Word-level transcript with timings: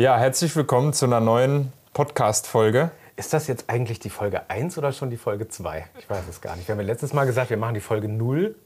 Ja, 0.00 0.16
herzlich 0.16 0.56
willkommen 0.56 0.94
zu 0.94 1.04
einer 1.04 1.20
neuen 1.20 1.74
Podcast-Folge. 1.92 2.90
Ist 3.16 3.34
das 3.34 3.48
jetzt 3.48 3.68
eigentlich 3.68 3.98
die 3.98 4.08
Folge 4.08 4.48
1 4.48 4.78
oder 4.78 4.92
schon 4.92 5.10
die 5.10 5.18
Folge 5.18 5.48
2? 5.48 5.84
Ich 5.98 6.08
weiß 6.08 6.22
es 6.26 6.40
gar 6.40 6.56
nicht. 6.56 6.66
Wir 6.66 6.72
haben 6.72 6.80
ja 6.80 6.86
letztes 6.86 7.12
Mal 7.12 7.26
gesagt, 7.26 7.50
wir 7.50 7.58
machen 7.58 7.74
die 7.74 7.82
Folge 7.82 8.08
0. 8.08 8.56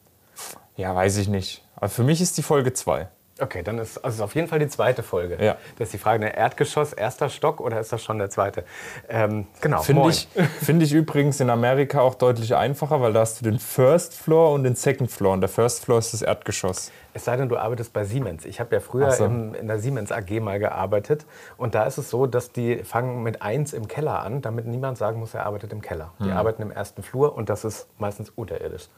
Ja, 0.77 0.95
weiß 0.95 1.17
ich 1.17 1.27
nicht. 1.27 1.65
Aber 1.75 1.89
für 1.89 2.05
mich 2.05 2.21
ist 2.21 2.39
die 2.39 2.45
Folge 2.45 2.73
2. 2.73 3.09
Okay, 3.41 3.63
dann 3.65 3.79
ist 3.79 3.99
also 3.99 4.23
auf 4.25 4.35
jeden 4.37 4.47
Fall 4.47 4.61
die 4.61 4.69
zweite 4.69 5.03
Folge. 5.03 5.43
Ja. 5.45 5.57
Das 5.77 5.89
ist 5.89 5.95
die 5.95 5.99
Frage, 5.99 6.21
ne, 6.21 6.37
Erdgeschoss, 6.37 6.93
erster 6.93 7.29
Stock 7.29 7.61
oder 7.61 7.81
ist 7.81 7.93
das 7.93 8.03
schon 8.03 8.19
der 8.19 8.31
zweite? 8.31 8.65
Ähm, 9.09 9.49
genau, 9.61 9.83
Finde 9.83 10.09
ich, 10.11 10.29
find 10.63 10.83
ich 10.83 10.93
übrigens 10.93 11.41
in 11.41 11.51
Amerika 11.51 12.01
auch 12.01 12.15
deutlich 12.15 12.55
einfacher, 12.55 13.01
weil 13.01 13.13
da 13.13 13.21
hast 13.21 13.41
du 13.41 13.45
den 13.45 13.59
First 13.59 14.15
Floor 14.15 14.53
und 14.53 14.63
den 14.63 14.77
Second 14.77 15.11
Floor. 15.11 15.33
Und 15.33 15.41
der 15.41 15.49
First 15.49 15.85
Floor 15.85 15.99
ist 15.99 16.13
das 16.15 16.23
Erdgeschoss. 16.23 16.93
Es 17.13 17.25
sei 17.25 17.37
denn, 17.37 17.49
du 17.49 17.57
arbeitest 17.57 17.93
bei 17.93 18.05
Siemens. 18.05 18.45
Ich 18.45 18.61
habe 18.61 18.75
ja 18.75 18.81
früher 18.81 19.11
so. 19.11 19.25
im, 19.25 19.55
in 19.55 19.67
der 19.67 19.79
Siemens 19.81 20.13
AG 20.13 20.31
mal 20.41 20.59
gearbeitet. 20.61 21.27
Und 21.57 21.75
da 21.75 21.85
ist 21.85 21.99
es 21.99 22.11
so, 22.11 22.27
dass 22.27 22.53
die 22.53 22.85
fangen 22.85 23.23
mit 23.25 23.43
1 23.43 23.73
im 23.73 23.89
Keller 23.89 24.21
an, 24.21 24.43
damit 24.43 24.67
niemand 24.67 24.97
sagen 24.99 25.19
muss, 25.19 25.35
er 25.35 25.47
arbeitet 25.47 25.73
im 25.73 25.81
Keller. 25.81 26.13
Die 26.21 26.25
Hm. 26.31 26.37
arbeiten 26.37 26.63
im 26.63 26.71
ersten 26.71 27.03
Flur 27.03 27.35
und 27.37 27.49
das 27.49 27.65
ist 27.65 27.89
meistens 27.99 28.31
unterirdisch. 28.31 28.89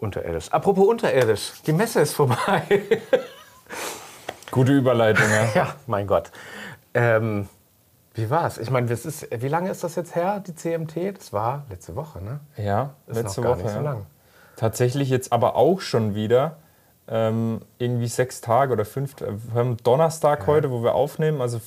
Unterirdisch. 0.00 0.50
Apropos 0.50 0.88
unterirdisch, 0.88 1.52
die 1.66 1.72
Messe 1.72 2.00
ist 2.00 2.14
vorbei. 2.14 2.62
Gute 4.50 4.72
Überleitung, 4.72 5.26
ja. 5.30 5.48
ja, 5.54 5.74
mein 5.86 6.06
Gott. 6.06 6.30
Ähm, 6.94 7.48
wie 8.14 8.28
war's? 8.30 8.58
Ich 8.58 8.70
meine, 8.70 8.88
wie 8.90 9.48
lange 9.48 9.70
ist 9.70 9.84
das 9.84 9.94
jetzt 9.94 10.16
her, 10.16 10.40
die 10.44 10.54
CMT? 10.54 11.16
Das 11.16 11.32
war 11.32 11.64
letzte 11.70 11.94
Woche, 11.94 12.20
ne? 12.22 12.40
Ja, 12.56 12.94
Ist 13.06 13.16
letzte 13.16 13.40
noch 13.40 13.48
gar 13.48 13.56
Woche. 13.56 13.62
nicht 13.64 13.72
so 13.72 13.78
ja. 13.78 13.82
lang. 13.84 14.06
Tatsächlich 14.56 15.10
jetzt 15.10 15.32
aber 15.32 15.54
auch 15.54 15.80
schon 15.80 16.14
wieder 16.14 16.56
ähm, 17.06 17.60
irgendwie 17.78 18.08
sechs 18.08 18.40
Tage 18.40 18.72
oder 18.72 18.84
fünf. 18.84 19.20
äh, 19.20 19.26
Wir 19.52 19.60
haben 19.60 19.76
Donnerstag 19.78 20.46
heute, 20.46 20.70
wo 20.70 20.82
wir 20.82 20.94
aufnehmen, 20.94 21.40
also 21.40 21.60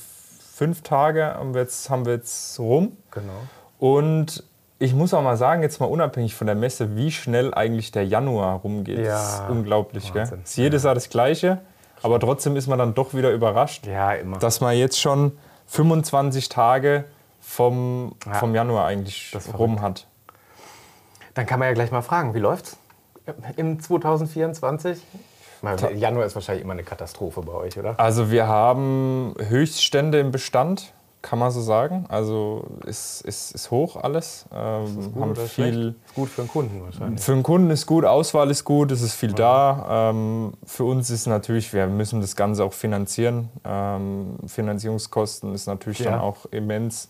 fünf 0.54 0.82
Tage 0.82 1.24
haben 1.36 1.54
wir 1.54 1.62
jetzt, 1.62 1.90
haben 1.90 2.06
wir 2.06 2.14
jetzt 2.14 2.60
rum. 2.60 2.98
Genau. 3.12 3.34
Und 3.80 4.44
ich 4.84 4.94
muss 4.94 5.14
auch 5.14 5.22
mal 5.22 5.38
sagen, 5.38 5.62
jetzt 5.62 5.80
mal 5.80 5.86
unabhängig 5.86 6.36
von 6.36 6.46
der 6.48 6.56
Messe, 6.56 6.96
wie 6.98 7.10
schnell 7.10 7.54
eigentlich 7.54 7.92
der 7.92 8.06
Januar 8.06 8.58
rumgeht. 8.60 9.00
Ja, 9.00 9.06
das 9.14 9.34
ist 9.36 9.44
unglaublich. 9.50 10.12
Gell? 10.12 10.24
Wahnsinn. 10.24 10.42
Ist 10.44 10.58
jedes 10.58 10.84
Jahr 10.84 10.94
das 10.94 11.10
Gleiche, 11.10 11.60
aber 12.02 12.20
trotzdem 12.20 12.58
ist 12.58 12.68
man 12.68 12.78
dann 12.80 12.94
doch 12.94 13.14
wieder 13.14 13.32
überrascht, 13.32 13.88
Ja, 13.88 14.14
dass 14.40 14.60
man 14.60 14.76
jetzt 14.76 15.00
schon 15.00 15.38
25 15.68 16.50
Tage 16.50 17.06
vom, 17.40 18.16
Ja. 18.26 18.34
vom 18.34 18.54
Januar 18.54 18.86
eigentlich 18.88 19.34
rum 19.58 19.82
hat. 19.82 20.06
Dann 21.34 21.46
kann 21.46 21.60
man 21.60 21.70
ja 21.70 21.74
gleich 21.74 21.92
mal 21.92 22.02
fragen, 22.02 22.34
wie 22.34 22.40
läuft's 22.40 22.78
im 23.56 23.80
2024? 23.80 25.02
Mal, 25.62 25.78
Januar 25.96 26.26
ist 26.26 26.36
wahrscheinlich 26.36 26.64
immer 26.66 26.74
eine 26.74 26.84
Katastrophe 26.84 27.42
bei 27.42 27.54
euch, 27.54 27.80
oder? 27.80 27.98
Also 27.98 28.30
wir 28.30 28.48
haben 28.48 29.34
Höchststände 29.40 30.20
im 30.20 30.32
Bestand, 30.32 30.92
kann 31.24 31.40
man 31.40 31.50
so 31.52 31.62
sagen. 31.62 32.06
Also 32.10 32.66
ist, 32.86 33.22
ist, 33.22 33.56
ist 33.56 33.72
hoch 33.72 33.96
alles. 33.96 34.46
Ähm, 34.54 35.14
haben 35.16 35.32
oder 35.32 35.42
viel, 35.44 35.74
schlecht? 35.74 35.96
Ist 36.06 36.16
gut 36.16 36.30
für 36.30 36.42
den 36.42 36.48
Kunden 36.50 36.84
wahrscheinlich. 36.84 37.22
Für 37.24 37.32
den 37.32 37.44
Kunden 37.44 37.70
ist 37.72 37.86
gut, 37.88 38.04
Auswahl 38.06 38.52
ist 38.52 38.66
gut, 38.66 38.92
es 38.92 39.02
ist 39.02 39.14
viel 39.16 39.32
da. 39.32 40.10
Ähm, 40.12 40.54
für 40.66 40.84
uns 40.84 41.10
ist 41.10 41.26
natürlich, 41.26 41.74
wir 41.74 41.88
müssen 41.88 42.20
das 42.20 42.36
Ganze 42.36 42.64
auch 42.66 42.74
finanzieren. 42.74 43.50
Ähm, 43.64 44.36
Finanzierungskosten 44.46 45.54
ist 45.56 45.66
natürlich 45.66 46.00
Ja. 46.00 46.12
dann 46.12 46.20
auch 46.20 46.46
immens. 46.52 47.08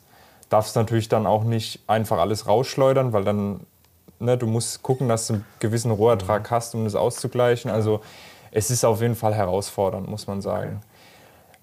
Darfst 0.47 0.75
natürlich 0.75 1.09
dann 1.09 1.25
auch 1.25 1.43
nicht 1.43 1.79
einfach 1.87 2.19
alles 2.19 2.47
rausschleudern, 2.47 3.13
weil 3.13 3.23
dann, 3.23 3.61
ne, 4.19 4.37
du 4.37 4.45
musst 4.45 4.83
gucken, 4.83 5.09
dass 5.09 5.25
du 5.25 5.33
einen 5.33 5.45
gewissen 5.57 5.89
Rohertrag 5.89 6.51
hast, 6.51 6.75
um 6.75 6.83
das 6.83 6.93
auszugleichen. 6.93 7.71
Also 7.71 7.99
es 8.51 8.69
ist 8.69 8.85
auf 8.85 9.01
jeden 9.01 9.15
Fall 9.15 9.33
herausfordernd, 9.33 10.07
muss 10.07 10.27
man 10.27 10.39
sagen. 10.43 10.81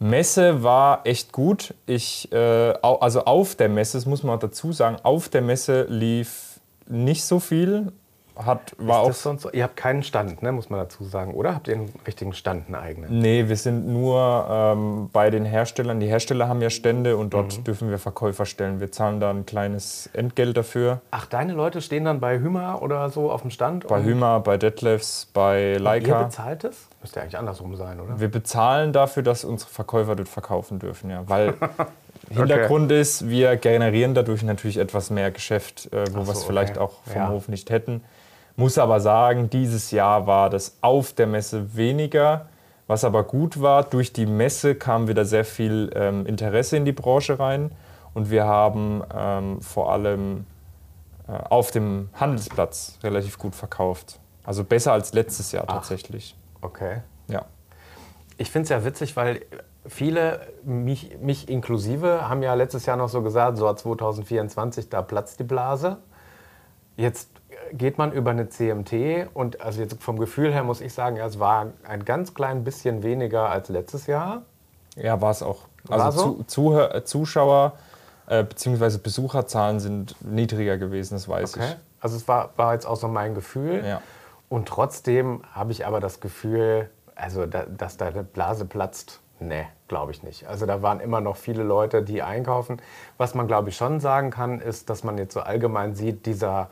Messe 0.00 0.62
war 0.62 1.02
echt 1.04 1.30
gut. 1.30 1.74
Ich, 1.86 2.32
äh, 2.32 2.72
also 2.82 3.24
auf 3.24 3.54
der 3.54 3.68
Messe, 3.68 3.98
das 3.98 4.06
muss 4.06 4.22
man 4.22 4.40
dazu 4.40 4.72
sagen, 4.72 4.96
auf 5.02 5.28
der 5.28 5.42
Messe 5.42 5.86
lief 5.88 6.58
nicht 6.88 7.22
so 7.22 7.38
viel. 7.38 7.92
Hat, 8.44 8.74
war 8.78 9.08
Ist 9.08 9.27
auch, 9.27 9.39
so? 9.39 9.51
Ihr 9.51 9.64
habt 9.64 9.77
keinen 9.77 10.02
Stand, 10.02 10.42
ne, 10.42 10.52
muss 10.52 10.70
man 10.70 10.80
dazu 10.80 11.05
sagen, 11.05 11.34
oder? 11.34 11.55
Habt 11.55 11.68
ihr 11.68 11.74
einen 11.74 11.92
richtigen 12.06 12.33
Stand, 12.33 12.67
einen 12.67 12.74
eigenen? 12.74 13.18
nee, 13.18 13.48
wir 13.48 13.56
sind 13.56 13.86
nur 13.86 14.46
ähm, 14.51 15.11
bei 15.12 15.30
den 15.30 15.45
Herstellern. 15.45 16.01
Die 16.01 16.06
Hersteller 16.06 16.48
haben 16.48 16.62
ja 16.62 16.70
Stände 16.70 17.17
und 17.17 17.34
dort 17.34 17.58
Mhm. 17.58 17.64
dürfen 17.64 17.90
wir 17.90 17.98
Verkäufer 17.98 18.46
stellen. 18.46 18.80
Wir 18.80 18.90
zahlen 18.92 19.20
da 19.20 19.30
ein 19.30 19.46
kleines 19.46 20.08
Entgelt 20.12 20.56
dafür. 20.56 21.01
Ach, 21.11 21.27
deine 21.27 21.52
Leute 21.52 21.80
stehen 21.83 22.05
dann 22.05 22.20
bei 22.20 22.39
Hüma 22.39 22.77
oder 22.77 23.11
so 23.11 23.30
auf 23.30 23.42
dem 23.42 23.51
Stand? 23.51 23.86
Bei 23.86 23.98
und 23.98 24.05
Hüma, 24.05 24.39
bei 24.39 24.57
Detlefs, 24.57 25.28
bei 25.33 25.72
Ihr 25.72 25.80
Leica. 25.80 26.22
bezahlt 26.24 26.64
es? 26.64 26.89
Müsste 27.02 27.17
ja 27.20 27.22
eigentlich 27.24 27.39
andersrum 27.39 27.77
sein, 27.77 27.98
oder? 28.01 28.20
Wir 28.20 28.28
bezahlen 28.28 28.92
dafür, 28.92 29.22
dass 29.22 29.45
unsere 29.45 29.70
Verkäufer 29.70 30.17
dort 30.17 30.28
verkaufen 30.28 30.78
dürfen, 30.78 31.11
ja. 31.11 31.22
Weil 31.27 31.55
Hintergrund 32.30 32.92
ist, 32.92 33.28
wir 33.28 33.57
generieren 33.57 34.14
dadurch 34.14 34.42
natürlich 34.42 34.77
etwas 34.77 35.11
mehr 35.11 35.30
Geschäft, 35.30 35.92
äh, 35.92 36.05
wo 36.14 36.20
Ach 36.20 36.27
wir 36.27 36.33
es 36.33 36.40
so, 36.42 36.46
vielleicht 36.46 36.77
okay. 36.77 36.80
auch 36.84 36.92
vom 37.05 37.17
Ja. 37.17 37.28
Hof 37.30 37.48
nicht 37.48 37.70
hätten. 37.70 38.02
Muss 38.60 38.76
aber 38.76 39.00
sagen, 39.00 39.48
dieses 39.48 39.90
Jahr 39.90 40.26
war 40.26 40.50
das 40.50 40.76
auf 40.82 41.14
der 41.14 41.26
Messe 41.26 41.74
weniger. 41.76 42.50
Was 42.86 43.04
aber 43.04 43.24
gut 43.24 43.62
war, 43.62 43.84
durch 43.84 44.12
die 44.12 44.26
Messe 44.26 44.74
kam 44.74 45.08
wieder 45.08 45.24
sehr 45.24 45.46
viel 45.46 45.90
ähm, 45.94 46.26
Interesse 46.26 46.76
in 46.76 46.84
die 46.84 46.92
Branche 46.92 47.38
rein. 47.38 47.72
Und 48.12 48.30
wir 48.30 48.44
haben 48.44 49.02
ähm, 49.16 49.62
vor 49.62 49.90
allem 49.90 50.44
äh, 51.26 51.32
auf 51.48 51.70
dem 51.70 52.10
Handelsplatz 52.12 52.98
relativ 53.02 53.38
gut 53.38 53.54
verkauft. 53.54 54.20
Also 54.44 54.62
besser 54.62 54.92
als 54.92 55.14
letztes 55.14 55.52
Jahr 55.52 55.66
tatsächlich. 55.66 56.36
Okay. 56.60 56.98
Ja. 57.28 57.46
Ich 58.36 58.50
finde 58.50 58.64
es 58.64 58.68
ja 58.68 58.84
witzig, 58.84 59.16
weil 59.16 59.40
viele, 59.86 60.48
mich, 60.64 61.16
mich 61.22 61.48
inklusive, 61.48 62.28
haben 62.28 62.42
ja 62.42 62.52
letztes 62.52 62.84
Jahr 62.84 62.98
noch 62.98 63.08
so 63.08 63.22
gesagt, 63.22 63.56
so 63.56 63.72
2024, 63.72 64.90
da 64.90 65.00
platzt 65.00 65.40
die 65.40 65.44
Blase. 65.44 65.96
Jetzt 66.98 67.39
geht 67.73 67.98
man 67.98 68.13
über 68.13 68.31
eine 68.31 68.48
CMT 68.48 69.29
und 69.35 69.61
also 69.61 69.81
jetzt 69.81 70.03
vom 70.03 70.19
Gefühl 70.19 70.53
her 70.53 70.64
muss 70.64 70.81
ich 70.81 70.92
sagen, 70.92 71.17
ja, 71.17 71.27
es 71.27 71.39
war 71.39 71.67
ein 71.85 72.05
ganz 72.05 72.35
klein 72.35 72.64
bisschen 72.64 73.03
weniger 73.03 73.51
als 73.51 73.69
letztes 73.69 74.07
Jahr. 74.07 74.42
Ja, 74.97 75.20
war 75.20 75.31
es 75.31 75.42
auch. 75.42 75.61
War 75.85 76.01
Also 76.01 76.19
so? 76.19 76.33
zu, 76.35 76.45
Zuhör, 76.45 76.95
äh, 76.95 77.05
Zuschauer 77.05 77.73
äh, 78.27 78.45
bzw. 78.45 78.98
Besucherzahlen 78.98 79.81
sind 79.81 80.14
niedriger 80.20 80.79
gewesen, 80.79 81.14
das 81.14 81.29
weiß 81.29 81.57
Okay. 81.57 81.75
Also 82.01 82.17
es 82.17 82.27
war, 82.29 82.51
war 82.57 82.73
jetzt 82.75 82.86
auch 82.86 82.97
so 82.97 83.08
mein 83.08 83.35
Gefühl. 83.35 83.81
ich. 83.81 83.87
Ja. 83.87 84.01
Und 84.48 84.67
trotzdem 84.69 85.42
habe 85.52 85.73
ich 85.73 85.87
aber 85.87 86.01
das 86.01 86.20
Gefühl, 86.20 86.91
also 87.14 87.47
da, 87.47 87.67
dass 87.67 87.97
da 87.97 88.07
eine 88.07 88.25
Blase 88.25 88.64
platzt, 88.64 89.20
nee, 89.39 89.67
glaube 89.87 90.13
ich 90.13 90.23
nicht. 90.23 90.48
Also 90.48 90.67
da 90.67 90.83
waren 90.83 91.01
immer 91.01 91.20
noch 91.20 91.37
viele 91.37 91.63
Leute, 91.63 92.02
die 92.02 92.23
einkaufen. 92.23 92.81
Was 93.17 93.35
man, 93.35 93.47
glaube 93.47 93.69
ich, 93.69 93.77
schon 93.77 94.01
sagen 94.01 94.31
kann, 94.31 94.61
ist, 94.61 94.91
dass 94.91 95.05
man 95.05 95.19
jetzt 95.19 95.35
so 95.35 95.41
allgemein 95.41 95.95
sieht, 95.95 96.27
dieser, 96.27 96.70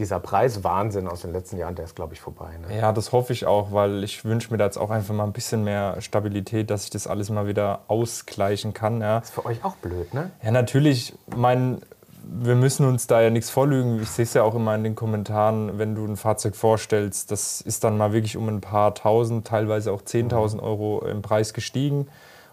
dieser 0.00 0.18
Preiswahnsinn 0.18 1.06
aus 1.06 1.22
den 1.22 1.32
letzten 1.32 1.58
Jahren, 1.58 1.74
der 1.74 1.84
ist, 1.84 1.94
glaube 1.94 2.14
ich, 2.14 2.20
vorbei. 2.20 2.56
Ne? 2.56 2.76
ja, 2.76 2.92
das 2.92 3.12
hoffe 3.12 3.32
ich 3.32 3.46
auch, 3.46 3.72
weil 3.72 4.02
ich 4.02 4.24
wünsche 4.24 4.50
mir 4.50 4.58
da 4.58 4.64
jetzt 4.64 4.78
auch 4.78 4.90
einfach 4.90 5.14
mal 5.14 5.24
ein 5.24 5.32
bisschen 5.32 5.62
mehr 5.62 6.00
Stabilität, 6.00 6.70
dass 6.70 6.84
ich 6.84 6.90
das 6.90 7.06
alles 7.06 7.30
mal 7.30 7.46
wieder 7.46 7.80
ausgleichen 7.86 8.72
kann. 8.74 9.00
Ja, 9.00 9.18
Ist 9.18 9.32
für 9.32 9.44
euch 9.44 9.62
auch 9.62 9.76
blöd, 9.76 10.12
ne? 10.14 10.30
ja 10.42 10.50
natürlich, 10.50 11.14
mein, 11.36 11.82
wir 12.24 12.54
müssen 12.54 12.86
uns 12.86 13.06
da 13.06 13.20
ja 13.20 13.30
nichts 13.30 13.50
vorlügen. 13.50 14.00
Ich 14.02 14.08
sehe 14.08 14.22
es 14.24 14.34
ja 14.34 14.42
auch 14.42 14.54
immer 14.54 14.74
in 14.74 14.84
den 14.84 14.94
Kommentaren, 14.94 15.78
wenn 15.78 15.94
du 15.94 16.04
ein 16.04 16.16
Fahrzeug 16.16 16.56
vorstellst, 16.56 17.30
das 17.30 17.60
ist 17.60 17.84
dann 17.84 17.98
mal 17.98 18.12
wirklich 18.12 18.36
um 18.36 18.48
ein 18.48 18.60
paar 18.60 18.94
tausend, 18.94 19.46
teilweise 19.46 19.92
auch 19.92 20.02
10.000 20.02 20.60
Euro 20.62 21.04
im 21.06 21.22
Preis 21.22 21.52
gestiegen. 21.54 22.08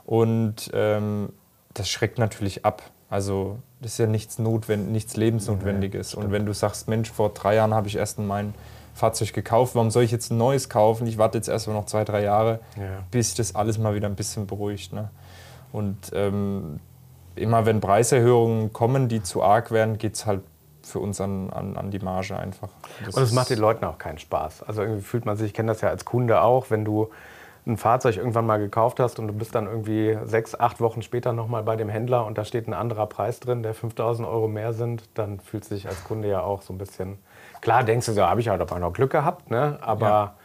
Und 0.05 0.69
ähm, 0.73 1.29
das 1.73 1.89
schreckt 1.89 2.17
natürlich 2.17 2.65
ab. 2.65 2.81
Also 3.09 3.59
das 3.81 3.93
ist 3.93 3.97
ja 3.99 4.07
nichts, 4.07 4.37
notwend 4.39 4.91
nichts 4.91 5.15
Lebensnotwendiges. 5.15 6.13
Und 6.15 6.31
wenn 6.31 6.45
du 6.45 6.53
sagst, 6.53 6.87
Mensch, 6.87 7.09
vor 7.11 7.29
drei 7.29 7.55
Jahren 7.55 7.73
habe 7.73 7.87
ich 7.87 7.95
erst 7.95 8.19
mein 8.19 8.53
Fahrzeug 8.93 9.31
gekauft, 9.33 9.75
warum 9.75 9.91
soll 9.91 10.03
ich 10.03 10.11
jetzt 10.11 10.31
ein 10.31 10.37
neues 10.37 10.67
kaufen? 10.69 11.07
Ich 11.07 11.17
warte 11.17 11.37
jetzt 11.37 11.47
erst 11.47 11.67
mal 11.67 11.73
noch 11.73 11.85
zwei, 11.85 12.03
drei 12.03 12.23
Jahre, 12.23 12.59
Ja. 12.75 13.03
bis 13.11 13.33
das 13.35 13.55
alles 13.55 13.77
mal 13.77 13.93
wieder 13.95 14.07
ein 14.07 14.15
bisschen 14.15 14.47
beruhigt. 14.47 14.91
Ne? 14.91 15.09
Und 15.71 15.97
ähm, 16.13 16.79
immer 17.35 17.65
wenn 17.65 17.79
Preiserhöhungen 17.79 18.73
kommen, 18.73 19.07
die 19.07 19.21
zu 19.23 19.43
arg 19.43 19.71
werden, 19.71 19.97
geht 19.97 20.15
es 20.15 20.25
halt 20.25 20.41
für 20.81 20.99
uns 20.99 21.21
an, 21.21 21.49
an, 21.51 21.77
an 21.77 21.91
die 21.91 21.99
Marge 21.99 22.37
einfach. 22.37 22.69
Das 23.05 23.15
Und 23.15 23.23
es 23.23 23.31
macht 23.33 23.49
den 23.49 23.59
Leuten 23.59 23.85
auch 23.85 23.97
keinen 23.97 24.17
Spaß. 24.17 24.63
Also 24.63 24.81
irgendwie 24.81 25.01
fühlt 25.01 25.25
man 25.25 25.37
sich, 25.37 25.47
ich 25.47 25.53
kenne 25.53 25.71
das 25.71 25.81
ja 25.81 25.89
als 25.89 26.03
Kunde 26.05 26.41
auch, 26.41 26.69
wenn 26.71 26.83
du 26.85 27.09
ein 27.67 27.77
Fahrzeug 27.77 28.17
irgendwann 28.17 28.45
mal 28.45 28.57
gekauft 28.57 28.99
hast 28.99 29.19
und 29.19 29.27
du 29.27 29.33
bist 29.33 29.53
dann 29.53 29.67
irgendwie 29.67 30.17
sechs, 30.23 30.57
acht 30.59 30.79
Wochen 30.79 31.01
später 31.01 31.33
nochmal 31.33 31.63
bei 31.63 31.75
dem 31.75 31.89
Händler 31.89 32.25
und 32.25 32.37
da 32.37 32.45
steht 32.45 32.67
ein 32.67 32.73
anderer 32.73 33.07
Preis 33.07 33.39
drin, 33.39 33.61
der 33.63 33.73
5000 33.73 34.27
Euro 34.27 34.47
mehr 34.47 34.73
sind, 34.73 35.03
dann 35.15 35.39
fühlt 35.39 35.65
sich 35.65 35.87
als 35.87 36.03
Kunde 36.03 36.29
ja 36.29 36.41
auch 36.41 36.61
so 36.61 36.73
ein 36.73 36.77
bisschen. 36.77 37.17
Klar 37.61 37.83
denkst 37.83 38.05
du 38.05 38.13
so, 38.13 38.23
habe 38.23 38.39
ich 38.39 38.49
halt 38.49 38.61
auch 38.61 38.79
noch 38.79 38.93
Glück 38.93 39.11
gehabt, 39.11 39.51
ne? 39.51 39.77
aber 39.81 40.07
Ja. 40.07 40.35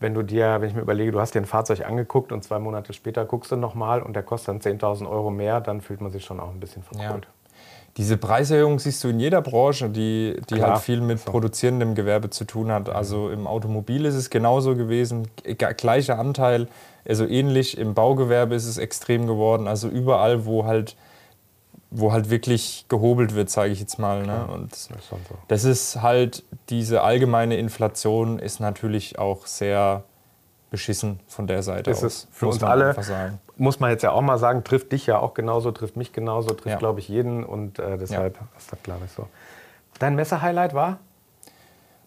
wenn 0.00 0.14
du 0.14 0.22
dir, 0.22 0.60
wenn 0.60 0.68
ich 0.68 0.74
mir 0.74 0.82
überlege, 0.82 1.12
du 1.12 1.20
hast 1.20 1.34
dir 1.34 1.40
ein 1.40 1.46
Fahrzeug 1.46 1.86
angeguckt 1.86 2.30
und 2.30 2.44
zwei 2.44 2.58
Monate 2.58 2.92
später 2.92 3.24
guckst 3.24 3.50
du 3.50 3.56
nochmal 3.56 4.02
und 4.02 4.14
der 4.14 4.22
kostet 4.22 4.48
dann 4.48 4.78
10.000 4.78 5.08
Euro 5.08 5.30
mehr, 5.30 5.60
dann 5.60 5.80
fühlt 5.80 6.00
man 6.00 6.10
sich 6.10 6.24
schon 6.24 6.40
auch 6.40 6.50
ein 6.50 6.60
bisschen 6.60 6.82
verkohlt. 6.82 7.26
Diese 7.96 8.18
Preiserhöhung 8.18 8.78
siehst 8.78 9.02
du 9.04 9.08
in 9.08 9.18
jeder 9.18 9.40
Branche, 9.40 9.88
die, 9.88 10.36
die 10.50 10.56
Klar. 10.56 10.72
halt 10.72 10.82
viel 10.82 11.00
mit 11.00 11.24
produzierendem 11.24 11.94
Gewerbe 11.94 12.28
zu 12.28 12.44
tun 12.44 12.70
hat. 12.70 12.90
Also 12.90 13.30
im 13.30 13.46
Automobil 13.46 14.04
ist 14.04 14.14
es 14.14 14.28
genauso 14.28 14.76
gewesen, 14.76 15.28
gleicher 15.78 16.18
Anteil, 16.18 16.68
also 17.08 17.26
ähnlich. 17.26 17.78
Im 17.78 17.94
Baugewerbe 17.94 18.54
ist 18.54 18.66
es 18.66 18.76
extrem 18.76 19.26
geworden. 19.26 19.66
Also 19.66 19.88
überall, 19.88 20.44
wo 20.44 20.66
halt, 20.66 20.94
wo 21.90 22.12
halt 22.12 22.28
wirklich 22.28 22.84
gehobelt 22.88 23.34
wird, 23.34 23.48
sage 23.48 23.72
ich 23.72 23.80
jetzt 23.80 23.98
mal. 23.98 24.26
Ne? 24.26 24.46
Und 24.46 24.72
das 25.48 25.64
ist 25.64 26.02
halt, 26.02 26.44
diese 26.68 27.02
allgemeine 27.02 27.56
Inflation 27.56 28.38
ist 28.38 28.60
natürlich 28.60 29.18
auch 29.18 29.46
sehr 29.46 30.04
beschissen 30.70 31.20
von 31.28 31.46
der 31.46 31.62
Seite 31.62 31.90
Ist 31.90 31.98
aus. 31.98 32.04
es 32.04 32.28
für 32.32 32.46
uns 32.48 32.62
alle, 32.62 32.94
muss 33.56 33.80
man 33.80 33.90
jetzt 33.90 34.02
ja 34.02 34.10
auch 34.12 34.20
mal 34.20 34.38
sagen, 34.38 34.64
trifft 34.64 34.92
dich 34.92 35.06
ja 35.06 35.18
auch 35.18 35.34
genauso, 35.34 35.70
trifft 35.70 35.96
mich 35.96 36.12
genauso, 36.12 36.50
trifft, 36.50 36.66
Ja. 36.66 36.76
glaube 36.76 37.00
ich, 37.00 37.08
jeden 37.08 37.44
und 37.44 37.78
äh, 37.78 37.96
deshalb 37.96 38.38
ist 38.58 38.72
das, 38.72 38.82
glaube 38.82 39.02
ich, 39.06 39.12
so. 39.12 39.28
Dein 39.98 40.14
Messer-Highlight 40.16 40.74
war? 40.74 40.98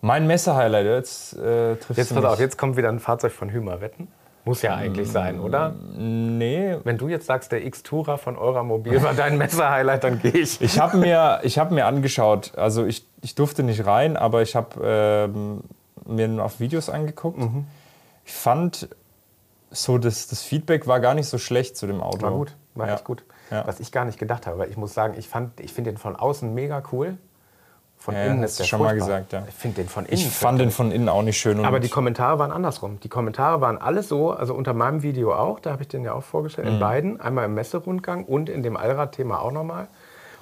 Mein 0.02 0.28
Messer-Highlight, 0.28 0.86
jetzt 0.86 1.34
äh, 1.38 1.76
trifft 1.76 1.98
Jetzt 1.98 2.14
pass 2.14 2.24
auf, 2.24 2.40
jetzt 2.40 2.58
kommt 2.58 2.78
wieder 2.78 2.90
ein 2.90 3.00
Fahrzeug 3.00 3.32
von 3.32 3.50
Hümer 3.50 3.82
Wetten. 3.82 4.08
Muss 4.46 4.62
ja 4.62 4.74
eigentlich 4.76 5.12
sein, 5.12 5.40
oder? 5.40 5.74
Nee, 5.98 6.78
Wenn 6.84 6.98
du 6.98 7.08
jetzt 7.10 7.26
sagst, 7.26 7.52
der 7.52 7.66
X-Tourer 7.66 8.18
von 8.18 8.38
Euramobil 8.38 9.02
war 9.04 9.14
dein 9.14 9.38
Messer-Highlight, 9.38 10.04
dann 10.04 10.20
gehe 10.22 10.32
ich. 10.32 10.62
Ich 10.62 10.80
habe 10.80 10.98
mir, 10.98 11.40
ich 11.44 11.60
hab 11.60 11.72
mir 11.72 11.86
angeschaut, 11.86 12.54
also 12.58 12.86
ich, 12.86 13.06
ich 13.22 13.36
durfte 13.36 13.64
nicht 13.64 13.86
rein, 13.86 14.16
aber 14.18 14.42
ich 14.42 14.56
habe 14.56 15.30
ähm, 15.34 15.62
mir 16.06 16.28
nur 16.28 16.46
auf 16.46 16.60
Videos 16.60 16.90
angeguckt. 16.90 17.38
Mhm. 17.38 17.66
Ich 18.30 18.36
fand, 18.36 18.88
so 19.72 19.98
das, 19.98 20.28
das 20.28 20.44
Feedback 20.44 20.86
war 20.86 21.00
gar 21.00 21.16
nicht 21.16 21.28
so 21.28 21.40
schlecht 21.40 21.76
zu 21.76 21.88
dem 21.88 22.00
Auto. 22.00 22.22
War 22.22 22.32
gut, 22.32 22.56
war 22.76 22.88
ja. 22.88 22.94
echt 22.94 23.04
gut. 23.04 23.24
Ja. 23.50 23.66
Was 23.66 23.80
ich 23.80 23.92
gar 23.92 24.06
nicht 24.06 24.20
gedacht 24.20 24.46
habe, 24.46 24.60
weil 24.60 24.70
ich 24.70 24.78
muss 24.78 24.94
sagen, 24.94 25.16
ich, 25.18 25.28
fand- 25.28 25.60
ich 25.60 25.74
finde 25.74 25.90
den 25.92 25.98
von 25.98 26.16
außen 26.16 26.54
mega 26.54 26.84
cool. 26.92 27.18
Von 27.98 28.14
Ja, 28.14 28.26
innen 28.26 28.44
ist 28.44 28.60
der 28.60 28.66
schon 28.66 28.82
mal 28.82 28.94
gesagt, 28.96 29.34
ja. 29.34 29.44
Ich 29.50 29.56
finde 29.56 29.78
den 29.82 29.90
von 29.90 30.06
innen. 30.06 30.14
Ich 30.14 30.30
fand 30.30 30.62
den 30.62 30.70
von 30.70 30.92
innen 30.92 31.10
auch 31.10 31.24
nicht 31.24 31.40
schön. 31.40 31.66
Aber 31.66 31.80
die 31.80 31.90
Kommentare 31.90 32.38
waren 32.38 32.52
andersrum. 32.52 33.00
Die 33.00 33.10
Kommentare 33.10 33.62
waren 33.62 33.80
alles 33.80 34.08
so, 34.08 34.30
also 34.32 34.54
unter 34.54 34.74
meinem 34.74 35.02
Video 35.02 35.34
auch, 35.34 35.60
da 35.60 35.72
habe 35.72 35.82
ich 35.82 35.88
den 35.88 36.04
ja 36.04 36.14
auch 36.14 36.24
vorgestellt, 36.24 36.68
Mhm. 36.68 36.74
in 36.76 36.80
beiden, 36.80 37.20
einmal 37.20 37.46
im 37.46 37.56
Messerundgang 37.56 38.26
und 38.26 38.48
in 38.48 38.62
dem 38.62 38.78
Allrad-Thema 38.78 39.42
auch 39.42 39.52
nochmal. 39.52 39.88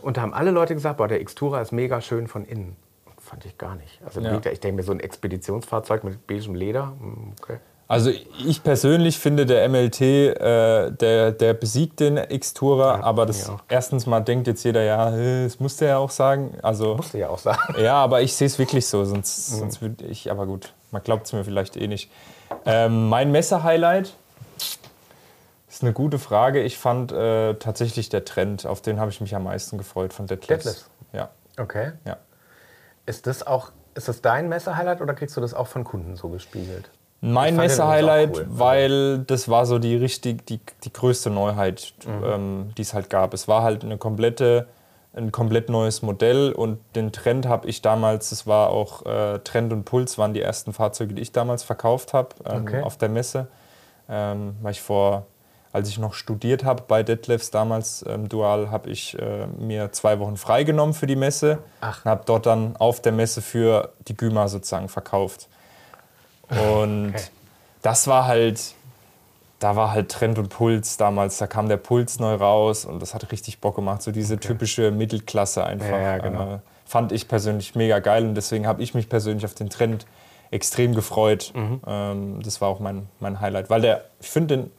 Und 0.02 0.18
da 0.18 0.22
haben 0.24 0.34
alle 0.34 0.52
Leute 0.52 0.74
gesagt, 0.76 0.98
boah, 0.98 1.08
der 1.08 1.22
X-Tourer 1.22 1.62
ist 1.62 1.72
mega 1.72 2.02
schön 2.02 2.28
von 2.28 2.44
innen. 2.44 2.76
Fand 3.18 3.46
ich 3.46 3.58
gar 3.58 3.76
nicht. 3.76 4.02
Also 4.06 4.20
Ja. 4.22 4.38
ich 4.38 4.60
denke 4.60 4.74
mir, 4.76 4.84
so 4.84 4.92
ein 4.92 5.00
Expeditionsfahrzeug 5.00 6.04
mit 6.04 6.28
beigem 6.28 6.54
Leder, 6.54 6.94
hm, 7.00 7.34
okay. 7.42 7.58
Also 7.90 8.12
ich 8.46 8.64
persönlich 8.64 9.18
finde, 9.18 9.46
der 9.46 9.68
MLT, 9.70 10.02
äh, 10.02 10.92
der, 10.92 11.32
der 11.32 11.54
besiegt 11.54 12.02
den 12.02 12.18
X-Tourer, 12.18 12.98
Ja, 13.00 13.04
aber 13.04 13.26
das 13.26 13.50
erstens 13.70 14.06
mal 14.06 14.20
denkt 14.20 14.48
jetzt 14.48 14.64
jeder, 14.66 14.84
ja, 14.84 15.10
das 15.46 15.60
musste 15.62 15.86
er 15.86 15.92
ja 15.92 15.98
auch 15.98 16.10
sagen. 16.10 16.58
Also 16.62 16.96
Musste 16.96 17.18
ja 17.20 17.30
auch 17.30 17.40
sagen. 17.40 17.76
Ja, 17.82 17.94
aber 17.96 18.22
ich 18.22 18.36
sehe 18.36 18.48
es 18.48 18.60
wirklich 18.60 18.86
so, 18.88 19.06
sonst, 19.06 19.54
Mhm. 19.54 19.60
sonst 19.60 19.82
würde 19.82 20.06
ich, 20.06 20.30
aber 20.30 20.46
gut, 20.46 20.74
man 20.92 21.02
glaubt 21.02 21.28
es 21.28 21.34
mir 21.34 21.46
vielleicht 21.46 21.78
eh 21.78 21.88
nicht. 21.88 22.12
Ähm, 22.66 23.08
mein 23.08 23.32
Messer-Highlight 23.32 24.14
ist 25.70 25.82
eine 25.84 25.94
gute 25.94 26.20
Frage. 26.20 26.62
Ich 26.64 26.78
fand 26.78 27.12
äh, 27.12 27.54
tatsächlich 27.56 28.10
der 28.10 28.26
Trend, 28.26 28.66
auf 28.66 28.82
den 28.82 29.00
habe 29.00 29.12
ich 29.12 29.22
mich 29.22 29.34
am 29.36 29.44
meisten 29.44 29.78
gefreut 29.78 30.12
von 30.14 30.28
Deadlifts. 30.28 30.64
Deadlifts? 30.66 30.90
Ja, 31.14 31.30
Okay. 31.58 31.92
ja. 32.06 32.18
Ist 33.06 33.28
das 33.28 33.48
auch, 33.48 33.72
ist 33.96 34.10
das 34.10 34.22
dein 34.22 34.50
Messer-Highlight 34.50 35.00
oder 35.02 35.14
kriegst 35.14 35.38
du 35.38 35.42
das 35.42 35.54
auch 35.54 35.68
von 35.68 35.84
Kunden 35.86 36.18
so 36.18 36.28
gespiegelt? 36.30 36.90
Mein 37.22 37.56
auch 37.56 38.38
cool. 38.38 38.46
weil 38.50 39.20
das 39.20 39.50
war 39.50 39.66
so 39.66 39.80
die 39.80 39.96
richtig, 39.96 40.46
die, 40.46 40.60
die 40.84 40.94
größte 40.94 41.30
Neuheit, 41.30 41.94
Mhm. 42.06 42.24
ähm, 42.26 42.70
die 42.78 42.84
es 42.84 42.94
halt 42.94 43.10
gab. 43.10 43.34
Es 43.34 43.48
war 43.48 43.64
halt 43.64 43.84
eine 43.84 43.98
komplette, 43.98 44.68
ein 45.16 45.32
komplett 45.32 45.70
neues 45.70 46.04
Modell 46.04 46.52
und 46.52 46.80
den 46.96 47.12
Trend 47.12 47.48
habe 47.48 47.68
ich 47.68 47.82
damals, 47.82 48.32
es 48.32 48.46
war 48.46 48.70
auch 48.70 49.04
äh, 49.08 49.40
Trend 49.40 49.74
und 49.74 49.84
Puls 49.86 50.18
waren 50.20 50.34
die 50.36 50.42
ersten 50.42 50.74
Fahrzeuge, 50.74 51.16
die 51.16 51.22
ich 51.24 51.32
damals 51.32 51.64
verkauft 51.64 52.14
habe 52.14 52.30
ähm, 52.46 52.62
Okay. 52.64 52.82
auf 52.84 52.98
der 52.98 53.10
Messe. 53.10 53.48
Ähm, 54.10 54.56
weil 54.62 54.72
ich 54.72 54.82
vor, 54.82 55.26
als 55.74 55.90
ich 55.90 55.98
noch 55.98 56.14
studiert 56.14 56.64
habe 56.64 56.84
bei 56.88 57.02
Detlefs 57.04 57.50
damals 57.52 58.06
ähm, 58.08 58.30
dual, 58.30 58.70
habe 58.70 58.90
ich 58.92 59.18
äh, 59.20 59.48
mir 59.60 59.92
zwei 59.92 60.20
Wochen 60.20 60.38
freigenommen 60.38 60.94
für 60.94 61.08
die 61.08 61.16
Messe 61.16 61.58
Ach. 61.82 62.06
und 62.06 62.12
habe 62.12 62.22
dort 62.26 62.46
dann 62.46 62.78
auf 62.78 63.02
der 63.02 63.12
Messe 63.12 63.42
für 63.42 63.90
die 64.08 64.16
Güma 64.16 64.48
sozusagen 64.48 64.88
verkauft. 64.88 65.48
Und 66.50 67.10
Okay. 67.10 67.24
das 67.82 68.08
war 68.08 68.28
halt, 68.28 68.74
da 69.60 69.76
war 69.76 69.92
halt 69.92 70.10
Trend 70.12 70.38
und 70.38 70.50
Puls 70.50 70.98
damals. 70.98 71.38
Da 71.38 71.48
kam 71.48 71.68
der 71.70 71.78
Puls 71.78 72.20
neu 72.20 72.36
raus 72.36 72.86
und 72.86 73.02
das 73.02 73.14
hat 73.14 73.32
richtig 73.32 73.60
Bock 73.60 73.76
gemacht. 73.76 74.02
So 74.02 74.12
diese 74.12 74.40
typische 74.40 74.92
Mittelklasse 74.92 75.64
einfach. 75.66 75.88
Ja, 75.90 76.02
ja, 76.02 76.18
genau. 76.20 76.56
äh, 76.56 76.60
fand 76.86 77.12
ich 77.12 77.28
persönlich 77.28 77.76
mega 77.76 78.00
geil 78.00 78.26
und 78.26 78.36
deswegen 78.36 78.66
habe 78.68 78.82
ich 78.82 78.94
mich 78.94 79.10
persönlich 79.10 79.44
auf 79.46 79.54
den 79.56 79.70
Trend 79.70 80.06
extrem 80.52 80.96
gefreut. 80.96 81.52
Mhm. 81.54 81.82
Ähm, 81.86 82.42
das 82.44 82.62
war 82.62 82.70
auch 82.70 82.80
mein, 82.80 83.10
mein 83.20 83.42
Highlight, 83.42 83.70
weil 83.70 83.82
der, 83.82 84.06
ich 84.22 84.30
finde 84.30 84.58
den, 84.58 84.72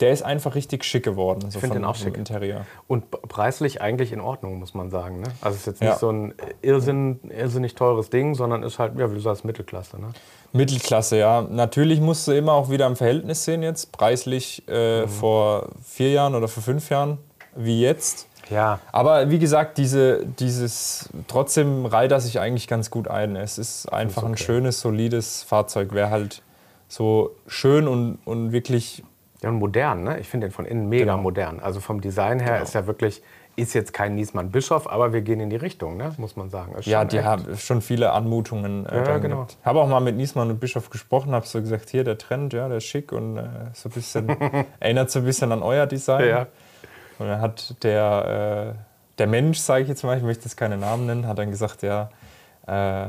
der 0.00 0.10
ist 0.12 0.22
einfach 0.22 0.54
richtig 0.54 0.84
schick 0.84 1.04
geworden. 1.04 1.50
So 1.50 1.58
find 1.60 1.72
von- 1.72 1.82
den 1.82 1.84
auch 1.86 1.94
schick. 1.94 2.16
Interieur. 2.16 2.66
Und 2.86 3.10
preislich 3.10 3.80
eigentlich 3.80 4.12
in 4.12 4.20
Ordnung, 4.20 4.58
muss 4.58 4.74
man 4.74 4.90
sagen. 4.90 5.20
Ne? 5.20 5.28
Also 5.40 5.54
es 5.54 5.60
ist 5.60 5.66
jetzt 5.66 5.82
Ja. 5.82 5.90
nicht 5.90 6.00
so 6.00 6.10
ein 6.10 6.34
Irrsinn, 6.62 7.20
irrsinnig 7.30 7.74
teures 7.74 8.10
Ding, 8.10 8.34
sondern 8.34 8.62
ist 8.62 8.78
halt, 8.78 8.98
ja, 8.98 9.10
wie 9.10 9.14
du 9.14 9.20
sagst, 9.20 9.44
Mittelklasse. 9.44 9.98
Ne? 10.00 10.08
Mittelklasse, 10.52 11.16
ja. 11.18 11.42
Natürlich 11.42 12.00
musst 12.00 12.28
du 12.28 12.32
immer 12.32 12.52
auch 12.52 12.70
wieder 12.70 12.86
im 12.86 12.96
Verhältnis 12.96 13.44
sehen 13.44 13.62
jetzt. 13.62 13.92
Preislich 13.92 14.66
äh, 14.68 15.06
vor 15.08 15.68
vier 15.82 16.10
Jahren 16.12 16.34
oder 16.34 16.48
vor 16.48 16.62
fünf 16.62 16.90
Jahren 16.90 17.18
wie 17.54 17.80
jetzt. 17.80 18.26
Ja, 18.50 18.78
Aber 18.92 19.28
wie 19.30 19.40
gesagt, 19.40 19.76
diese, 19.76 20.24
dieses 20.24 21.08
trotzdem 21.26 21.84
reiht 21.84 22.12
er 22.12 22.20
sich 22.20 22.38
eigentlich 22.38 22.68
ganz 22.68 22.90
gut 22.90 23.08
ein. 23.08 23.34
Es 23.34 23.58
ist 23.58 23.92
einfach 23.92 24.22
ein 24.22 24.32
okay. 24.32 24.44
schönes, 24.44 24.80
solides 24.80 25.42
Fahrzeug. 25.42 25.92
Wäre 25.94 26.10
halt 26.10 26.42
so 26.86 27.32
schön 27.48 27.88
und, 27.88 28.18
und 28.24 28.52
wirklich. 28.52 29.02
Ja 29.46 29.52
und 29.52 29.58
modern. 29.58 30.04
Ne? 30.04 30.18
Ich 30.20 30.28
finde 30.28 30.48
den 30.48 30.52
von 30.52 30.64
innen 30.66 30.88
mega 30.88 31.04
Genau. 31.12 31.18
modern. 31.18 31.60
Also 31.60 31.80
vom 31.80 32.00
Design 32.00 32.40
her 32.40 32.60
ist 32.62 32.74
ja 32.74 32.86
wirklich, 32.86 33.22
ist 33.56 33.72
jetzt 33.74 33.94
kein 33.94 34.14
Niesmann 34.14 34.50
Bischof, 34.50 34.90
aber 34.90 35.12
wir 35.14 35.22
gehen 35.22 35.40
in 35.40 35.48
die 35.48 35.56
Richtung, 35.56 35.96
ne? 35.96 36.12
muss 36.18 36.36
man 36.36 36.50
sagen. 36.50 36.74
Ist 36.74 36.86
Ja, 36.86 37.04
die 37.04 37.22
haben 37.22 37.56
schon 37.56 37.80
viele 37.80 38.12
Anmutungen. 38.12 38.84
Äh, 38.86 38.96
Ja, 39.04 39.18
genau. 39.18 39.36
gehabt. 39.36 39.56
Habe 39.64 39.80
auch 39.80 39.88
mal 39.88 40.00
mit 40.00 40.16
Niesmann 40.16 40.50
und 40.50 40.60
Bischof 40.60 40.90
gesprochen, 40.90 41.32
habe 41.32 41.46
so 41.46 41.60
gesagt, 41.60 41.88
hier 41.90 42.04
der 42.04 42.18
Trend, 42.18 42.52
ja, 42.52 42.68
der 42.68 42.78
ist 42.78 42.84
schick 42.84 43.12
und 43.12 43.38
äh, 43.38 43.44
so 43.72 43.88
ein 43.88 43.92
bisschen 43.92 44.28
erinnert 44.80 45.10
so 45.10 45.20
ein 45.20 45.24
bisschen 45.24 45.52
an 45.52 45.62
euer 45.62 45.86
Design. 45.86 46.28
Ja. 46.28 46.46
Und 47.18 47.28
dann 47.28 47.40
hat 47.40 47.82
der, 47.82 48.74
äh, 48.76 48.78
der 49.18 49.26
Mensch, 49.26 49.58
sage 49.58 49.84
ich 49.84 49.88
jetzt 49.88 50.04
mal, 50.04 50.18
ich 50.18 50.22
möchte 50.22 50.44
jetzt 50.44 50.56
keine 50.56 50.76
Namen 50.76 51.06
nennen, 51.06 51.26
hat 51.26 51.38
dann 51.38 51.50
gesagt, 51.50 51.82
ja, 51.82 52.10
äh, 52.66 53.06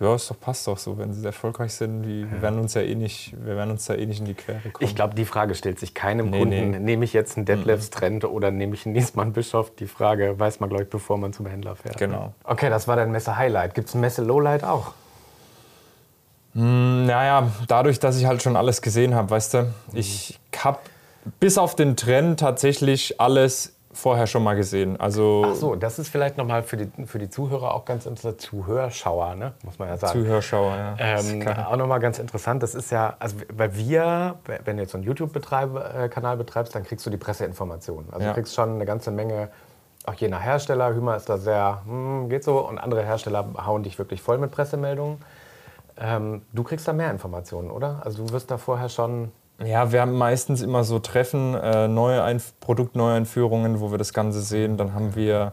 ja, 0.00 0.14
es 0.14 0.26
doch, 0.26 0.40
passt 0.40 0.66
doch 0.66 0.76
so, 0.76 0.98
wenn 0.98 1.12
sie 1.12 1.24
erfolgreich 1.24 1.72
sind, 1.72 2.04
wie, 2.06 2.30
wir 2.30 2.42
werden 2.42 2.58
uns 2.58 2.74
ja 2.74 2.82
eh 2.82 2.94
nicht, 2.96 3.32
wir 3.44 3.56
werden 3.56 3.70
uns 3.70 3.86
da 3.86 3.94
eh 3.94 4.06
nicht 4.06 4.18
in 4.20 4.26
die 4.26 4.34
Quere 4.34 4.58
kommen. 4.58 4.88
Ich 4.88 4.96
glaube, 4.96 5.14
die 5.14 5.24
Frage 5.24 5.54
stellt 5.54 5.78
sich 5.78 5.94
keinem 5.94 6.30
Nee, 6.30 6.38
Kunden, 6.40 6.70
nee. 6.72 6.78
nehme 6.80 7.04
ich 7.04 7.12
jetzt 7.12 7.36
einen 7.36 7.46
Detlefs 7.46 7.90
Trend 7.90 8.24
oder 8.24 8.50
nehme 8.50 8.74
ich 8.74 8.86
einen 8.86 8.94
Niesmann 8.94 9.32
Bischof? 9.32 9.74
Die 9.76 9.86
Frage 9.86 10.38
weiß 10.38 10.58
man, 10.60 10.68
glaube 10.68 10.84
ich, 10.84 10.90
bevor 10.90 11.16
man 11.16 11.32
zum 11.32 11.46
Händler 11.46 11.76
fährt. 11.76 11.96
Genau. 11.96 12.34
Okay, 12.42 12.70
das 12.70 12.88
war 12.88 12.96
dein 12.96 13.12
Messe-Highlight. 13.12 13.74
Gibt 13.74 13.88
es 13.88 13.94
ein 13.94 14.00
Messe-Lowlight 14.00 14.64
auch? 14.64 14.92
Naja, 16.54 17.50
dadurch, 17.66 17.98
dass 17.98 18.16
ich 18.16 18.26
halt 18.26 18.42
schon 18.42 18.56
alles 18.56 18.80
gesehen 18.82 19.14
habe, 19.14 19.30
weißt 19.30 19.54
du, 19.54 19.74
ich 19.92 20.38
habe 20.56 20.78
bis 21.40 21.58
auf 21.58 21.74
den 21.74 21.96
Trend 21.96 22.40
tatsächlich 22.40 23.20
alles 23.20 23.73
vorher 23.94 24.26
schon 24.26 24.42
mal 24.42 24.54
gesehen. 24.56 24.98
Also 25.00 25.46
Ach 25.50 25.54
so, 25.54 25.74
das 25.76 25.98
ist 25.98 26.08
vielleicht 26.08 26.36
nochmal 26.36 26.62
für 26.62 26.76
die, 26.76 27.06
für 27.06 27.18
die 27.18 27.30
Zuhörer 27.30 27.74
auch 27.74 27.84
ganz 27.84 28.06
interessant. 28.06 28.40
Zuhörschauer, 28.40 29.34
ne? 29.36 29.52
muss 29.62 29.78
man 29.78 29.88
ja 29.88 29.96
sagen. 29.96 30.12
Zuhörschauer, 30.12 30.76
ja. 30.76 30.96
Ähm, 30.98 31.46
auch 31.48 31.76
nochmal 31.76 32.00
ganz 32.00 32.18
interessant, 32.18 32.62
das 32.62 32.74
ist 32.74 32.90
ja, 32.90 33.14
also 33.18 33.36
weil 33.52 33.76
wir, 33.76 34.36
wenn 34.64 34.76
du 34.76 34.82
jetzt 34.82 34.92
so 34.92 34.98
einen 34.98 35.06
YouTube-Kanal 35.06 36.36
betreibst, 36.36 36.74
dann 36.74 36.84
kriegst 36.84 37.04
du 37.06 37.10
die 37.10 37.16
Presseinformationen. 37.16 38.12
Also 38.12 38.24
Ja. 38.24 38.30
du 38.32 38.34
kriegst 38.34 38.54
schon 38.54 38.70
eine 38.74 38.84
ganze 38.84 39.10
Menge, 39.10 39.48
auch 40.06 40.14
je 40.14 40.28
nach 40.28 40.42
Hersteller, 40.42 40.94
Hümer 40.94 41.16
ist 41.16 41.28
da 41.28 41.38
sehr, 41.38 41.82
hm, 41.86 42.28
geht 42.28 42.44
so, 42.44 42.58
und 42.68 42.78
andere 42.78 43.02
Hersteller 43.04 43.46
hauen 43.64 43.82
dich 43.82 43.98
wirklich 43.98 44.20
voll 44.22 44.38
mit 44.38 44.50
Pressemeldungen. 44.50 45.18
Ähm, 45.96 46.42
du 46.52 46.64
kriegst 46.64 46.88
da 46.88 46.92
mehr 46.92 47.10
Informationen, 47.10 47.70
oder? 47.70 48.02
Also 48.04 48.24
du 48.26 48.32
wirst 48.32 48.50
da 48.50 48.58
vorher 48.58 48.88
schon, 48.88 49.30
Ja, 49.62 49.92
wir 49.92 50.00
haben 50.00 50.14
meistens 50.14 50.62
immer 50.62 50.82
so 50.84 50.98
Treffen, 50.98 51.54
äh, 51.54 51.86
neue 51.86 52.22
Einf 52.22 52.54
Produktneueinführungen, 52.60 53.80
wo 53.80 53.90
wir 53.90 53.98
das 53.98 54.12
Ganze 54.12 54.40
sehen. 54.40 54.76
Dann 54.76 54.94
haben 54.94 55.14
wir 55.14 55.52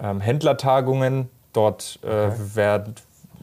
ähm, 0.00 0.20
Händlertagungen. 0.20 1.28
Dort 1.52 1.98
äh, 2.02 2.30
werden, 2.54 2.94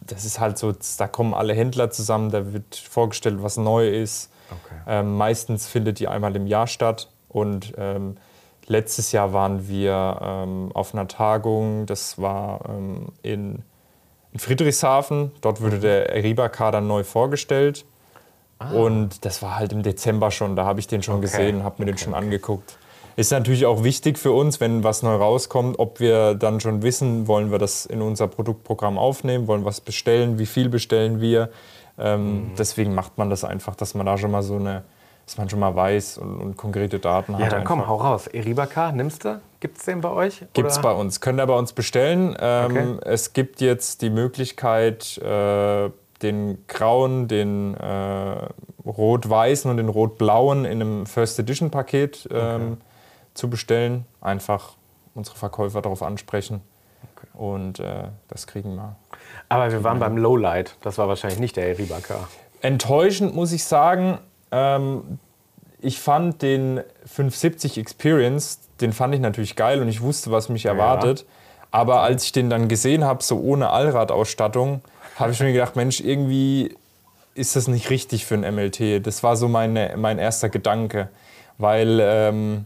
das 0.08 0.26
ist 0.26 0.40
halt 0.40 0.58
so, 0.58 0.74
da 0.98 1.08
kommen 1.08 1.34
alle 1.34 1.54
Händler 1.54 1.92
zusammen, 1.92 2.32
da 2.32 2.54
wird 2.54 2.76
vorgestellt, 2.76 3.44
was 3.44 3.58
neu 3.58 3.88
ist. 3.88 4.32
Okay. 4.50 4.82
Ähm, 4.88 5.16
meistens 5.16 5.68
findet 5.68 6.00
die 6.00 6.08
einmal 6.08 6.36
im 6.36 6.48
Jahr 6.48 6.68
statt. 6.68 7.10
Und 7.28 7.74
ähm, 7.78 8.16
letztes 8.68 9.12
Jahr 9.12 9.34
waren 9.34 9.68
wir 9.68 10.20
ähm, 10.22 10.72
auf 10.74 10.94
einer 10.94 11.08
Tagung, 11.08 11.86
das 11.86 12.20
war 12.20 12.62
ähm, 12.70 13.10
in, 13.22 13.64
in 14.32 14.40
Friedrichshafen. 14.40 15.32
Dort 15.42 15.62
wurde 15.62 15.80
der 15.80 16.16
Eriba-Kader 16.16 16.82
neu 16.82 17.04
vorgestellt. 17.04 17.86
Und 18.60 19.24
das 19.26 19.42
war 19.42 19.58
halt 19.58 19.72
im 19.72 19.84
Dezember 19.84 20.32
schon, 20.32 20.56
da 20.56 20.66
habe 20.66 20.80
ich 20.80 20.88
den 20.88 21.02
schon 21.02 21.16
Okay, 21.16 21.24
gesehen, 21.24 21.64
habe 21.64 21.76
mir 21.80 21.86
den 21.86 21.96
okay, 21.96 22.04
schon 22.04 22.14
okay. 22.14 22.24
angeguckt. 22.24 22.78
Ist 23.16 23.32
natürlich 23.32 23.66
auch 23.66 23.84
wichtig 23.84 24.18
für 24.18 24.32
uns, 24.32 24.60
wenn 24.60 24.84
was 24.84 25.04
neu 25.04 25.16
rauskommt, 25.16 25.78
ob 25.80 26.00
wir 26.00 26.36
dann 26.36 26.60
schon 26.60 26.84
wissen, 26.84 27.28
wollen 27.28 27.52
wir 27.52 27.58
das 27.58 27.86
in 27.86 28.02
unser 28.02 28.28
Produktprogramm 28.28 28.98
aufnehmen, 28.98 29.48
wollen 29.48 29.62
wir 29.62 29.66
was 29.66 29.82
bestellen, 29.82 30.40
wie 30.40 30.46
viel 30.46 30.70
bestellen 30.70 31.20
wir. 31.20 31.50
Ähm, 31.98 32.34
mhm. 32.34 32.52
Deswegen 32.58 32.96
macht 32.96 33.18
man 33.18 33.30
das 33.30 33.44
einfach, 33.44 33.76
dass 33.76 33.94
man 33.94 34.06
da 34.06 34.18
schon 34.18 34.32
mal 34.32 34.42
so 34.42 34.56
eine, 34.56 34.84
dass 35.26 35.38
man 35.38 35.50
schon 35.50 35.60
mal 35.60 35.76
weiß 35.76 36.18
und, 36.18 36.40
und 36.40 36.58
konkrete 36.58 37.00
Daten 37.00 37.34
hat. 37.34 37.42
Ja, 37.42 37.50
dann 37.50 37.60
einfach. 37.60 37.76
komm, 37.76 37.88
hau 37.88 37.98
raus. 37.98 38.28
Eribacar, 38.28 38.94
nimmst 38.94 39.26
du? 39.26 39.42
Gibt 39.60 39.78
es 39.78 39.86
den 39.86 40.00
bei 40.00 40.12
euch? 40.12 40.46
Gibt 40.54 40.72
es 40.72 40.80
bei 40.80 40.92
uns. 40.92 41.20
Könnt 41.20 41.42
ihr 41.42 41.46
bei 41.46 41.58
uns 41.58 41.74
bestellen. 41.74 42.38
Ähm, 42.40 42.72
okay. 42.72 43.10
Es 43.10 43.34
gibt 43.34 43.60
jetzt 43.60 44.02
die 44.02 44.10
Möglichkeit, 44.10 45.18
äh, 45.18 45.90
den 46.22 46.66
grauen, 46.68 47.28
den 47.28 47.76
äh, 47.76 48.48
rot-weißen 48.86 49.70
und 49.70 49.78
den 49.78 49.90
rot-blauen 49.90 50.66
in 50.66 50.82
einem 50.82 51.06
First 51.06 51.40
Edition 51.40 51.72
Paket 51.72 52.28
ähm, 52.32 52.74
okay. 52.74 52.82
zu 53.34 53.50
bestellen. 53.50 54.06
Einfach 54.22 54.76
unsere 55.16 55.38
Verkäufer 55.38 55.82
darauf 55.82 56.04
ansprechen. 56.04 56.62
Okay. 57.16 57.28
Und 57.34 57.80
äh, 57.80 58.10
das 58.28 58.48
kriegen 58.48 58.76
wir. 58.76 58.96
Aber 59.48 59.72
wir 59.72 59.84
waren 59.84 60.00
beim 60.00 60.18
Lowlight. 60.18 60.76
Das 60.82 60.98
war 60.98 61.08
wahrscheinlich 61.08 61.40
nicht 61.40 61.56
der 61.56 61.68
Eribacar. 61.68 62.28
Enttäuschend 62.62 63.36
muss 63.36 63.52
ich 63.52 63.64
sagen. 63.64 64.20
Ähm, 64.52 65.20
ich 65.82 66.00
fand 66.00 66.42
den 66.42 66.82
570 67.06 67.78
Experience, 67.78 68.60
den 68.82 68.92
fand 68.92 69.16
ich 69.16 69.22
natürlich 69.22 69.56
geil 69.56 69.82
und 69.82 69.88
ich 69.88 70.02
wusste, 70.02 70.30
was 70.32 70.50
mich 70.50 70.66
erwartet. 70.66 71.22
Ja. 71.22 71.26
Aber 71.72 72.02
als 72.02 72.26
ich 72.26 72.32
den 72.32 72.50
dann 72.50 72.68
gesehen 72.68 73.06
habe, 73.06 73.24
so 73.24 73.40
ohne 73.40 73.70
Allradausstattung, 73.70 74.82
habe 75.20 75.32
ich 75.32 75.40
mir 75.40 75.52
gedacht, 75.52 75.76
Mensch, 75.76 76.00
irgendwie 76.00 76.76
ist 77.36 77.56
das 77.56 77.68
nicht 77.68 77.90
richtig 77.90 78.26
für 78.26 78.36
ein 78.36 78.56
MLT. 78.56 79.06
Das 79.06 79.22
war 79.24 79.36
so 79.36 79.48
meine, 79.48 79.96
mein 79.98 80.18
erster 80.18 80.50
Gedanke, 80.50 81.10
weil 81.58 82.00
ähm, 82.02 82.66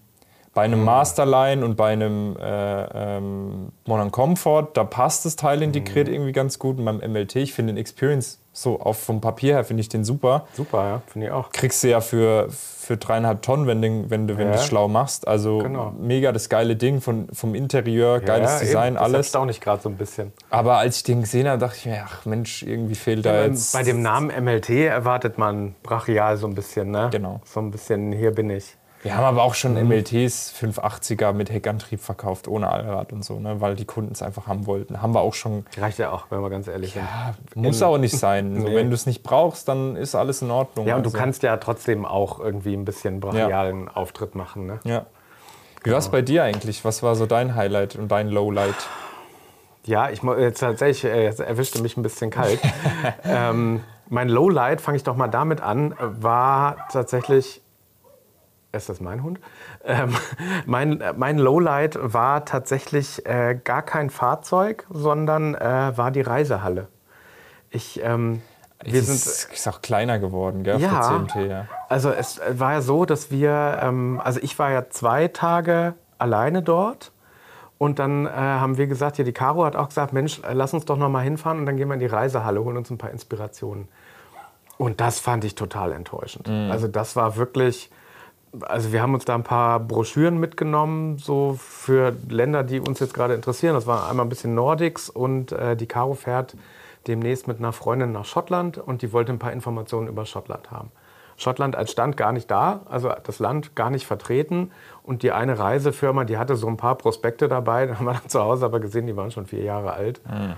bei 0.54 0.64
einem 0.64 0.84
Masterline 0.84 1.66
und 1.66 1.76
bei 1.76 1.94
einem 1.94 2.38
äh, 2.38 3.18
ähm, 3.18 3.72
Modern 3.86 4.12
Comfort, 4.12 4.70
da 4.74 4.84
passt 4.84 5.26
das 5.26 5.36
Teil 5.36 5.64
integriert 5.64 6.08
mhm. 6.08 6.14
irgendwie 6.14 6.32
ganz 6.32 6.60
gut. 6.60 6.78
Und 6.78 6.86
beim 6.86 6.98
MLT, 6.98 7.38
ich 7.38 7.54
finde 7.54 7.74
den 7.74 7.80
Experience 7.80 8.40
so 8.56 8.80
auf 8.80 9.00
vom 9.00 9.20
Papier 9.20 9.56
her 9.56 9.64
finde 9.64 9.82
ich 9.82 9.90
den 9.90 10.04
super. 10.04 10.46
Super, 10.54 10.84
ja, 10.84 11.02
finde 11.08 11.28
ich 11.28 11.34
auch. 11.34 11.52
Kriegst 11.52 11.84
du 11.84 11.90
ja 11.90 12.02
für, 12.02 12.50
für 12.52 12.98
dreieinhalb 12.98 13.42
Tonnen, 13.42 13.66
wenn, 13.66 13.82
den, 13.82 14.12
wenn 14.12 14.28
du 14.28 14.38
wenn 14.38 14.46
ja. 14.46 14.54
das 14.54 14.68
schlau 14.68 14.88
machst. 14.88 15.28
Also 15.28 15.58
genau. 15.58 15.92
mega 16.00 16.32
das 16.32 16.50
geile 16.50 16.76
Ding 16.76 17.02
von, 17.02 17.30
vom 17.34 17.56
Interieur, 17.56 18.20
geiles 18.20 18.52
ja, 18.52 18.60
Design, 18.60 18.94
eben. 18.94 19.04
alles. 19.04 19.32
Das 19.32 19.50
ich 19.50 19.60
gerade 19.60 19.82
so 19.82 19.90
ein 19.90 19.98
bisschen. 19.98 20.34
Aber 20.52 20.78
als 20.78 20.98
ich 20.98 21.04
den 21.04 21.22
gesehen 21.22 21.48
habe, 21.48 21.58
dachte 21.58 21.78
ich 21.80 21.86
mir, 21.88 22.06
ach 22.06 22.26
Mensch, 22.26 22.62
irgendwie 22.62 22.94
fehlt 22.94 23.26
da 23.26 23.44
jetzt. 23.44 23.74
Bei 23.74 23.82
dem 23.82 24.04
Namen 24.04 24.28
MLT 24.44 24.70
erwartet 24.70 25.40
man 25.40 25.74
brachial 25.82 26.38
so 26.38 26.46
ein 26.46 26.54
bisschen, 26.54 26.92
ne? 26.92 27.10
Genau. 27.12 27.42
So 27.46 27.60
ein 27.60 27.72
bisschen, 27.72 28.12
hier 28.12 28.30
bin 28.30 28.52
ich. 28.52 28.78
Wir 29.04 29.18
haben 29.18 29.26
aber 29.26 29.44
auch 29.44 29.54
schon. 29.54 29.74
MLTs 29.74 30.54
580er 30.60 31.34
mit 31.34 31.52
Heckantrieb 31.52 32.00
verkauft, 32.00 32.48
ohne 32.48 32.72
Allrad 32.72 33.12
und 33.12 33.24
so, 33.24 33.38
ne, 33.40 33.60
weil 33.60 33.76
die 33.76 33.86
Kunden 33.86 34.14
es 34.14 34.22
einfach 34.22 34.48
haben 34.48 34.66
wollten. 34.66 35.02
Haben 35.02 35.14
wir 35.14 35.20
auch 35.20 35.34
schon. 35.34 35.66
Reicht 35.78 36.00
ja 36.00 36.12
auch, 36.12 36.28
wenn 36.30 36.42
wir 36.42 36.50
ganz 36.50 36.68
ehrlich 36.68 36.96
ja, 36.96 37.36
sind. 37.54 37.64
Muss 37.64 37.82
auch 37.82 37.98
nicht 37.98 38.18
sein. 38.18 38.54
nee. 38.54 38.74
wenn 38.74 38.90
du 38.90 38.96
es 38.96 39.06
nicht 39.06 39.22
brauchst, 39.22 39.68
dann 39.68 39.98
ist 39.98 40.16
alles 40.16 40.42
in 40.42 40.50
Ordnung. 40.50 40.88
Ja, 40.88 40.96
und 40.96 41.04
also. 41.04 41.12
du 41.12 41.22
kannst 41.22 41.44
ja 41.44 41.58
trotzdem 41.58 42.06
auch 42.06 42.40
irgendwie 42.40 42.74
ein 42.74 42.86
bisschen 42.86 43.20
brachialen 43.20 43.86
ja. 43.86 43.94
Auftritt 43.94 44.36
machen. 44.36 44.68
Ne? 44.68 44.80
Ja. 44.86 45.06
Wie 45.84 45.92
war 45.92 45.98
es 45.98 46.08
bei 46.08 46.22
dir 46.22 46.44
eigentlich? 46.44 46.86
Was 46.86 47.04
war 47.04 47.16
so 47.16 47.26
dein 47.26 47.56
Highlight 47.56 47.98
und 47.98 48.10
dein 48.10 48.30
Lowlight? 48.30 48.88
Ja, 49.86 50.10
ich 50.10 50.24
jetzt 50.24 50.60
tatsächlich 50.60 51.12
äh, 51.12 51.26
jetzt 51.26 51.42
erwischte 51.42 51.82
mich 51.82 51.98
ein 51.98 52.04
bisschen 52.04 52.30
kalt. 52.30 52.60
ähm, 53.26 53.84
mein 54.08 54.30
Lowlight, 54.30 54.80
fange 54.80 54.96
ich 54.96 55.04
doch 55.04 55.18
mal 55.18 55.28
damit 55.28 55.60
an, 55.60 55.94
war 56.00 56.88
tatsächlich 56.90 57.63
ist 58.74 58.90
das 58.90 59.00
mein 59.00 59.24
Hund? 59.24 59.40
Ähm, 59.86 60.16
mein, 60.66 61.04
mein 61.16 61.38
Lowlight 61.38 61.98
war 62.02 62.46
tatsächlich 62.46 63.26
äh, 63.26 63.58
gar 63.64 63.84
kein 63.84 64.10
Fahrzeug, 64.10 64.86
sondern 64.90 65.56
äh, 65.56 65.92
war 65.96 66.12
die 66.12 66.22
Reisehalle. 66.22 66.88
Ich, 67.70 68.02
ähm, 68.04 68.42
wir 68.84 69.00
es 69.00 69.08
sind, 69.08 69.54
ist 69.54 69.68
auch 69.68 69.82
kleiner 69.82 70.20
geworden, 70.20 70.64
gell, 70.64 70.80
ja, 70.80 71.02
CMT, 71.02 71.36
ja. 71.50 71.68
Also 71.90 72.12
es 72.12 72.42
war 72.50 72.74
ja 72.74 72.82
so, 72.82 73.06
dass 73.06 73.32
wir, 73.32 73.80
ähm, 73.82 74.20
also 74.24 74.40
ich 74.42 74.58
war 74.60 74.72
ja 74.72 74.90
zwei 74.90 75.28
Tage 75.28 75.94
alleine 76.18 76.62
dort. 76.62 77.12
Und 77.80 78.00
dann 78.00 78.28
äh, 78.28 78.30
haben 78.30 78.78
wir 78.78 78.88
gesagt, 78.88 79.18
ja, 79.18 79.26
die 79.26 79.34
Caro 79.34 79.66
hat 79.66 79.76
auch 79.76 79.90
gesagt, 79.90 80.14
Mensch, 80.14 80.40
äh, 80.44 80.54
lass 80.54 80.74
uns 80.74 80.86
doch 80.86 80.96
noch 80.96 81.10
mal 81.10 81.20
hinfahren 81.20 81.60
und 81.60 81.66
dann 81.66 81.76
gehen 81.76 81.90
wir 81.90 81.96
in 81.96 82.00
die 82.00 82.06
Reisehalle, 82.06 82.64
holen 82.64 82.78
uns 82.78 82.90
ein 82.90 82.98
paar 82.98 83.10
Inspirationen. 83.10 83.90
Und 84.78 85.02
das 85.02 85.20
fand 85.20 85.44
ich 85.44 85.56
total 85.56 85.92
enttäuschend. 85.92 86.48
Mhm. 86.48 86.72
Also 86.72 86.88
das 86.88 87.16
war 87.18 87.36
wirklich, 87.36 87.92
also 88.62 88.92
wir 88.92 89.02
haben 89.02 89.14
uns 89.14 89.26
da 89.26 89.36
ein 89.36 89.44
paar 89.44 89.80
Broschüren 89.80 90.40
mitgenommen, 90.40 91.18
so 91.18 91.58
für 91.60 92.16
Länder, 92.30 92.64
die 92.64 92.80
uns 92.80 93.00
jetzt 93.00 93.14
gerade 93.14 93.34
interessieren. 93.34 93.74
Das 93.74 93.88
war 93.88 94.10
einmal 94.10 94.26
ein 94.26 94.30
bisschen 94.30 94.54
Nordics 94.54 95.10
und 95.10 95.52
äh, 95.52 95.76
die 95.76 95.88
Caro 95.88 96.14
fährt 96.14 96.56
demnächst 97.08 97.48
mit 97.48 97.60
einer 97.60 97.74
Freundin 97.74 98.12
nach 98.12 98.26
Schottland 98.26 98.78
und 98.78 99.02
die 99.02 99.12
wollte 99.12 99.32
ein 99.32 99.40
paar 99.40 99.52
Informationen 99.52 100.08
über 100.08 100.26
Schottland 100.26 100.72
haben. 100.72 100.92
Schottland 101.36 101.76
als 101.76 101.92
Stand 101.92 102.16
gar 102.16 102.32
nicht 102.32 102.50
da, 102.50 102.82
also 102.86 103.12
das 103.24 103.40
Land 103.40 103.76
gar 103.76 103.90
nicht 103.90 104.06
vertreten. 104.06 104.72
Und 105.02 105.24
die 105.24 105.32
eine 105.32 105.58
Reisefirma, 105.58 106.24
die 106.26 106.38
hatte 106.38 106.56
so 106.56 106.68
ein 106.68 106.78
paar 106.78 106.96
Prospekte 106.96 107.48
dabei, 107.48 107.86
da 107.88 107.98
haben 107.98 108.06
wir 108.06 108.14
dann 108.14 108.30
zu 108.30 108.40
Hause 108.40 108.66
aber 108.66 108.80
gesehen, 108.80 109.08
die 109.08 109.16
waren 109.16 109.32
schon 109.32 109.48
vier 109.48 109.64
Jahre 109.64 109.94
alt. 109.94 110.22
Mhm. 110.28 110.54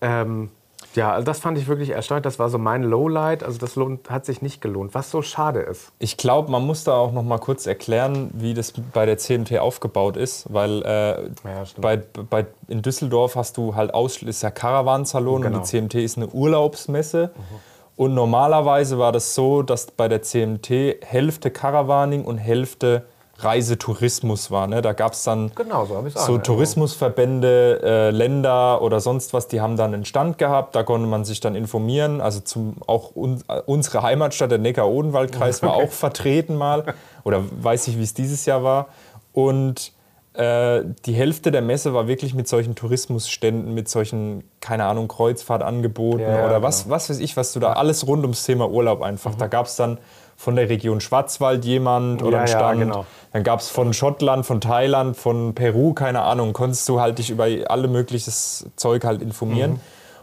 Ähm, 0.00 0.50
ja, 0.94 1.12
also 1.12 1.24
das 1.24 1.40
fand 1.40 1.58
ich 1.58 1.68
wirklich 1.68 1.90
erstaunlich. 1.90 2.24
Das 2.24 2.38
war 2.38 2.48
so 2.48 2.58
mein 2.58 2.82
Lowlight. 2.82 3.42
Also 3.42 3.58
das 3.58 3.76
lohnt, 3.76 4.10
hat 4.10 4.26
sich 4.26 4.42
nicht 4.42 4.60
gelohnt, 4.60 4.94
was 4.94 5.10
so 5.10 5.22
schade 5.22 5.60
ist. 5.60 5.92
Ich 5.98 6.16
glaube, 6.16 6.50
man 6.50 6.64
muss 6.64 6.84
da 6.84 6.94
auch 6.94 7.12
noch 7.12 7.22
mal 7.22 7.38
kurz 7.38 7.66
erklären, 7.66 8.30
wie 8.34 8.54
das 8.54 8.72
bei 8.92 9.06
der 9.06 9.18
CMT 9.18 9.58
aufgebaut 9.58 10.16
ist, 10.16 10.52
weil 10.52 10.82
äh, 10.82 11.22
ja, 11.48 11.64
bei, 11.78 11.96
bei, 11.96 12.46
in 12.68 12.82
Düsseldorf 12.82 13.36
hast 13.36 13.56
du 13.56 13.74
halt 13.74 13.94
ausschließlich 13.94 14.42
ja 14.42 14.50
Caravansalon 14.50 15.42
genau. 15.42 15.58
und 15.58 15.64
die 15.64 15.68
CMT 15.68 15.94
ist 15.94 16.16
eine 16.16 16.28
Urlaubsmesse. 16.28 17.30
Mhm. 17.34 17.72
Und 17.96 18.14
normalerweise 18.14 18.98
war 18.98 19.12
das 19.12 19.34
so, 19.34 19.62
dass 19.62 19.86
bei 19.86 20.08
der 20.08 20.22
CMT 20.22 20.70
Hälfte 21.02 21.50
Caravaning 21.50 22.24
und 22.24 22.38
Hälfte 22.38 23.04
Reisetourismus 23.44 24.50
war. 24.50 24.66
Ne? 24.66 24.82
Da 24.82 24.92
gab 24.92 25.12
es 25.12 25.24
dann 25.24 25.52
genau, 25.54 25.86
so, 25.86 26.04
so 26.14 26.38
Tourismusverbände, 26.38 27.80
äh, 27.82 28.10
Länder 28.10 28.82
oder 28.82 29.00
sonst 29.00 29.32
was, 29.32 29.48
die 29.48 29.60
haben 29.60 29.76
dann 29.76 29.94
einen 29.94 30.04
Stand 30.04 30.38
gehabt, 30.38 30.74
da 30.74 30.82
konnte 30.82 31.06
man 31.06 31.24
sich 31.24 31.40
dann 31.40 31.54
informieren. 31.54 32.20
Also 32.20 32.40
zum, 32.40 32.76
auch 32.86 33.14
un, 33.14 33.42
unsere 33.66 34.02
Heimatstadt, 34.02 34.50
der 34.50 34.58
Neckar-Odenwald-Kreis, 34.58 35.62
war 35.62 35.74
auch 35.74 35.90
vertreten 35.90 36.56
mal. 36.56 36.94
Oder 37.24 37.42
weiß 37.60 37.88
ich, 37.88 37.98
wie 37.98 38.02
es 38.02 38.14
dieses 38.14 38.46
Jahr 38.46 38.62
war. 38.62 38.88
Und 39.32 39.92
äh, 40.34 40.84
die 41.04 41.12
Hälfte 41.12 41.50
der 41.50 41.60
Messe 41.60 41.92
war 41.92 42.08
wirklich 42.08 42.34
mit 42.34 42.48
solchen 42.48 42.74
Tourismusständen, 42.74 43.74
mit 43.74 43.88
solchen, 43.88 44.44
keine 44.60 44.86
Ahnung, 44.86 45.08
Kreuzfahrtangeboten 45.08 46.20
ja, 46.20 46.46
oder 46.46 46.62
was, 46.62 46.84
genau. 46.84 46.94
was 46.94 47.10
weiß 47.10 47.18
ich, 47.18 47.36
was 47.36 47.52
du 47.52 47.60
da, 47.60 47.74
alles 47.74 48.06
rund 48.06 48.22
ums 48.22 48.44
Thema 48.44 48.70
Urlaub 48.70 49.02
einfach. 49.02 49.34
Mhm. 49.34 49.38
Da 49.38 49.46
gab 49.48 49.66
es 49.66 49.76
dann 49.76 49.98
von 50.42 50.56
der 50.56 50.68
Region 50.68 51.00
Schwarzwald 51.00 51.64
jemand 51.64 52.20
oder 52.20 52.38
ja, 52.38 52.46
Stand. 52.48 52.80
Ja, 52.80 52.84
genau. 52.84 53.06
Dann 53.32 53.44
gab 53.44 53.60
es 53.60 53.70
von 53.70 53.94
Schottland, 53.94 54.44
von 54.44 54.60
Thailand, 54.60 55.16
von 55.16 55.54
Peru, 55.54 55.94
keine 55.94 56.22
Ahnung, 56.22 56.52
konntest 56.52 56.88
du 56.88 57.00
halt 57.00 57.18
dich 57.18 57.30
über 57.30 57.46
alle 57.68 57.86
mögliches 57.86 58.66
Zeug 58.74 59.04
halt 59.04 59.22
informieren. 59.22 59.74
Mhm. 59.74 59.80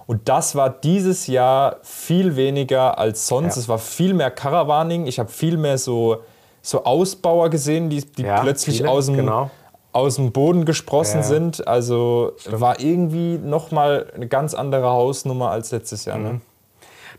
Und 0.07 0.27
das 0.27 0.55
war 0.55 0.71
dieses 0.71 1.27
Jahr 1.27 1.77
viel 1.83 2.35
weniger 2.35 2.97
als 2.97 3.27
sonst. 3.27 3.55
Ja. 3.55 3.61
Es 3.61 3.69
war 3.69 3.77
viel 3.77 4.13
mehr 4.13 4.29
Caravaning. 4.29 5.07
Ich 5.07 5.19
habe 5.19 5.29
viel 5.29 5.55
mehr 5.55 5.77
so, 5.77 6.17
so 6.61 6.83
Ausbauer 6.83 7.49
gesehen, 7.49 7.89
die, 7.89 8.03
die 8.03 8.23
ja, 8.23 8.41
plötzlich 8.41 8.77
viele, 8.77 8.89
aus, 8.89 9.05
dem, 9.05 9.15
genau. 9.15 9.49
aus 9.93 10.15
dem 10.15 10.33
Boden 10.33 10.65
gesprossen 10.65 11.19
ja. 11.19 11.23
sind. 11.23 11.65
Also 11.65 12.33
Stimmt. 12.39 12.59
war 12.59 12.81
irgendwie 12.81 13.37
nochmal 13.37 14.11
eine 14.13 14.27
ganz 14.27 14.53
andere 14.53 14.89
Hausnummer 14.89 15.49
als 15.49 15.71
letztes 15.71 16.03
Jahr. 16.03 16.17
Ne? 16.17 16.27
Mhm. 16.27 16.35
Ne? 16.35 16.41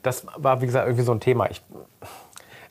Das 0.03 0.27
war, 0.37 0.61
wie 0.61 0.67
gesagt, 0.67 0.87
irgendwie 0.87 1.05
so 1.05 1.13
ein 1.13 1.21
Thema. 1.21 1.49
Ich 1.51 1.63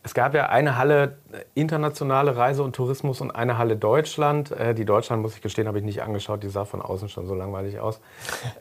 es 0.01 0.13
gab 0.13 0.34
ja 0.34 0.48
eine 0.48 0.77
Halle 0.77 1.18
äh, 1.32 1.44
internationale 1.56 2.36
Reise 2.36 2.63
und 2.63 2.75
Tourismus 2.75 3.20
und 3.22 3.32
eine 3.32 3.58
Halle 3.58 3.75
Deutschland. 3.75 4.51
Äh, 4.51 4.74
die 4.74 4.86
Deutschland, 4.86 5.22
muss 5.22 5.36
ich 5.36 5.41
gestehen, 5.41 5.68
habe 5.68 5.79
ich 5.79 5.84
nicht 5.84 6.01
angeschaut. 6.01 6.41
Die 6.44 6.50
sah 6.50 6.65
von 6.65 6.82
außen 6.82 7.10
schon 7.10 7.27
so 7.27 7.36
langweilig 7.36 7.79
aus. 7.79 8.00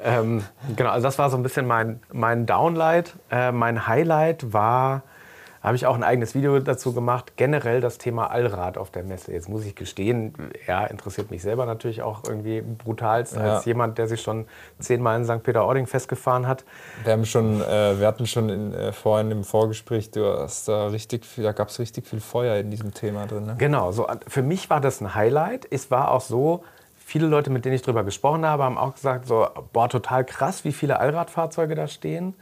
ähm, 0.03 0.45
genau, 0.77 0.91
also 0.91 1.07
das 1.07 1.19
war 1.19 1.31
so 1.31 1.37
ein 1.37 1.43
bisschen 1.43 1.67
mein, 1.67 2.01
mein 2.13 2.47
Downlight. 2.47 3.15
Äh, 3.31 3.53
mein 3.53 3.87
Highlight 3.87 4.53
war 4.53 5.03
habe 5.69 5.77
ich 5.77 5.87
auch 5.87 5.95
ein 5.95 6.03
eigenes 6.03 6.35
Video 6.35 6.59
dazu 6.61 6.95
gemacht. 6.95 7.35
Generell 7.37 7.83
das 7.83 7.99
Thema 7.99 8.31
Allrad 8.31 8.79
auf 8.79 8.91
der 8.91 9.05
Messe. 9.05 9.33
Jetzt 9.33 9.51
muss 9.51 9.67
ich 9.67 9.75
gestehen, 9.75 10.33
ja, 10.67 10.85
interessiert 10.87 11.31
mich 11.31 11.43
selber 11.43 11.67
natürlich 11.67 12.01
auch 12.01 12.25
irgendwie 12.27 12.63
brutalst 12.63 13.37
ja. 13.37 13.57
als 13.57 13.67
jemand, 13.67 13.99
der 13.99 14.09
sich 14.09 14.23
schon 14.23 14.47
zehnmal 14.79 15.19
in 15.19 15.27
St. 15.27 15.43
Peter-Ording 15.43 15.87
festgefahren 15.87 16.47
hat. 16.47 16.65
Wir, 17.05 17.13
haben 17.13 17.27
schon, 17.27 17.61
äh, 17.61 18.01
wir 18.01 18.07
hatten 18.07 18.27
schon 18.27 18.49
in, 18.49 18.73
äh, 18.73 18.93
vorhin 18.93 19.31
im 19.31 19.45
Vorgespräch, 19.45 20.11
du 20.11 20.25
hast 20.25 20.69
da 20.69 20.87
richtig 20.87 21.27
viel, 21.27 21.45
da 21.45 21.53
gab 21.53 21.69
es 21.69 21.79
richtig 21.79 22.07
viel 22.07 22.21
Feuer 22.21 22.57
in 22.57 22.71
diesem 22.71 22.95
Thema 22.95 23.27
drin. 23.27 23.45
Ne? 23.45 23.57
Genau, 23.59 23.93
so, 23.93 24.07
für 24.27 24.43
mich 24.43 24.71
war 24.71 24.81
das 24.81 25.03
ein 25.03 25.15
Highlight. 25.15 25.69
Es 25.71 25.91
war 25.91 26.13
auch 26.13 26.23
so, 26.23 26.65
viele 26.97 27.27
Leute, 27.27 27.51
mit 27.51 27.67
denen 27.67 27.75
ich 27.75 27.83
darüber 27.83 28.05
gesprochen 28.05 28.47
habe, 28.47 28.65
haben 28.65 28.79
auch 28.79 28.95
gesagt, 28.95 29.27
so, 29.27 29.47
boah, 29.75 29.89
total 29.89 30.25
krass, 30.25 30.65
wie 30.65 30.73
viele 30.73 30.99
Allradfahrzeuge 30.99 31.75
da 31.75 31.89
stehen. 31.89 32.35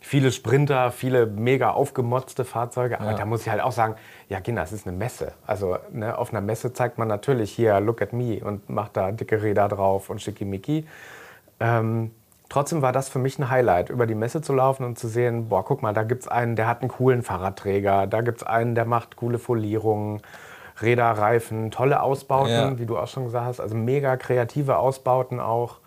Viele 0.00 0.30
Sprinter, 0.30 0.90
viele 0.92 1.26
mega 1.26 1.70
aufgemotzte 1.70 2.44
Fahrzeuge. 2.44 3.00
Aber 3.00 3.12
ja. 3.12 3.16
da 3.16 3.24
muss 3.24 3.42
ich 3.42 3.48
halt 3.48 3.60
auch 3.60 3.72
sagen, 3.72 3.96
ja, 4.28 4.40
Kinder, 4.40 4.62
es 4.62 4.72
ist 4.72 4.86
eine 4.86 4.96
Messe. 4.96 5.32
Also 5.46 5.78
ne, 5.92 6.16
auf 6.16 6.30
einer 6.30 6.40
Messe 6.40 6.72
zeigt 6.72 6.98
man 6.98 7.08
natürlich 7.08 7.52
hier, 7.52 7.80
look 7.80 8.02
at 8.02 8.12
me 8.12 8.40
und 8.44 8.68
macht 8.70 8.96
da 8.96 9.12
dicke 9.12 9.42
Räder 9.42 9.68
drauf 9.68 10.10
und 10.10 10.22
schickimicki. 10.22 10.86
Ähm, 11.58 12.12
trotzdem 12.48 12.82
war 12.82 12.92
das 12.92 13.08
für 13.08 13.18
mich 13.18 13.38
ein 13.38 13.50
Highlight, 13.50 13.90
über 13.90 14.06
die 14.06 14.14
Messe 14.14 14.42
zu 14.42 14.52
laufen 14.52 14.84
und 14.84 14.98
zu 14.98 15.08
sehen, 15.08 15.48
boah, 15.48 15.64
guck 15.64 15.82
mal, 15.82 15.92
da 15.92 16.02
gibt 16.02 16.22
es 16.22 16.28
einen, 16.28 16.56
der 16.56 16.68
hat 16.68 16.82
einen 16.82 16.90
coolen 16.90 17.22
Fahrradträger, 17.22 18.06
da 18.06 18.20
gibt 18.20 18.38
es 18.38 18.46
einen, 18.46 18.74
der 18.74 18.84
macht 18.84 19.16
coole 19.16 19.38
Folierungen, 19.38 20.22
Räder, 20.82 21.10
Reifen, 21.10 21.70
tolle 21.70 22.02
Ausbauten, 22.02 22.52
ja. 22.52 22.78
wie 22.78 22.86
du 22.86 22.98
auch 22.98 23.08
schon 23.08 23.24
gesagt 23.24 23.46
hast, 23.46 23.60
also 23.60 23.74
mega 23.74 24.16
kreative 24.16 24.76
Ausbauten 24.76 25.40
auch. 25.40 25.78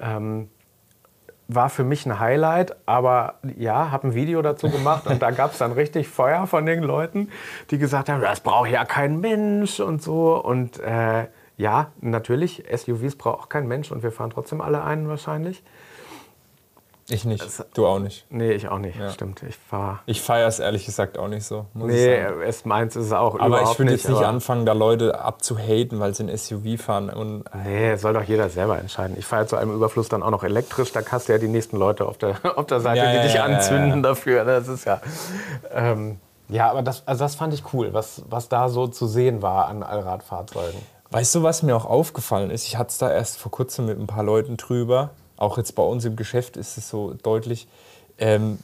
Ähm, 0.00 0.50
war 1.48 1.68
für 1.68 1.84
mich 1.84 2.06
ein 2.06 2.18
Highlight, 2.18 2.76
aber 2.86 3.34
ja, 3.56 3.90
habe 3.90 4.08
ein 4.08 4.14
Video 4.14 4.42
dazu 4.42 4.68
gemacht 4.68 5.06
und 5.06 5.22
da 5.22 5.30
gab 5.30 5.52
es 5.52 5.58
dann 5.58 5.72
richtig 5.72 6.08
Feuer 6.08 6.46
von 6.46 6.66
den 6.66 6.82
Leuten, 6.82 7.28
die 7.70 7.78
gesagt 7.78 8.08
haben, 8.08 8.20
das 8.20 8.40
braucht 8.40 8.70
ja 8.70 8.84
kein 8.84 9.20
Mensch 9.20 9.78
und 9.78 10.02
so. 10.02 10.36
Und 10.42 10.80
äh, 10.80 11.26
ja, 11.56 11.92
natürlich, 12.00 12.64
SUVs 12.74 13.16
braucht 13.16 13.40
auch 13.40 13.48
kein 13.48 13.68
Mensch 13.68 13.92
und 13.92 14.02
wir 14.02 14.12
fahren 14.12 14.30
trotzdem 14.30 14.60
alle 14.60 14.82
einen 14.82 15.08
wahrscheinlich. 15.08 15.62
Ich 17.08 17.24
nicht. 17.24 17.44
Das, 17.44 17.64
du 17.74 17.86
auch 17.86 18.00
nicht. 18.00 18.26
Nee, 18.30 18.52
ich 18.52 18.68
auch 18.68 18.78
nicht. 18.78 18.98
Ja. 18.98 19.10
Stimmt. 19.10 19.42
Ich 19.44 19.56
fahr. 19.56 20.02
Ich 20.06 20.20
feiere 20.20 20.48
es 20.48 20.58
ehrlich 20.58 20.86
gesagt 20.86 21.18
auch 21.18 21.28
nicht 21.28 21.44
so. 21.44 21.66
nee, 21.74 22.16
es 22.44 22.64
meins 22.64 22.96
ist 22.96 23.06
es 23.06 23.12
auch 23.12 23.38
Aber 23.38 23.62
ich 23.62 23.78
würde 23.78 23.92
jetzt 23.92 24.08
nicht 24.08 24.22
anfangen, 24.22 24.66
da 24.66 24.72
Leute 24.72 25.20
abzuhaten, 25.20 26.00
weil 26.00 26.14
sie 26.14 26.24
ein 26.24 26.36
SUV 26.36 26.80
fahren. 26.82 27.10
Und 27.10 27.44
nee, 27.64 27.94
soll 27.94 28.14
doch 28.14 28.24
jeder 28.24 28.48
selber 28.48 28.78
entscheiden. 28.78 29.16
Ich 29.18 29.24
fahre 29.24 29.46
zu 29.46 29.56
einem 29.56 29.72
Überfluss 29.72 30.08
dann 30.08 30.24
auch 30.24 30.30
noch 30.30 30.42
elektrisch. 30.42 30.90
Da 30.90 31.00
hast 31.08 31.28
du 31.28 31.32
ja 31.32 31.38
die 31.38 31.48
nächsten 31.48 31.76
Leute 31.76 32.06
auf 32.06 32.18
der, 32.18 32.38
auf 32.58 32.66
der 32.66 32.80
Seite, 32.80 32.98
ja, 32.98 33.10
die 33.10 33.16
ja, 33.18 33.22
dich 33.22 33.40
anzünden 33.40 34.02
dafür. 34.02 34.44
Das 34.44 34.66
ist 34.66 34.84
ja. 34.84 35.00
Ähm, 35.72 36.18
ja, 36.48 36.70
aber 36.70 36.82
das, 36.82 37.06
also 37.06 37.24
das 37.24 37.36
fand 37.36 37.54
ich 37.54 37.72
cool, 37.72 37.92
was, 37.92 38.22
was 38.28 38.48
da 38.48 38.68
so 38.68 38.88
zu 38.88 39.06
sehen 39.06 39.42
war 39.42 39.68
an 39.68 39.84
Allradfahrzeugen. 39.84 40.80
Weißt 41.10 41.34
du, 41.36 41.44
was 41.44 41.62
mir 41.62 41.76
auch 41.76 41.86
aufgefallen 41.86 42.50
ist? 42.50 42.66
Ich 42.66 42.76
hatte 42.76 42.90
es 42.90 42.98
da 42.98 43.10
erst 43.10 43.38
vor 43.38 43.52
kurzem 43.52 43.86
mit 43.86 43.98
ein 43.98 44.08
paar 44.08 44.24
Leuten 44.24 44.56
drüber 44.56 45.10
auch 45.36 45.58
jetzt 45.58 45.74
bei 45.74 45.82
uns 45.82 46.04
im 46.04 46.16
Geschäft 46.16 46.56
ist 46.56 46.78
es 46.78 46.88
so 46.88 47.14
deutlich. 47.22 47.68
Ähm, 48.18 48.58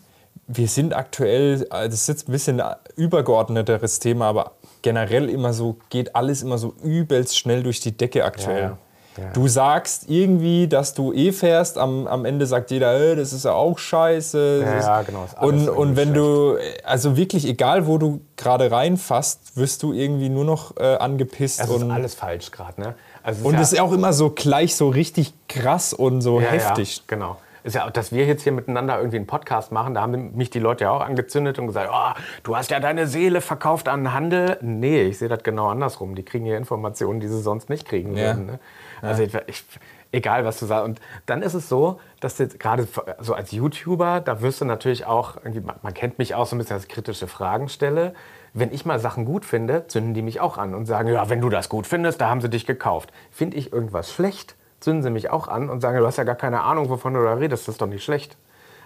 wir 0.47 0.69
sind 0.69 0.95
aktuell, 0.95 1.62
äh, 1.71 1.88
das 1.88 1.95
ist 1.95 2.09
jetzt 2.09 2.29
ein 2.29 2.33
bisschen 2.33 2.61
ein 2.61 2.75
übergeordneteres 2.97 3.99
Thema, 3.99 4.26
aber 4.26 4.52
generell 4.83 5.29
immer 5.29 5.52
so, 5.52 5.76
geht 5.91 6.14
alles 6.17 6.43
immer 6.43 6.59
so 6.59 6.75
übelst 6.83 7.38
schnell 7.38 7.62
durch 7.62 7.81
die 7.81 7.97
Decke 7.97 8.25
aktuell. 8.25 8.62
Ja, 8.62 8.79
ja. 9.19 9.31
Du 9.35 9.47
sagst 9.47 10.09
irgendwie, 10.09 10.69
dass 10.69 10.95
du 10.95 11.12
eh 11.12 11.33
fährst, 11.33 11.76
am, 11.76 12.07
am 12.07 12.25
Ende 12.25 12.47
sagt 12.47 12.71
jeder, 12.71 12.99
äh, 12.99 13.14
das 13.14 13.33
ist 13.33 13.45
ja 13.45 13.52
auch 13.52 13.79
scheiße. 13.79 14.62
Ja, 14.64 14.81
ja 14.81 15.02
genau. 15.02 15.26
Und, 15.41 15.69
und 15.69 15.97
wenn 15.97 16.14
schlecht. 16.14 16.17
du, 16.17 16.57
also 16.85 17.17
wirklich 17.17 17.47
egal, 17.47 17.87
wo 17.87 17.99
du 17.99 18.23
gerade 18.37 18.71
reinfasst, 18.71 19.57
wirst 19.57 19.83
du 19.83 19.93
irgendwie 19.93 20.31
nur 20.31 20.45
noch 20.45 20.76
äh, 20.79 20.97
angepisst. 20.97 21.61
Es 21.61 21.69
ist 21.69 21.91
alles 21.91 22.14
falsch 22.14 22.50
gerade, 22.50 22.81
ne? 22.81 22.95
Also 23.23 23.47
und 23.47 23.55
es 23.55 23.73
ist, 23.73 23.73
ja 23.73 23.85
ist 23.85 23.88
auch 23.88 23.93
immer 23.93 24.12
so 24.12 24.31
gleich 24.31 24.75
so 24.76 24.88
richtig 24.88 25.33
krass 25.49 25.93
und 25.93 26.21
so 26.21 26.41
ja, 26.41 26.49
heftig. 26.49 26.99
Ja, 26.99 27.02
genau. 27.07 27.37
Ist 27.64 27.76
ja 27.76 27.88
dass 27.91 28.11
wir 28.11 28.26
jetzt 28.26 28.43
hier 28.43 28.52
miteinander 28.52 28.99
irgendwie 28.99 29.19
einen 29.19 29.26
Podcast 29.26 29.71
machen, 29.71 29.95
da 29.95 30.02
haben 30.02 30.35
mich 30.35 30.50
die 30.50 30.59
Leute 30.59 30.85
ja 30.85 30.91
auch 30.91 31.00
angezündet 31.00 31.59
und 31.59 31.69
gesagt, 31.69 31.91
oh, 31.93 32.21
du 32.43 32.57
hast 32.57 32.71
ja 32.71 32.81
deine 32.81 33.07
Seele 33.07 33.41
verkauft 33.41 33.88
an 33.88 34.12
Handel. 34.12 34.59
Nee, 34.62 35.02
ich 35.02 35.19
sehe 35.19 35.29
das 35.29 35.45
genau 35.45 35.69
andersrum. 35.69 36.17
Die 36.17 36.25
kriegen 36.25 36.45
hier 36.45 36.57
Informationen, 36.57 37.21
die 37.21 37.29
sie 37.29 37.41
sonst 37.41 37.71
nicht 37.71 37.87
kriegen 37.87 38.17
würden. 38.17 38.47
Ne? 38.47 38.59
Also 39.00 39.23
ich, 39.23 39.35
ich, 39.47 39.64
egal, 40.11 40.45
was 40.45 40.59
du 40.59 40.67
sagst. 40.67 40.85
Und 40.85 41.00
dann 41.26 41.43
ist 41.43 41.55
es 41.55 41.69
so, 41.69 42.00
dass 42.21 42.37
du 42.37 42.49
gerade 42.49 42.87
so 43.21 43.35
als 43.35 43.52
YouTuber, 43.52 44.21
da 44.21 44.41
wirst 44.43 44.61
du 44.61 44.64
natürlich 44.64 45.07
auch, 45.07 45.37
man 45.83 45.95
kennt 45.95 46.19
mich 46.19 46.35
auch 46.35 46.47
so 46.47 46.57
ein 46.57 46.59
bisschen, 46.59 46.76
als 46.76 46.88
kritische 46.88 47.26
Fragen 47.26 47.69
stelle 47.69 48.14
wenn 48.55 48.73
ich 48.73 48.85
mal 48.85 48.99
Sachen 48.99 49.25
gut 49.25 49.45
finde, 49.45 49.87
zünden 49.87 50.15
die 50.15 50.23
mich 50.23 50.41
auch 50.41 50.59
an 50.59 50.75
und 50.75 50.87
sagen, 50.87 51.09
ja, 51.09 51.29
wenn 51.29 51.41
du 51.41 51.49
das 51.49 51.69
gut 51.69 51.87
findest, 51.87 52.21
da 52.21 52.29
haben 52.29 52.41
sie 52.41 52.51
dich 52.51 52.67
gekauft. 52.67 53.13
Finde 53.31 53.57
ich 53.57 53.73
irgendwas 53.73 54.13
schlecht, 54.13 54.57
zünden 54.81 55.03
sie 55.03 55.11
mich 55.11 55.31
auch 55.31 55.49
an 55.49 55.71
und 55.71 55.81
sagen, 55.81 55.99
du 55.99 56.07
hast 56.07 56.19
ja 56.19 56.25
gar 56.25 56.35
keine 56.35 56.63
Ahnung, 56.63 56.91
wovon 56.91 57.15
du 57.15 57.23
da 57.23 57.35
redest, 57.35 57.67
das 57.67 57.75
ist 57.75 57.81
doch 57.81 57.87
nicht 57.87 58.05
schlecht. 58.05 58.37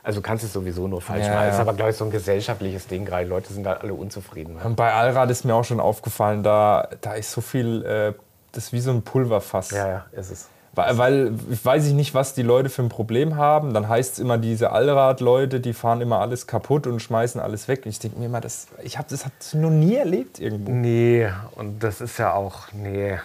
Also 0.03 0.21
du 0.21 0.23
kannst 0.23 0.45
es 0.45 0.53
sowieso 0.53 0.87
nur 0.87 1.01
falsch 1.01 1.27
ja, 1.27 1.35
machen. 1.35 1.47
Das 1.47 1.57
ist 1.57 1.61
aber, 1.61 1.75
glaube 1.75 1.91
ich, 1.91 1.97
so 1.97 2.05
ein 2.05 2.13
gesellschaftliches 2.13 2.87
Ding 2.87 3.05
gerade. 3.05 3.25
Die 3.25 3.31
Leute 3.31 3.53
sind 3.53 3.65
da 3.65 3.73
alle 3.73 3.93
unzufrieden. 3.93 4.57
Und 4.63 4.77
bei 4.77 4.93
Allrad 4.93 5.31
ist 5.33 5.45
mir 5.45 5.53
auch 5.53 5.65
schon 5.65 5.81
aufgefallen, 5.81 6.45
da, 6.45 6.89
da 7.01 7.15
ist 7.15 7.33
so 7.33 7.41
viel, 7.41 7.85
äh, 7.85 8.13
das 8.53 8.67
ist 8.67 8.73
wie 8.73 8.79
so 8.79 8.93
ein 8.93 9.03
Pulverfass. 9.03 9.73
Ja, 9.73 9.89
ja, 9.89 10.07
ist 10.13 10.31
es. 10.31 10.49
Weil, 10.77 10.99
weil 10.99 11.35
ich 11.51 11.65
weiß 11.65 11.87
nicht, 11.93 12.15
was 12.15 12.35
die 12.35 12.43
Leute 12.43 12.69
für 12.69 12.83
ein 12.83 12.91
Problem 12.91 13.37
haben. 13.37 13.73
Dann 13.73 13.89
heißt 13.89 14.15
es 14.15 14.19
immer, 14.19 14.37
diese 14.37 14.71
Allrad-Leute, 14.73 15.59
die 15.59 15.73
fahren 15.73 16.03
immer 16.03 16.21
alles 16.21 16.47
kaputt 16.47 16.87
und 16.87 17.01
schmeißen 17.01 17.41
alles 17.41 17.67
weg. 17.67 17.87
ich 17.87 17.99
denke 17.99 18.19
mir 18.19 18.27
immer, 18.27 18.43
das, 18.43 18.69
ich 18.83 18.99
habe 18.99 19.09
das 19.11 19.25
hab 19.25 19.33
noch 19.55 19.71
nie 19.71 19.97
erlebt 19.97 20.39
irgendwo. 20.39 20.71
Nee, 20.71 21.29
und 21.55 21.83
das 21.83 22.03
ist 22.03 22.19
ja 22.19 22.35
auch, 22.35 22.73
nee, 22.73 23.19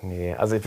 nee. 0.00 0.34
Also 0.34 0.56
ich, 0.56 0.64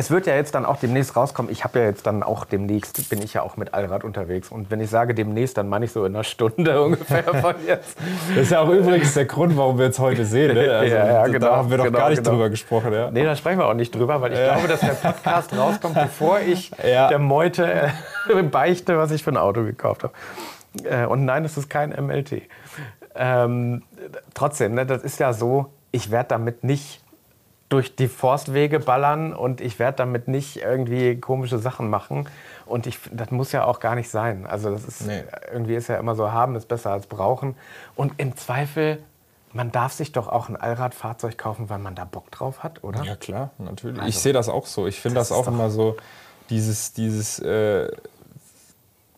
es 0.00 0.10
wird 0.10 0.26
ja 0.26 0.34
jetzt 0.34 0.54
dann 0.54 0.64
auch 0.64 0.78
demnächst 0.78 1.14
rauskommen. 1.14 1.52
Ich 1.52 1.62
habe 1.62 1.78
ja 1.78 1.84
jetzt 1.84 2.06
dann 2.06 2.22
auch 2.22 2.46
demnächst, 2.46 3.10
bin 3.10 3.20
ich 3.20 3.34
ja 3.34 3.42
auch 3.42 3.58
mit 3.58 3.74
Allrad 3.74 4.02
unterwegs. 4.02 4.48
Und 4.48 4.70
wenn 4.70 4.80
ich 4.80 4.88
sage 4.88 5.14
demnächst, 5.14 5.58
dann 5.58 5.68
meine 5.68 5.84
ich 5.84 5.92
so 5.92 6.06
in 6.06 6.14
einer 6.14 6.24
Stunde 6.24 6.82
ungefähr 6.84 7.22
von 7.22 7.54
jetzt. 7.66 7.98
Das 8.30 8.44
ist 8.44 8.50
ja 8.50 8.60
auch 8.60 8.70
übrigens 8.70 9.12
der 9.12 9.26
Grund, 9.26 9.58
warum 9.58 9.76
wir 9.76 9.84
jetzt 9.84 9.98
heute 9.98 10.24
sehen. 10.24 10.54
Ne? 10.54 10.70
Also, 10.80 10.94
ja, 10.94 11.06
ja, 11.06 11.26
genau, 11.26 11.46
da 11.46 11.56
haben 11.56 11.70
wir 11.70 11.76
doch 11.76 11.84
genau, 11.84 11.98
gar 11.98 12.08
nicht 12.08 12.18
genau. 12.20 12.30
drüber 12.30 12.48
gesprochen. 12.48 12.92
Ja? 12.94 13.10
Nee, 13.10 13.24
da 13.24 13.36
sprechen 13.36 13.58
wir 13.58 13.66
auch 13.66 13.74
nicht 13.74 13.94
drüber, 13.94 14.22
weil 14.22 14.32
ich 14.32 14.38
ja. 14.38 14.54
glaube, 14.54 14.68
dass 14.68 14.80
der 14.80 14.94
Podcast 14.94 15.54
rauskommt, 15.54 15.94
bevor 15.94 16.40
ich 16.40 16.70
ja. 16.82 17.08
der 17.08 17.18
Meute 17.18 17.90
äh, 18.30 18.42
beichte, 18.42 18.96
was 18.96 19.10
ich 19.10 19.22
für 19.22 19.32
ein 19.32 19.36
Auto 19.36 19.64
gekauft 19.64 20.04
habe. 20.04 20.14
Äh, 20.84 21.04
und 21.04 21.26
nein, 21.26 21.44
es 21.44 21.58
ist 21.58 21.68
kein 21.68 21.90
MLT. 21.90 22.42
Ähm, 23.14 23.82
trotzdem, 24.32 24.74
ne, 24.74 24.86
das 24.86 25.02
ist 25.02 25.20
ja 25.20 25.34
so, 25.34 25.66
ich 25.90 26.10
werde 26.10 26.28
damit 26.30 26.64
nicht 26.64 26.99
durch 27.70 27.94
die 27.94 28.08
Forstwege 28.08 28.80
ballern 28.80 29.32
und 29.32 29.60
ich 29.60 29.78
werde 29.78 29.98
damit 29.98 30.28
nicht 30.28 30.56
irgendwie 30.56 31.18
komische 31.18 31.58
Sachen 31.58 31.88
machen. 31.88 32.28
Und 32.66 32.86
ich, 32.86 32.98
das 33.12 33.30
muss 33.30 33.52
ja 33.52 33.64
auch 33.64 33.78
gar 33.78 33.94
nicht 33.94 34.10
sein. 34.10 34.44
Also 34.44 34.70
das 34.70 34.84
ist 34.84 35.06
nee. 35.06 35.22
irgendwie 35.52 35.76
ist 35.76 35.88
ja 35.88 35.96
immer 35.96 36.16
so, 36.16 36.32
haben 36.32 36.56
ist 36.56 36.66
besser 36.66 36.90
als 36.90 37.06
brauchen. 37.06 37.54
Und 37.94 38.14
im 38.18 38.36
Zweifel, 38.36 38.98
man 39.52 39.70
darf 39.70 39.92
sich 39.92 40.10
doch 40.10 40.28
auch 40.28 40.48
ein 40.48 40.56
Allradfahrzeug 40.56 41.38
kaufen, 41.38 41.70
weil 41.70 41.78
man 41.78 41.94
da 41.94 42.04
Bock 42.04 42.32
drauf 42.32 42.64
hat, 42.64 42.82
oder? 42.82 43.04
Ja 43.04 43.14
klar, 43.14 43.50
natürlich. 43.58 43.98
Also, 43.98 44.08
ich 44.08 44.18
sehe 44.18 44.32
das 44.32 44.48
auch 44.48 44.66
so. 44.66 44.88
Ich 44.88 45.00
finde 45.00 45.20
das, 45.20 45.28
das 45.28 45.38
auch 45.38 45.46
immer 45.46 45.70
so, 45.70 45.96
dieses, 46.50 46.92
dieses 46.92 47.38
äh, 47.38 47.88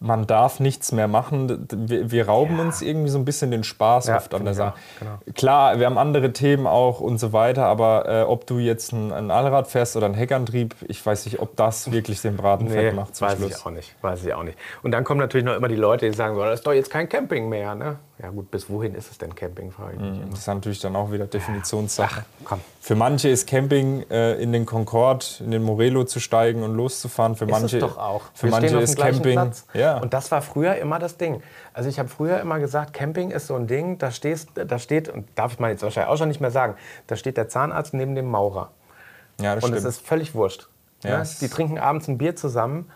man 0.02 0.26
darf 0.26 0.60
nichts 0.60 0.92
mehr 0.92 1.08
machen. 1.08 1.66
Wir, 1.70 2.10
wir 2.10 2.26
rauben 2.26 2.56
ja. 2.56 2.64
uns 2.64 2.82
irgendwie 2.82 3.08
so 3.08 3.18
ein 3.18 3.24
bisschen 3.24 3.50
den 3.50 3.64
Spaß 3.64 4.08
ja, 4.08 4.16
oft 4.16 4.34
an 4.34 4.44
der 4.44 4.54
Sache. 4.54 4.74
Genau. 4.98 5.18
Klar, 5.34 5.78
wir 5.78 5.86
haben 5.86 5.98
andere 5.98 6.32
Themen 6.32 6.66
auch 6.66 7.00
und 7.00 7.18
so 7.18 7.32
weiter, 7.32 7.66
aber 7.66 8.08
äh, 8.08 8.22
ob 8.22 8.46
du 8.46 8.58
jetzt 8.58 8.92
ein, 8.92 9.12
ein, 9.12 9.30
Allrad 9.30 9.68
fährst 9.68 9.96
oder 9.96 10.06
ein 10.06 10.14
Heckantrieb, 10.14 10.74
ich 10.88 11.04
weiß 11.04 11.24
nicht, 11.26 11.38
ob 11.38 11.56
das 11.56 11.92
wirklich 11.92 12.20
den 12.20 12.36
Braten 12.36 12.64
nee, 12.64 12.72
fett 12.72 12.96
macht. 12.96 13.14
Zum 13.14 13.28
weiß 13.28 13.38
Schluss. 13.38 13.50
ich 13.52 13.66
auch 13.66 13.70
nicht. 13.70 13.94
Weiß 14.02 14.24
ich 14.24 14.34
auch 14.34 14.42
nicht. 14.42 14.58
Und 14.82 14.90
dann 14.90 15.04
kommen 15.04 15.20
natürlich 15.20 15.46
noch 15.46 15.54
immer 15.54 15.68
die 15.68 15.76
Leute, 15.76 16.10
die 16.10 16.16
sagen, 16.16 16.34
so, 16.34 16.42
das 16.42 16.60
ist 16.60 16.66
doch 16.66 16.72
jetzt 16.72 16.90
kein 16.90 17.08
Camping 17.08 17.48
mehr. 17.48 17.74
Ne? 17.74 17.96
Ja 18.22 18.30
gut, 18.30 18.52
bis 18.52 18.70
wohin 18.70 18.94
ist 18.94 19.10
es 19.10 19.18
denn 19.18 19.34
Camping, 19.34 19.72
frage 19.72 19.94
ich 19.94 20.00
mich. 20.00 20.20
Mhm, 20.20 20.30
das 20.30 20.40
ist 20.40 20.46
natürlich 20.46 20.80
dann 20.80 20.94
auch 20.94 21.10
wieder 21.10 21.26
Definitionssache. 21.26 22.24
Ach, 22.24 22.44
komm. 22.44 22.60
Für 22.80 22.94
manche 22.94 23.28
ist 23.28 23.48
Camping 23.48 24.08
äh, 24.10 24.34
in 24.34 24.52
den 24.52 24.64
Concorde, 24.64 25.26
in 25.40 25.50
den 25.50 25.64
Morelo 25.64 26.04
zu 26.04 26.20
steigen 26.20 26.62
und 26.62 26.76
loszufahren. 26.76 27.34
Für 27.34 27.46
ist 27.46 27.50
manche 27.50 27.78
es 27.78 27.82
doch 27.82 27.98
auch. 27.98 28.22
Für 28.32 28.46
Wir 28.46 28.52
manche 28.52 28.78
ist 28.78 28.96
Camping. 28.96 29.32
Platz. 29.32 29.66
Ja. 29.74 29.98
Und 29.98 30.14
das 30.14 30.30
war 30.30 30.40
früher 30.40 30.76
immer 30.76 31.00
das 31.00 31.16
Ding. 31.16 31.42
Also 31.74 31.88
ich 31.88 31.98
habe 31.98 32.08
früher 32.08 32.38
immer 32.38 32.60
gesagt, 32.60 32.92
Camping 32.92 33.32
ist 33.32 33.48
so 33.48 33.56
ein 33.56 33.66
Ding, 33.66 33.98
da, 33.98 34.12
stehst, 34.12 34.50
da 34.54 34.78
steht, 34.78 35.08
und 35.08 35.26
darf 35.34 35.58
man 35.58 35.70
jetzt 35.70 35.82
wahrscheinlich 35.82 36.12
auch 36.12 36.16
schon 36.16 36.28
nicht 36.28 36.40
mehr 36.40 36.52
sagen, 36.52 36.76
da 37.08 37.16
steht 37.16 37.36
der 37.36 37.48
Zahnarzt 37.48 37.92
neben 37.92 38.14
dem 38.14 38.30
Maurer. 38.30 38.70
Ja, 39.40 39.56
das 39.56 39.64
und 39.64 39.70
stimmt. 39.70 39.84
es 39.84 39.96
ist 39.96 40.06
völlig 40.06 40.32
wurscht. 40.36 40.68
Ja, 41.02 41.18
ne? 41.18 41.28
Die 41.40 41.48
trinken 41.48 41.78
abends 41.78 42.06
ein 42.06 42.18
Bier 42.18 42.36
zusammen 42.36 42.88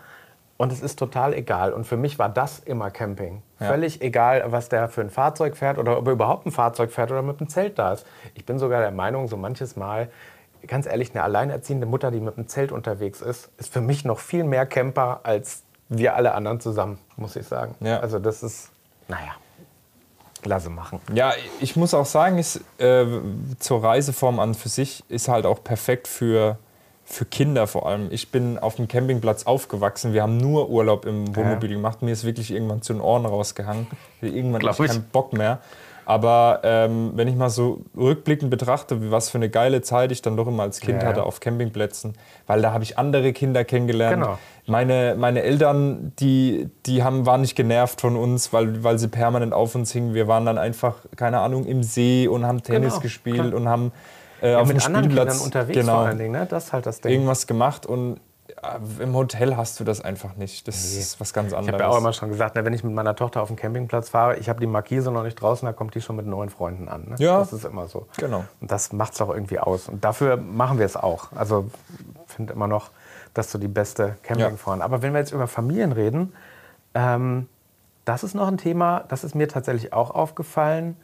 und 0.57 0.71
es 0.71 0.81
ist 0.81 0.97
total 0.97 1.33
egal. 1.33 1.71
Und 1.71 1.85
für 1.85 1.97
mich 1.97 2.17
war 2.17 2.29
das 2.29 2.59
immer 2.59 2.89
Camping. 2.89 3.43
Ja. 3.59 3.67
Völlig 3.67 4.01
egal, 4.01 4.43
was 4.47 4.69
der 4.69 4.89
für 4.89 5.01
ein 5.01 5.09
Fahrzeug 5.09 5.55
fährt 5.55 5.77
oder 5.77 5.97
ob 5.97 6.07
er 6.07 6.13
überhaupt 6.13 6.45
ein 6.45 6.51
Fahrzeug 6.51 6.91
fährt 6.91 7.11
oder 7.11 7.21
mit 7.21 7.39
einem 7.39 7.49
Zelt 7.49 7.77
da 7.77 7.93
ist. 7.93 8.05
Ich 8.33 8.45
bin 8.45 8.57
sogar 8.57 8.81
der 8.81 8.91
Meinung, 8.91 9.27
so 9.27 9.37
manches 9.37 9.75
Mal, 9.75 10.09
ganz 10.65 10.87
ehrlich, 10.87 11.11
eine 11.11 11.23
alleinerziehende 11.23 11.85
Mutter, 11.85 12.11
die 12.11 12.19
mit 12.19 12.37
einem 12.37 12.47
Zelt 12.47 12.71
unterwegs 12.71 13.21
ist, 13.21 13.49
ist 13.57 13.71
für 13.71 13.81
mich 13.81 14.03
noch 14.03 14.19
viel 14.19 14.43
mehr 14.43 14.65
Camper 14.65 15.21
als 15.23 15.63
wir 15.89 16.15
alle 16.15 16.33
anderen 16.33 16.59
zusammen, 16.59 16.99
muss 17.15 17.35
ich 17.35 17.47
sagen. 17.47 17.75
Ja. 17.79 17.99
Also 17.99 18.19
das 18.19 18.43
ist, 18.43 18.71
naja. 19.07 19.35
Klasse 20.41 20.69
machen. 20.69 21.01
Ja, 21.13 21.33
ich 21.59 21.75
muss 21.75 21.93
auch 21.93 22.05
sagen, 22.05 22.37
ist, 22.37 22.61
äh, 22.77 23.05
zur 23.59 23.83
Reiseform 23.83 24.39
an 24.39 24.53
für 24.53 24.69
sich 24.69 25.03
ist 25.09 25.27
halt 25.27 25.45
auch 25.45 25.63
perfekt 25.63 26.07
für 26.07 26.57
für 27.09 27.23
Kinder 27.23 27.67
vor 27.67 27.87
allem. 27.87 28.09
Ich 28.11 28.31
bin 28.31 28.59
auf 28.59 28.75
dem 28.75 28.89
Campingplatz 28.89 29.45
aufgewachsen. 29.45 30.11
Wir 30.11 30.23
haben 30.23 30.37
nur 30.37 30.69
Urlaub 30.69 31.05
im 31.05 31.33
Wohnmobil 31.35 31.71
ja. 31.71 31.77
gemacht. 31.77 32.01
Mir 32.01 32.11
ist 32.11 32.25
wirklich 32.25 32.51
irgendwann 32.51 32.81
zu 32.81 32.93
den 32.93 33.01
Ohren 33.01 33.25
rausgehangen. 33.25 33.87
Irgendwann 34.21 34.61
hatte 34.67 34.83
ich 34.83 34.91
keinen 34.91 35.03
Bock 35.05 35.31
mehr. 35.31 35.59
Aber 36.03 36.61
ähm, 36.63 37.11
wenn 37.15 37.27
ich 37.27 37.35
mal 37.35 37.49
so 37.49 37.81
rückblickend 37.95 38.49
betrachte, 38.49 39.11
was 39.11 39.29
für 39.29 39.37
eine 39.37 39.49
geile 39.49 39.81
Zeit 39.81 40.11
ich 40.11 40.21
dann 40.21 40.37
doch 40.37 40.47
immer 40.47 40.63
als 40.63 40.79
Kind 40.79 41.01
ja. 41.01 41.07
hatte 41.07 41.23
auf 41.23 41.39
Campingplätzen, 41.39 42.13
weil 42.45 42.61
da 42.61 42.71
habe 42.71 42.83
ich 42.83 42.97
andere 42.97 43.33
Kinder 43.33 43.65
kennengelernt. 43.65 44.21
Genau. 44.21 44.37
Meine, 44.67 45.15
meine 45.17 45.43
Eltern, 45.43 46.13
die, 46.19 46.69
die 46.85 47.03
haben, 47.03 47.25
waren 47.25 47.41
nicht 47.41 47.55
genervt 47.55 47.99
von 47.99 48.15
uns, 48.15 48.53
weil, 48.53 48.85
weil 48.85 48.99
sie 48.99 49.07
permanent 49.09 49.53
auf 49.53 49.75
uns 49.75 49.91
hingen. 49.91 50.13
Wir 50.13 50.27
waren 50.27 50.45
dann 50.45 50.57
einfach, 50.57 50.95
keine 51.17 51.39
Ahnung, 51.39 51.65
im 51.65 51.83
See 51.83 52.27
und 52.27 52.45
haben 52.45 52.63
Tennis 52.63 52.93
Genau, 52.93 53.01
gespielt 53.01 53.35
klar. 53.35 53.53
und 53.53 53.67
haben 53.67 53.91
äh, 54.41 54.51
Ja, 54.51 54.59
auf 54.59 54.67
dem 54.67 54.75
mit 54.77 54.85
anderen 54.85 55.05
Spielplatz 55.05 55.27
Kindern 55.33 55.45
unterwegs 55.45 55.79
genau, 55.79 55.93
vor 55.93 56.05
allen 56.07 56.17
Dingen, 56.17 56.31
ne? 56.31 56.45
Das 56.49 56.65
ist 56.65 56.73
halt 56.73 56.85
das 56.85 57.01
Ding. 57.01 57.11
irgendwas 57.11 57.47
gemacht 57.47 57.85
und 57.85 58.19
äh, 58.61 59.03
im 59.03 59.13
Hotel 59.15 59.57
hast 59.57 59.79
du 59.79 59.83
das 59.83 60.01
einfach 60.01 60.35
nicht. 60.35 60.67
Das 60.67 60.75
ist 60.93 61.19
was 61.19 61.33
ganz 61.33 61.51
Ich 61.51 61.57
anderes. 61.57 61.73
habe 61.73 61.83
ja 61.83 61.89
auch 61.89 61.97
immer 61.97 62.13
schon 62.13 62.29
gesagt, 62.29 62.55
ne, 62.55 62.63
wenn 62.65 62.73
ich 62.73 62.83
mit 62.83 62.93
meiner 62.93 63.15
Tochter 63.15 63.41
auf 63.41 63.49
den 63.49 63.57
Campingplatz 63.57 64.09
fahre, 64.09 64.37
ich 64.37 64.49
habe 64.49 64.59
die 64.59 64.67
Markise 64.67 65.11
noch 65.11 65.23
nicht 65.23 65.35
draußen, 65.35 65.65
da 65.65 65.73
kommt 65.73 65.95
die 65.95 66.01
schon 66.01 66.15
mit 66.15 66.25
neuen 66.25 66.49
Freunden 66.49 66.87
an. 66.87 67.09
Ne? 67.09 67.15
Ja. 67.19 67.39
Das 67.39 67.53
ist 67.53 67.65
immer 67.65 67.87
so. 67.87 68.07
Genau. 68.17 68.45
Und 68.61 68.71
das 68.71 68.93
macht 68.93 69.13
es 69.13 69.21
auch 69.21 69.29
irgendwie 69.33 69.59
aus. 69.59 69.89
Und 69.89 70.03
dafür 70.03 70.37
machen 70.37 70.79
wir 70.79 70.85
es 70.85 70.95
auch. 70.95 71.31
Also 71.35 71.69
ich 72.27 72.33
finde 72.33 72.53
immer 72.53 72.67
noch, 72.67 72.89
dass 73.33 73.51
so 73.51 73.59
die 73.59 73.67
beste 73.67 74.15
Campingfreund. 74.23 74.81
Aber 74.81 75.01
wenn 75.01 75.13
wir 75.13 75.19
jetzt 75.19 75.31
über 75.31 75.47
Familien 75.47 75.91
reden, 75.91 76.33
ähm, 76.93 77.47
das 78.05 78.23
ist 78.23 78.33
noch 78.33 78.47
ein 78.47 78.57
Thema, 78.57 79.03
das 79.09 79.23
ist 79.25 79.35
mir 79.35 79.47
tatsächlich 79.49 79.91
auch 79.93 80.11
aufgefallen. 80.11 80.95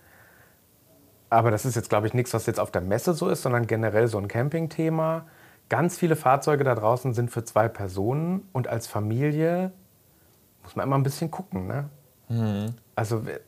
Aber 1.33 1.49
das 1.51 1.65
ist 1.65 1.75
jetzt, 1.75 1.89
glaube 1.89 2.07
ich, 2.07 2.13
nichts, 2.13 2.33
was 2.33 2.45
jetzt 2.45 2.59
auf 2.59 2.69
der 2.71 2.81
Messe 2.81 3.13
so 3.13 3.27
ist, 3.27 3.41
sondern 3.41 3.65
generell 3.67 4.07
so 4.07 4.17
ein 4.19 4.27
Campingthema. 4.27 5.25
Ganz 5.69 5.97
viele 5.97 6.15
Fahrzeuge 6.15 6.63
da 6.63 6.75
draußen 6.75 7.13
sind 7.13 7.31
für 7.31 7.43
zwei 7.43 7.67
Personen 7.67 8.47
und 8.53 8.67
als 8.67 8.85
Familie 8.87 9.71
muss 10.63 10.75
man 10.75 10.85
immer 10.85 10.97
ein 10.97 11.03
bisschen 11.03 11.31
gucken. 11.31 11.67
Ne? 11.67 11.89
Also 12.95 13.25
we- 13.25 13.39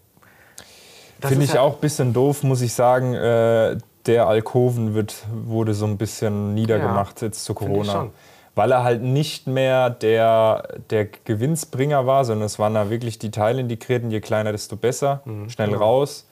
das 1.22 1.30
Finde 1.32 1.46
ich 1.46 1.54
ja- 1.54 1.62
auch 1.62 1.76
ein 1.76 1.80
bisschen 1.82 2.12
doof, 2.14 2.44
muss 2.44 2.62
ich 2.62 2.74
sagen. 2.74 3.14
Äh, 3.14 3.78
der 4.06 4.28
Alkoven 4.28 4.94
wird, 4.94 5.16
wurde 5.32 5.74
so 5.74 5.86
ein 5.86 5.98
bisschen 5.98 6.54
niedergemacht 6.54 7.22
jetzt 7.22 7.44
zu 7.46 7.54
Corona. 7.54 8.08
Weil 8.56 8.72
er 8.72 8.84
halt 8.84 9.02
nicht 9.02 9.48
mehr 9.48 9.90
der, 9.90 10.68
der 10.90 11.06
Gewinnsbringer 11.06 12.06
war, 12.08 12.24
sondern 12.26 12.46
es 12.46 12.58
waren 12.60 12.74
da 12.74 12.90
wirklich 12.90 13.20
die 13.20 13.32
Teile 13.32 13.60
integrierten, 13.62 14.12
je 14.12 14.22
kleiner, 14.22 14.52
desto 14.52 14.76
besser. 14.76 15.22
Mhm. 15.26 15.50
Schnell 15.50 15.70
Genau. 15.70 15.80
raus. 15.80 16.28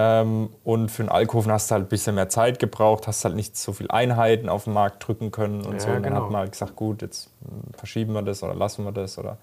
Ähm, 0.00 0.50
und 0.62 0.90
für 0.92 1.02
einen 1.02 1.08
Alkoven 1.10 1.50
hast 1.50 1.70
du 1.70 1.74
halt 1.74 1.86
ein 1.86 1.88
bisschen 1.88 2.14
mehr 2.14 2.28
Zeit 2.28 2.60
gebraucht, 2.60 3.08
hast 3.08 3.24
halt 3.24 3.34
nicht 3.34 3.56
so 3.56 3.72
viel 3.72 3.90
Einheiten 3.90 4.48
auf 4.48 4.64
den 4.64 4.72
Markt 4.72 5.06
drücken 5.06 5.32
können 5.32 5.62
und 5.66 5.74
Ja, 5.74 5.80
so. 5.80 5.88
Und 5.88 5.94
dann 5.94 6.02
genau. 6.04 6.22
hat 6.22 6.30
man 6.30 6.40
halt 6.42 6.52
gesagt, 6.52 6.76
gut, 6.76 7.02
jetzt 7.02 7.30
hm, 7.42 7.74
verschieben 7.76 8.12
wir 8.12 8.22
das 8.22 8.44
oder 8.44 8.54
lassen 8.54 8.84
wir 8.84 8.92
das. 8.92 9.18
Oder 9.18 9.38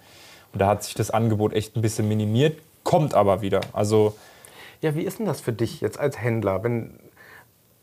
und 0.53 0.61
da 0.61 0.67
hat 0.67 0.83
sich 0.83 0.93
das 0.93 1.11
Angebot 1.11 1.51
echt 1.51 1.75
ein 1.75 1.81
bisschen 1.81 2.07
minimiert, 2.07 2.57
kommt 2.85 3.13
aber 3.15 3.41
wieder. 3.41 3.59
Also 3.73 4.15
Ja, 4.81 4.95
wie 4.95 5.01
ist 5.01 5.19
denn 5.19 5.25
das 5.25 5.41
für 5.41 5.51
dich 5.51 5.81
jetzt 5.81 5.99
als 5.99 6.21
Händler? 6.21 6.63
Wenn, 6.63 6.99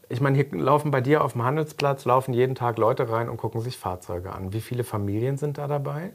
ich 0.08 0.22
meine, 0.22 0.36
hier 0.36 0.46
laufen 0.58 0.90
bei 0.90 1.02
dir 1.02 1.24
auf 1.24 1.32
dem 1.32 1.42
Handelsplatz, 1.42 2.06
laufen 2.06 2.32
jeden 2.32 2.54
Tag 2.54 2.78
Leute 2.78 3.10
rein 3.10 3.28
und 3.28 3.36
gucken 3.36 3.60
sich 3.60 3.76
Fahrzeuge 3.76 4.32
an. 4.32 4.54
Wie 4.54 4.62
viele 4.62 4.82
Familien 4.82 5.36
sind 5.36 5.58
da 5.58 5.66
dabei? 5.66 6.12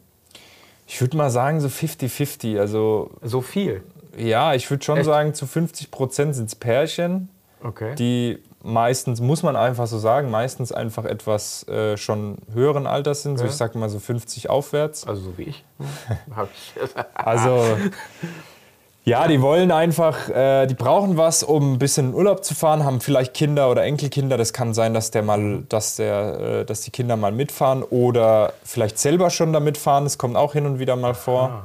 Ich 0.88 1.02
würde 1.02 1.18
mal 1.18 1.30
sagen, 1.30 1.60
so 1.60 1.68
50-50. 1.68 2.60
Also, 2.60 3.12
So 3.22 3.42
viel. 3.42 3.84
Ja, 4.18 4.54
ich 4.54 4.70
würde 4.70 4.84
schon 4.84 4.98
Echt? 4.98 5.06
sagen, 5.06 5.34
zu 5.34 5.46
50 5.48 5.92
Prozent 5.92 6.36
sind 6.36 6.46
es 6.48 6.56
Pärchen, 6.56 7.30
Okay. 7.64 7.96
die 7.96 8.38
meistens, 8.64 9.20
muss 9.22 9.44
man 9.44 9.56
einfach 9.56 9.88
so 9.88 9.98
sagen, 9.98 10.30
meistens 10.30 10.72
einfach 10.72 11.06
etwas 11.06 11.68
äh, 11.68 11.96
schon 11.98 12.38
höheren 12.54 12.86
Alters 12.86 13.24
sind. 13.24 13.38
So, 13.38 13.46
Ja. 13.46 13.50
ich 13.50 13.56
sage 13.56 13.78
mal 13.78 13.90
so 13.90 14.00
50 14.00 14.50
aufwärts. 14.50 15.08
also 15.08 15.22
so 15.22 15.38
wie 15.38 15.44
ich. 15.50 15.64
Also, 17.16 17.64
ja, 19.06 19.28
die 19.28 19.42
wollen 19.42 19.72
einfach, 19.72 20.28
äh, 20.30 20.66
die 20.68 20.74
brauchen 20.74 21.16
was, 21.18 21.42
um 21.44 21.74
ein 21.74 21.80
bisschen 21.80 22.10
in 22.10 22.14
Urlaub 22.14 22.44
zu 22.44 22.56
fahren, 22.56 22.84
haben 22.84 23.00
vielleicht 23.00 23.34
Kinder 23.34 23.72
oder 23.72 23.84
Enkelkinder. 23.86 24.36
Das 24.38 24.52
kann 24.52 24.74
sein, 24.74 24.94
dass, 24.94 25.12
der 25.12 25.24
mal, 25.24 25.64
dass, 25.70 25.96
der, 25.96 26.40
äh, 26.40 26.66
dass 26.66 26.82
die 26.82 26.92
Kinder 26.92 27.16
mal 27.16 27.32
mitfahren 27.32 27.84
oder 27.84 28.52
vielleicht 28.66 29.00
selber 29.00 29.30
schon 29.30 29.54
da 29.54 29.62
mitfahren. 29.62 30.04
Das 30.04 30.18
kommt 30.18 30.36
auch 30.36 30.54
hin 30.54 30.66
und 30.66 30.80
wieder 30.80 30.96
mal 30.98 31.14
vor. 31.14 31.64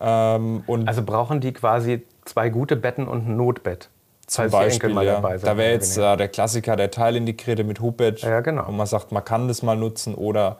Ähm, 0.00 0.62
Also 0.86 1.02
brauchen 1.02 1.40
die 1.40 1.52
quasi 1.52 2.02
zwei 2.24 2.48
gute 2.48 2.76
Betten 2.76 3.06
und 3.06 3.28
ein 3.28 3.36
Notbett. 3.36 3.88
Zum 4.26 4.48
Beispiel, 4.50 4.90
ja. 5.04 5.20
Da 5.20 5.56
wäre 5.58 5.72
jetzt 5.72 5.98
äh, 5.98 6.16
der 6.16 6.28
Klassiker, 6.28 6.76
der 6.76 6.90
Teilintegrierte 6.90 7.62
mit 7.62 7.80
Hubbett, 7.80 8.22
Ja, 8.22 8.40
genau. 8.40 8.66
wo 8.66 8.72
man 8.72 8.86
sagt, 8.86 9.12
man 9.12 9.22
kann 9.24 9.48
das 9.48 9.62
mal 9.62 9.76
nutzen 9.76 10.14
oder 10.14 10.56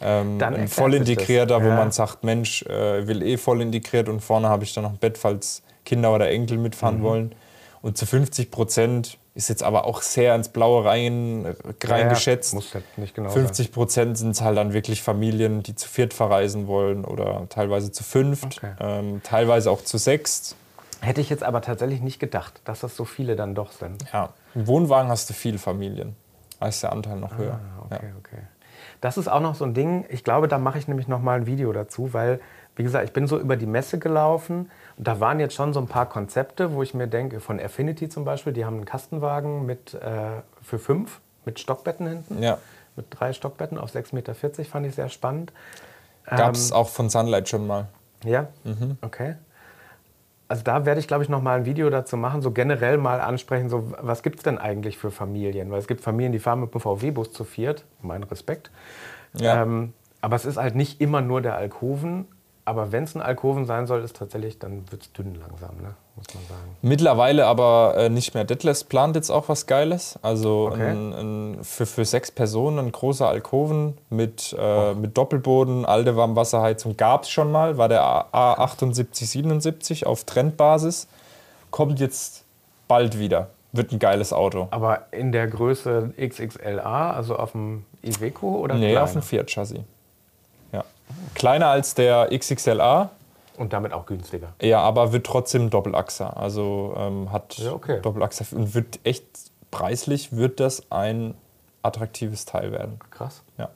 ähm, 0.00 0.36
ein 0.36 0.40
erklärt 0.40 0.70
voll 0.70 0.92
sich 0.92 1.00
das. 1.00 1.08
integrierter, 1.10 1.62
wo 1.64 1.66
Ja. 1.68 1.74
man 1.76 1.90
sagt, 1.90 2.22
Mensch, 2.22 2.62
äh, 2.62 3.06
will 3.08 3.22
eh 3.22 3.36
voll 3.36 3.60
integriert 3.60 4.08
und 4.08 4.20
vorne 4.20 4.48
habe 4.48 4.62
ich 4.62 4.72
dann 4.72 4.84
noch 4.84 4.92
ein 4.92 4.98
Bett, 4.98 5.18
falls 5.18 5.62
Kinder 5.84 6.14
oder 6.14 6.30
Enkel 6.30 6.56
Mhm. 6.58 6.62
mitfahren 6.62 7.02
wollen. 7.02 7.34
Und 7.82 7.98
zu 7.98 8.06
50 8.06 8.52
Prozent 8.52 9.18
ist 9.38 9.48
jetzt 9.48 9.62
aber 9.62 9.84
auch 9.84 10.02
sehr 10.02 10.34
ins 10.34 10.48
Blaue 10.48 10.84
rein, 10.84 11.54
reingeschätzt. 11.84 12.54
Muss 12.54 12.72
ja 12.72 12.80
nicht 12.96 13.14
genau 13.14 13.30
50 13.30 13.70
Prozent 13.70 14.18
sind 14.18 14.30
es 14.32 14.40
halt 14.42 14.58
dann 14.58 14.72
wirklich 14.72 15.00
Familien, 15.00 15.62
die 15.62 15.76
zu 15.76 15.88
viert 15.88 16.12
verreisen 16.12 16.66
wollen 16.66 17.04
oder 17.04 17.46
teilweise 17.48 17.92
zu 17.92 18.02
fünft, 18.02 18.56
Okay. 18.58 18.72
ähm, 18.80 19.20
teilweise 19.22 19.70
auch 19.70 19.82
zu 19.82 19.96
sechst. 19.96 20.56
Hätte 21.00 21.20
ich 21.20 21.30
jetzt 21.30 21.44
aber 21.44 21.62
tatsächlich 21.62 22.00
nicht 22.00 22.18
gedacht, 22.18 22.60
dass 22.64 22.80
das 22.80 22.96
so 22.96 23.04
viele 23.04 23.36
dann 23.36 23.54
doch 23.54 23.70
sind. 23.70 24.04
Ja, 24.12 24.30
im 24.56 24.66
Wohnwagen 24.66 25.08
hast 25.08 25.30
du 25.30 25.34
viele 25.34 25.58
Familien. 25.58 26.16
Da 26.58 26.66
ist 26.66 26.82
der 26.82 26.90
Anteil 26.90 27.18
noch 27.18 27.38
höher. 27.38 27.60
Ah, 27.62 27.84
okay, 27.94 28.10
okay. 28.18 28.42
Das 29.00 29.16
ist 29.16 29.28
auch 29.28 29.40
noch 29.40 29.54
so 29.54 29.64
ein 29.64 29.72
Ding. 29.74 30.04
Ich 30.08 30.24
glaube, 30.24 30.48
da 30.48 30.58
mache 30.58 30.80
ich 30.80 30.88
nämlich 30.88 31.06
noch 31.06 31.22
mal 31.22 31.36
ein 31.38 31.46
Video 31.46 31.72
dazu, 31.72 32.12
weil, 32.12 32.40
wie 32.74 32.82
gesagt, 32.82 33.04
ich 33.04 33.12
bin 33.12 33.28
so 33.28 33.38
über 33.38 33.56
die 33.56 33.66
Messe 33.66 34.00
gelaufen 34.00 34.68
und 34.98 35.06
da 35.06 35.20
waren 35.20 35.38
jetzt 35.38 35.54
schon 35.54 35.72
so 35.72 35.80
ein 35.80 35.86
paar 35.86 36.06
Konzepte, 36.06 36.74
wo 36.74 36.82
ich 36.82 36.92
mir 36.92 37.06
denke, 37.06 37.38
von 37.40 37.60
Affinity 37.60 38.08
zum 38.08 38.24
Beispiel, 38.24 38.52
die 38.52 38.64
haben 38.64 38.76
einen 38.76 38.84
Kastenwagen 38.84 39.64
mit, 39.64 39.94
äh, 39.94 40.42
für 40.60 40.78
fünf 40.78 41.20
mit 41.44 41.60
Stockbetten 41.60 42.06
hinten. 42.06 42.42
Ja. 42.42 42.58
Mit 42.96 43.06
drei 43.10 43.32
Stockbetten 43.32 43.78
auf 43.78 43.92
6,40 43.92 44.14
Meter, 44.14 44.34
fand 44.34 44.86
ich 44.86 44.94
sehr 44.96 45.08
spannend. 45.08 45.52
Gab 46.26 46.54
es 46.54 46.72
auch 46.72 46.88
von 46.88 47.08
Sunlight 47.08 47.48
schon 47.48 47.66
mal. 47.66 47.86
Ja? 48.24 48.48
Okay. 49.00 49.36
Also 50.48 50.62
da 50.62 50.84
werde 50.84 50.98
ich, 50.98 51.06
glaube 51.06 51.22
ich, 51.22 51.28
noch 51.28 51.42
mal 51.42 51.58
ein 51.58 51.64
Video 51.64 51.90
dazu 51.90 52.16
machen, 52.16 52.42
so 52.42 52.50
generell 52.50 52.98
mal 52.98 53.20
ansprechen, 53.20 53.68
so 53.68 53.92
was 54.00 54.22
gibt 54.22 54.38
es 54.38 54.42
denn 54.42 54.58
eigentlich 54.58 54.98
für 54.98 55.10
Familien? 55.10 55.70
Weil 55.70 55.78
es 55.78 55.86
gibt 55.86 56.00
Familien, 56.00 56.32
die 56.32 56.38
fahren 56.38 56.60
mit 56.60 56.74
dem 56.74 56.80
VW-Bus 56.80 57.32
zu 57.32 57.44
viert, 57.44 57.84
mein 58.02 58.22
Respekt. 58.24 58.70
Ja. 59.34 59.62
Ähm, 59.62 59.92
aber 60.20 60.36
es 60.36 60.44
ist 60.44 60.56
halt 60.56 60.74
nicht 60.74 61.00
immer 61.00 61.20
nur 61.20 61.40
der 61.40 61.54
Alkoven. 61.54 62.26
Aber 62.68 62.92
wenn 62.92 63.04
es 63.04 63.14
ein 63.14 63.22
Alkoven 63.22 63.64
sein 63.64 63.86
soll, 63.86 64.02
ist 64.04 64.16
tatsächlich, 64.16 64.58
dann 64.58 64.90
wird 64.90 65.02
es 65.02 65.12
dünn 65.12 65.34
langsam, 65.40 65.76
ne? 65.80 65.94
muss 66.16 66.26
man 66.34 66.44
sagen. 66.48 66.76
Mittlerweile 66.82 67.46
aber 67.46 67.94
äh, 67.96 68.08
nicht 68.08 68.34
mehr. 68.34 68.44
Detlefs 68.44 68.84
plant 68.84 69.14
jetzt 69.16 69.30
auch 69.30 69.48
was 69.48 69.66
Geiles. 69.66 70.18
Also 70.20 70.68
Okay. 70.72 70.88
ein, 70.90 71.12
ein, 71.14 71.58
für, 71.64 71.86
für 71.86 72.04
sechs 72.04 72.30
Personen 72.30 72.78
ein 72.80 72.92
großer 72.92 73.26
Alkoven 73.28 73.96
mit, 74.10 74.54
äh, 74.58 74.94
mit 74.94 75.16
Doppelboden, 75.16 75.86
alte 75.86 76.16
Warmwasserheizung 76.16 76.96
gab 76.96 77.22
es 77.22 77.30
schon 77.30 77.50
mal, 77.52 77.78
war 77.78 77.88
der 77.88 78.02
A- 78.02 78.64
A7877 78.64 80.04
auf 80.06 80.24
Trendbasis. 80.24 81.06
Kommt 81.70 82.00
jetzt 82.00 82.44
bald 82.88 83.18
wieder. 83.18 83.48
Wird 83.72 83.92
ein 83.92 83.98
geiles 83.98 84.32
Auto. 84.32 84.68
Aber 84.70 85.06
in 85.12 85.30
der 85.32 85.46
Größe 85.46 86.12
XXLA, 86.18 87.12
also 87.12 87.36
auf 87.36 87.52
dem 87.52 87.84
Iveco 88.02 88.56
oder 88.56 88.74
Nee, 88.74 88.90
kleiner? 88.92 89.04
auf 89.04 89.12
dem 89.12 89.22
Fiat-Chassis. 89.22 89.80
Kleiner 91.34 91.68
als 91.68 91.94
der 91.94 92.28
XXLA, 92.36 93.10
Und 93.56 93.72
damit 93.72 93.92
auch 93.92 94.06
günstiger. 94.06 94.54
ja, 94.60 94.80
aber 94.80 95.12
wird 95.12 95.26
trotzdem 95.26 95.70
Doppelachser. 95.70 96.36
Also 96.36 96.94
ähm, 96.96 97.32
hat 97.32 97.58
Ja, 97.58 97.72
okay. 97.72 98.00
Doppelachser 98.02 98.44
und 98.56 98.74
wird 98.74 99.00
echt 99.04 99.24
preislich 99.70 100.32
wird 100.36 100.60
das 100.60 100.90
ein 100.90 101.34
attraktives 101.82 102.44
Teil 102.44 102.72
werden. 102.72 102.98
Krass. 103.10 103.42
Ja. 103.58 103.68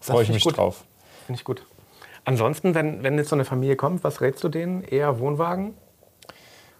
Freue 0.00 0.22
ich 0.22 0.28
mich 0.28 0.38
ich 0.38 0.44
gut. 0.44 0.56
drauf. 0.56 0.84
Finde 1.26 1.38
ich 1.40 1.44
gut. 1.44 1.64
Ansonsten, 2.24 2.74
wenn, 2.74 3.02
wenn 3.02 3.18
jetzt 3.18 3.28
so 3.28 3.36
eine 3.36 3.44
Familie 3.44 3.76
kommt, 3.76 4.02
was 4.04 4.20
rätst 4.20 4.42
du 4.44 4.48
denen? 4.48 4.82
Eher 4.82 5.18
Wohnwagen? 5.18 5.74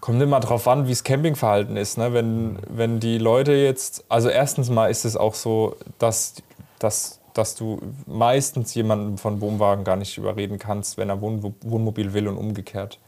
Kommt 0.00 0.20
immer 0.22 0.40
drauf 0.40 0.68
an, 0.68 0.86
wie 0.86 0.90
das 0.90 1.04
Campingverhalten 1.04 1.76
ist. 1.76 1.96
Ne? 1.98 2.12
Wenn, 2.12 2.58
wenn 2.68 3.00
die 3.00 3.18
Leute 3.18 3.52
jetzt, 3.52 4.04
also 4.08 4.28
erstens 4.28 4.68
mal 4.70 4.90
ist 4.90 5.04
es 5.04 5.16
auch 5.16 5.34
so, 5.34 5.76
dass, 5.98 6.34
dass, 6.78 7.20
dass 7.34 7.54
du 7.56 7.80
meistens 8.06 8.74
jemanden 8.74 9.18
von 9.18 9.40
Wohnwagen 9.40 9.84
gar 9.84 9.96
nicht 9.96 10.16
überreden 10.16 10.58
kannst, 10.58 10.96
wenn 10.96 11.10
er 11.10 11.20
Wohn 11.20 11.54
Wohnmobil 11.62 12.14
will 12.14 12.28
und 12.28 12.38
umgekehrt. 12.38 12.98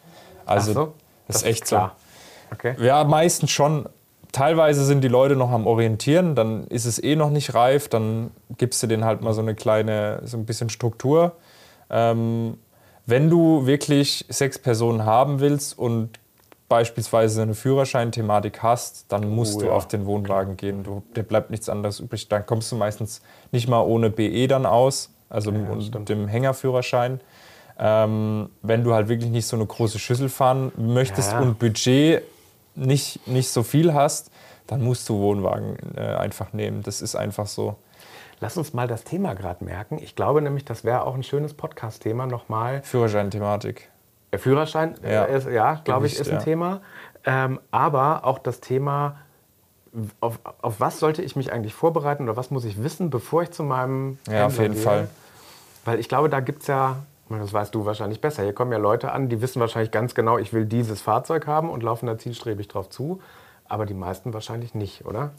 Also 0.45 0.73
so, 0.73 0.95
das, 1.27 1.37
ist 1.37 1.43
echt 1.45 1.67
so. 1.67 1.77
klar. 1.77 1.97
Okay. 2.53 2.75
Ja, 2.81 3.05
meistens 3.05 3.51
schon. 3.51 3.89
Teilweise 4.33 4.85
sind 4.85 5.03
die 5.03 5.09
Leute 5.09 5.35
noch 5.35 5.51
am 5.51 5.67
Orientieren, 5.67 6.35
dann 6.35 6.67
ist 6.67 6.85
es 6.85 7.03
eh 7.03 7.17
noch 7.17 7.31
nicht 7.31 7.55
reif, 7.55 7.89
dann 7.89 8.33
gibst 8.59 8.83
du 8.83 8.87
denen 8.87 9.05
halt 9.05 9.23
mal 9.23 9.33
so 9.33 9.41
eine 9.41 9.55
kleine, 9.55 10.21
so 10.25 10.37
ein 10.37 10.45
bisschen 10.45 10.69
Struktur. 10.69 11.37
Ähm, 11.89 12.59
wenn 13.07 13.31
du 13.31 13.67
wirklich 13.67 14.27
sechs 14.29 14.59
Personen 14.59 15.07
haben 15.07 15.41
willst 15.41 15.79
und 15.79 16.19
beispielsweise 16.69 17.43
eine 17.43 17.55
Führerscheinthematik 17.55 18.63
hast, 18.63 19.07
dann 19.13 19.29
musst 19.31 19.57
Oh, 19.57 19.61
du 19.61 19.67
ja. 19.67 19.73
auf 19.73 19.87
den 19.89 20.05
Wohnwagen 20.07 20.57
gehen. 20.57 20.83
Du, 20.83 21.03
dir 21.15 21.23
bleibt 21.23 21.51
nichts 21.51 21.69
anderes 21.69 22.01
übrig. 22.01 22.29
Dann 22.29 22.45
kommst 22.45 22.73
du 22.73 22.77
meistens 22.77 23.23
nicht 23.53 23.69
mal 23.69 23.81
ohne 23.83 24.11
BE 24.11 24.49
dann 24.49 24.67
aus, 24.67 25.11
also 25.29 25.53
mit 25.53 25.85
stimmt. 25.85 26.09
dem 26.09 26.27
Hängerführerschein. 26.29 27.21
Ähm, 27.79 28.49
wenn 28.63 28.85
du 28.85 28.95
halt 28.95 29.09
wirklich 29.09 29.31
nicht 29.31 29.47
so 29.47 29.55
eine 29.57 29.67
große 29.67 29.99
Schüssel 29.99 30.29
fahren 30.29 30.73
möchtest 30.77 31.33
Ja. 31.33 31.41
und 31.41 31.59
Budget 31.59 32.23
nicht, 32.75 33.27
nicht 33.29 33.51
so 33.51 33.63
viel 33.63 33.93
hast, 33.95 34.31
dann 34.67 34.83
musst 34.83 35.09
du 35.09 35.19
Wohnwagen 35.21 35.77
äh, 35.97 36.01
einfach 36.01 36.53
nehmen. 36.53 36.83
Das 36.83 37.01
ist 37.03 37.15
einfach 37.15 37.47
so. 37.47 37.77
Lass 38.41 38.57
uns 38.57 38.73
mal 38.75 38.87
das 38.89 39.05
Thema 39.05 39.35
gerade 39.35 39.65
merken. 39.65 39.99
Ich 40.03 40.15
glaube 40.17 40.43
nämlich, 40.43 40.65
das 40.65 40.85
wäre 40.85 41.05
auch 41.05 41.15
ein 41.15 41.23
schönes 41.23 41.55
Podcast-Thema 41.55 42.27
nochmal. 42.27 42.83
Führerschein-Thematik. 42.83 43.89
Der 44.37 44.43
Führerschein, 44.43 44.97
ja, 45.03 45.25
äh, 45.25 45.39
ist, 45.39 45.49
ja 45.49 45.81
glaube 45.83 46.07
ich, 46.07 46.21
ist 46.21 46.29
ein 46.29 46.35
ja. 46.35 46.43
Thema. 46.43 46.83
Ähm, 47.25 47.59
aber 47.71 48.27
auch 48.27 48.39
das 48.39 48.61
Thema, 48.61 49.17
auf, 50.21 50.39
auf, 50.61 50.79
was 50.79 50.99
sollte 50.99 51.23
ich 51.23 51.37
mich 51.37 51.55
eigentlich 51.55 51.73
vorbereiten 51.73 52.25
oder 52.25 52.37
was 52.37 52.51
muss 52.51 52.67
ich 52.67 52.83
wissen, 52.83 53.09
bevor 53.09 53.45
ich 53.45 53.51
zu 53.51 53.65
meinem. 53.65 54.19
Ja, 54.31 54.45
auf 54.45 54.59
jeden 54.59 54.75
gehe? 54.75 54.83
Fall. 54.83 55.09
Weil 55.87 56.01
ich 56.01 56.11
glaube, 56.11 56.29
da 56.29 56.41
gibt 56.41 56.61
es 56.61 56.69
ja, 56.69 56.97
das 57.31 57.51
weißt 57.51 57.75
du 57.75 57.87
wahrscheinlich 57.87 58.21
besser, 58.21 58.43
hier 58.43 58.53
kommen 58.53 58.73
ja 58.73 58.79
Leute 58.79 59.11
an, 59.11 59.31
die 59.31 59.41
wissen 59.41 59.59
wahrscheinlich 59.59 59.91
ganz 59.91 60.15
genau, 60.15 60.37
ich 60.37 60.53
will 60.53 60.67
dieses 60.67 61.01
Fahrzeug 61.01 61.47
haben 61.47 61.71
und 61.71 61.83
laufen 61.83 62.07
da 62.07 62.19
zielstrebig 62.19 62.69
drauf 62.69 62.91
zu. 62.91 63.23
Aber 63.65 63.87
die 63.87 63.95
meisten 63.95 64.35
wahrscheinlich 64.35 64.75
nicht, 64.75 65.07
oder? 65.07 65.31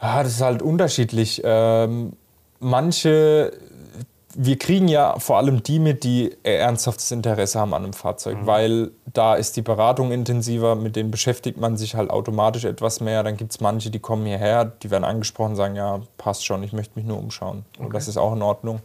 Ah, 0.00 0.24
das 0.24 0.32
ist 0.32 0.40
halt 0.40 0.60
unterschiedlich. 0.60 1.40
Ähm, 1.44 2.14
manche 2.58 3.52
wir 4.36 4.58
kriegen 4.58 4.88
ja 4.88 5.18
vor 5.18 5.38
allem 5.38 5.62
die 5.62 5.78
mit, 5.78 6.04
die 6.04 6.36
ernsthaftes 6.42 7.10
Interesse 7.10 7.58
haben 7.60 7.74
an 7.74 7.84
einem 7.84 7.92
Fahrzeug, 7.92 8.42
mhm. 8.42 8.46
weil 8.46 8.90
da 9.12 9.34
ist 9.34 9.56
die 9.56 9.62
Beratung 9.62 10.12
intensiver, 10.12 10.74
mit 10.74 10.96
denen 10.96 11.10
beschäftigt 11.10 11.58
man 11.58 11.76
sich 11.76 11.94
halt 11.94 12.10
automatisch 12.10 12.64
etwas 12.64 13.00
mehr. 13.00 13.22
Dann 13.22 13.36
gibt 13.36 13.52
es 13.52 13.60
manche, 13.60 13.90
die 13.90 13.98
kommen 13.98 14.26
hierher, 14.26 14.64
die 14.64 14.90
werden 14.90 15.04
angesprochen, 15.04 15.56
sagen, 15.56 15.76
ja, 15.76 16.00
passt 16.16 16.44
schon, 16.44 16.62
ich 16.62 16.72
möchte 16.72 16.98
mich 16.98 17.06
nur 17.06 17.18
umschauen. 17.18 17.64
Okay. 17.74 17.86
Und 17.86 17.94
das 17.94 18.08
ist 18.08 18.16
auch 18.16 18.32
in 18.34 18.42
Ordnung. 18.42 18.80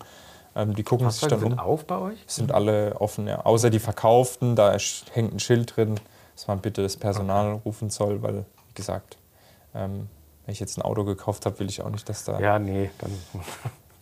Ähm, 0.56 0.76
die 0.76 0.84
gucken 0.84 1.10
sich 1.10 1.28
dann 1.28 1.40
sind 1.40 1.54
um. 1.54 1.60
auf 1.60 1.86
bei 1.86 1.98
euch? 1.98 2.20
Sind 2.28 2.52
alle 2.52 2.96
offen, 3.00 3.28
ja. 3.28 3.46
Außer 3.46 3.70
die 3.70 3.80
Verkauften, 3.80 4.56
da 4.56 4.78
hängt 5.14 5.34
ein 5.34 5.40
Schild 5.40 5.76
drin, 5.76 5.96
dass 6.36 6.48
man 6.48 6.60
bitte 6.60 6.82
das 6.82 6.98
Personal 6.98 7.54
okay. 7.54 7.62
rufen 7.66 7.90
soll, 7.90 8.22
weil, 8.22 8.46
wie 8.68 8.74
gesagt, 8.74 9.18
ähm, 9.76 10.10
wenn 10.46 10.54
ich 10.54 10.60
jetzt 10.60 10.78
ein 10.78 10.82
Auto 10.82 11.04
gekauft 11.04 11.46
habe, 11.46 11.60
will 11.60 11.70
ich 11.70 11.82
auch 11.82 11.90
nicht, 11.90 12.10
dass 12.10 12.24
da... 12.24 12.40
Ja, 12.40 12.60
nee, 12.60 12.90
dann... 13.00 13.12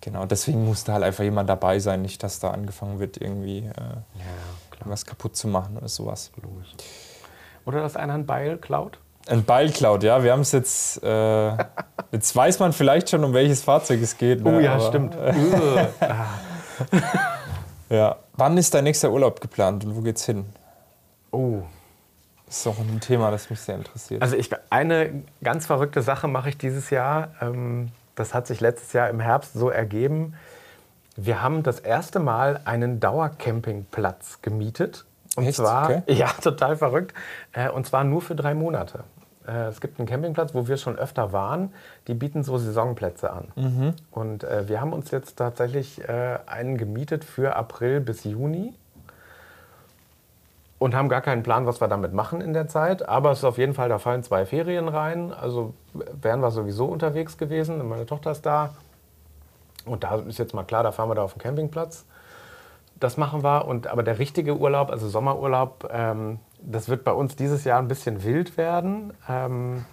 Genau, 0.01 0.25
deswegen 0.25 0.65
muss 0.65 0.83
da 0.83 0.93
halt 0.93 1.03
einfach 1.03 1.23
jemand 1.23 1.49
dabei 1.49 1.79
sein, 1.79 2.01
nicht, 2.01 2.21
dass 2.23 2.39
da 2.39 2.51
angefangen 2.51 2.99
wird, 2.99 3.17
irgendwie 3.17 3.59
äh, 3.59 3.63
ja, 3.65 4.85
was 4.85 5.05
kaputt 5.05 5.35
zu 5.35 5.47
machen 5.47 5.77
oder 5.77 5.87
sowas. 5.87 6.31
Logisch. 6.41 6.75
Oder 7.65 7.81
dass 7.81 7.95
einer 7.95 8.13
ein 8.13 8.25
Beil 8.25 8.57
klaut? 8.57 8.99
Ein 9.27 9.43
Beil 9.43 9.71
klaut, 9.71 10.03
ja. 10.03 10.23
Wir 10.23 10.31
haben 10.31 10.41
es 10.41 10.51
jetzt. 10.53 11.03
Äh, 11.03 11.51
jetzt 12.11 12.35
weiß 12.35 12.59
man 12.59 12.73
vielleicht 12.73 13.09
schon, 13.09 13.23
um 13.23 13.33
welches 13.33 13.63
Fahrzeug 13.63 14.01
es 14.01 14.17
geht. 14.17 14.43
Ne? 14.43 14.57
Oh 14.57 14.59
ja, 14.59 14.75
Aber, 14.75 14.87
stimmt. 14.87 15.17
Ja. 17.89 18.17
Wann 18.33 18.57
ist 18.57 18.73
dein 18.73 18.83
nächster 18.83 19.11
Urlaub 19.11 19.41
geplant 19.41 19.85
und 19.85 19.95
wo 19.95 20.01
geht's 20.01 20.25
hin? 20.25 20.45
Oh. 21.31 21.61
Das 22.45 22.59
ist 22.59 22.67
auch 22.67 22.79
ein 22.79 22.99
Thema, 23.01 23.31
das 23.31 23.49
mich 23.49 23.59
sehr 23.59 23.75
interessiert. 23.75 24.21
Also 24.21 24.35
ich, 24.37 24.49
eine 24.69 25.23
ganz 25.43 25.65
verrückte 25.65 26.01
Sache 26.01 26.27
mache 26.27 26.49
ich 26.49 26.57
dieses 26.57 26.89
Jahr. 26.89 27.31
Ähm, 27.41 27.89
das 28.17 28.33
hat 28.33 28.47
sich 28.47 28.59
letztes 28.59 28.93
Jahr 28.93 29.09
im 29.09 29.19
Herbst 29.19 29.53
so 29.53 29.69
ergeben. 29.69 30.33
Wir 31.15 31.41
haben 31.41 31.63
das 31.63 31.79
erste 31.79 32.19
Mal 32.19 32.61
einen 32.65 32.99
Dauercampingplatz 32.99 34.41
gemietet. 34.41 35.05
Und 35.35 35.45
Echt? 35.45 35.57
zwar, 35.57 35.85
okay. 35.85 36.01
ja, 36.13 36.27
total 36.41 36.75
verrückt. 36.75 37.13
Äh, 37.53 37.69
und 37.69 37.85
zwar 37.85 38.03
nur 38.03 38.21
für 38.21 38.35
drei 38.35 38.55
Monate. 38.55 39.03
Äh, 39.47 39.67
es 39.67 39.81
gibt 39.81 39.99
einen 39.99 40.07
Campingplatz, 40.07 40.55
wo 40.55 40.67
wir 40.67 40.77
schon 40.77 40.97
öfter 40.97 41.31
waren. 41.31 41.73
Die 42.07 42.15
bieten 42.15 42.43
so 42.43 42.57
Saisonplätze 42.57 43.31
an. 43.31 43.47
Mhm. 43.55 43.93
Und 44.09 44.43
äh, 44.43 44.67
wir 44.67 44.81
haben 44.81 44.93
uns 44.93 45.11
jetzt 45.11 45.37
tatsächlich 45.37 46.01
einen 46.09 46.77
gemietet 46.77 47.23
für 47.23 47.55
April 47.55 48.01
bis 48.01 48.23
Juni 48.23 48.73
und 50.79 50.93
haben 50.93 51.09
gar 51.09 51.21
keinen 51.21 51.43
Plan, 51.43 51.65
was 51.65 51.81
wir 51.81 51.87
damit 51.87 52.13
machen 52.13 52.41
in 52.41 52.53
der 52.53 52.67
Zeit. 52.67 53.07
Aber 53.07 53.31
es 53.31 53.39
ist 53.39 53.45
auf 53.45 53.57
jeden 53.57 53.73
Fall, 53.73 53.89
da 53.89 53.97
fallen 53.97 54.23
zwei 54.23 54.45
Ferien 54.45 54.87
rein. 54.87 55.33
Also 55.33 55.73
wären 55.93 56.41
wir 56.41 56.51
sowieso 56.51 56.85
unterwegs 56.85 57.37
gewesen. 57.37 57.87
Meine 57.87 58.05
Tochter 58.05 58.31
ist 58.31 58.45
da. 58.45 58.75
Und 59.85 60.03
da 60.03 60.15
ist 60.15 60.37
jetzt 60.37 60.53
mal 60.53 60.63
klar, 60.63 60.83
da 60.83 60.91
fahren 60.91 61.09
wir 61.09 61.15
da 61.15 61.23
auf 61.23 61.33
dem 61.33 61.41
Campingplatz. 61.41 62.05
Das 62.99 63.17
machen 63.17 63.43
wir. 63.43 63.65
Und, 63.65 63.87
aber 63.87 64.03
der 64.03 64.19
richtige 64.19 64.57
Urlaub, 64.57 64.91
also 64.91 65.09
Sommerurlaub, 65.09 65.89
ähm, 65.91 66.39
das 66.61 66.89
wird 66.89 67.03
bei 67.03 67.11
uns 67.11 67.35
dieses 67.35 67.63
Jahr 67.63 67.79
ein 67.79 67.87
bisschen 67.87 68.23
wild 68.23 68.57
werden. 68.57 69.13
Ähm, 69.27 69.85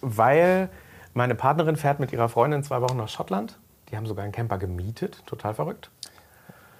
weil 0.00 0.70
meine 1.14 1.34
Partnerin 1.34 1.76
fährt 1.76 2.00
mit 2.00 2.12
ihrer 2.12 2.28
Freundin 2.28 2.64
zwei 2.64 2.80
Wochen 2.80 2.96
nach 2.96 3.08
Schottland. 3.08 3.58
Die 3.90 3.96
haben 3.96 4.06
sogar 4.06 4.24
einen 4.24 4.32
Camper 4.32 4.58
gemietet. 4.58 5.22
Total 5.26 5.54
verrückt. 5.54 5.90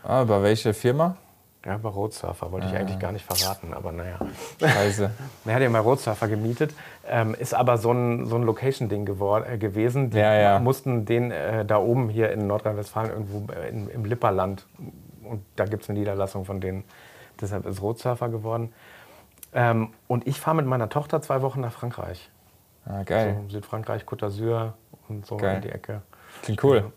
Ah, 0.03 0.25
bei 0.25 0.43
welcher 0.43 0.75
Firma? 0.75 1.17
Ja, 1.65 1.77
bei 1.77 1.89
Roadsurfer 1.89 2.51
wollte 2.51 2.67
ich 2.67 2.73
ah. 2.73 2.79
eigentlich 2.79 2.99
gar 2.99 3.13
nicht 3.13 3.25
verraten, 3.25 3.73
aber 3.73 3.93
naja. 3.93 4.19
Scheiße. 4.61 5.11
Er 5.45 5.55
hat 5.55 5.63
ja 5.63 5.71
mal 5.71 5.81
Roadsurfer 5.81 6.27
gemietet, 6.27 6.75
ähm, 7.09 7.35
ist 7.35 7.55
aber 7.55 7.79
so 7.79 7.93
ein, 7.93 8.27
so 8.27 8.37
ein 8.37 8.43
Location-Ding 8.43 9.07
äh, 9.07 9.59
gewesen. 9.59 10.11
Die 10.11 10.19
ja, 10.19 10.35
ja. 10.35 10.59
mussten 10.59 11.05
den 11.05 11.31
äh, 11.31 11.65
da 11.65 11.79
oben 11.79 12.09
hier 12.09 12.33
in 12.33 12.49
Nordrhein-Westfalen 12.49 13.11
irgendwo 13.11 13.53
äh, 13.53 13.69
in, 13.69 13.89
im 13.89 14.05
Lipperland, 14.05 14.67
und 15.23 15.45
da 15.55 15.65
gibt 15.65 15.85
es 15.85 15.91
eine 15.91 16.01
Niederlassung 16.01 16.45
von 16.45 16.61
denen, 16.61 16.83
deshalb 17.41 17.65
ist 17.67 17.81
Roadsurfer 17.81 18.29
geworden. 18.29 18.73
Ähm, 19.55 19.93
und 20.09 20.27
ich 20.27 20.41
fahre 20.41 20.57
mit 20.57 20.67
meiner 20.67 20.89
Tochter 20.89 21.23
zwei 21.23 21.43
Wochen 21.43 21.61
nach 21.61 21.73
Frankreich. 21.73 22.29
Ah, 22.87 23.05
geil. 23.05 23.37
So 23.47 23.51
Südfrankreich, 23.51 24.03
Côte 24.03 24.27
d'Azur 24.27 24.73
und 25.09 25.27
so 25.27 25.37
geil. 25.37 25.57
in 25.57 25.63
die 25.63 25.69
Ecke. 25.69 26.03
Klingt 26.43 26.65
cool. 26.65 26.93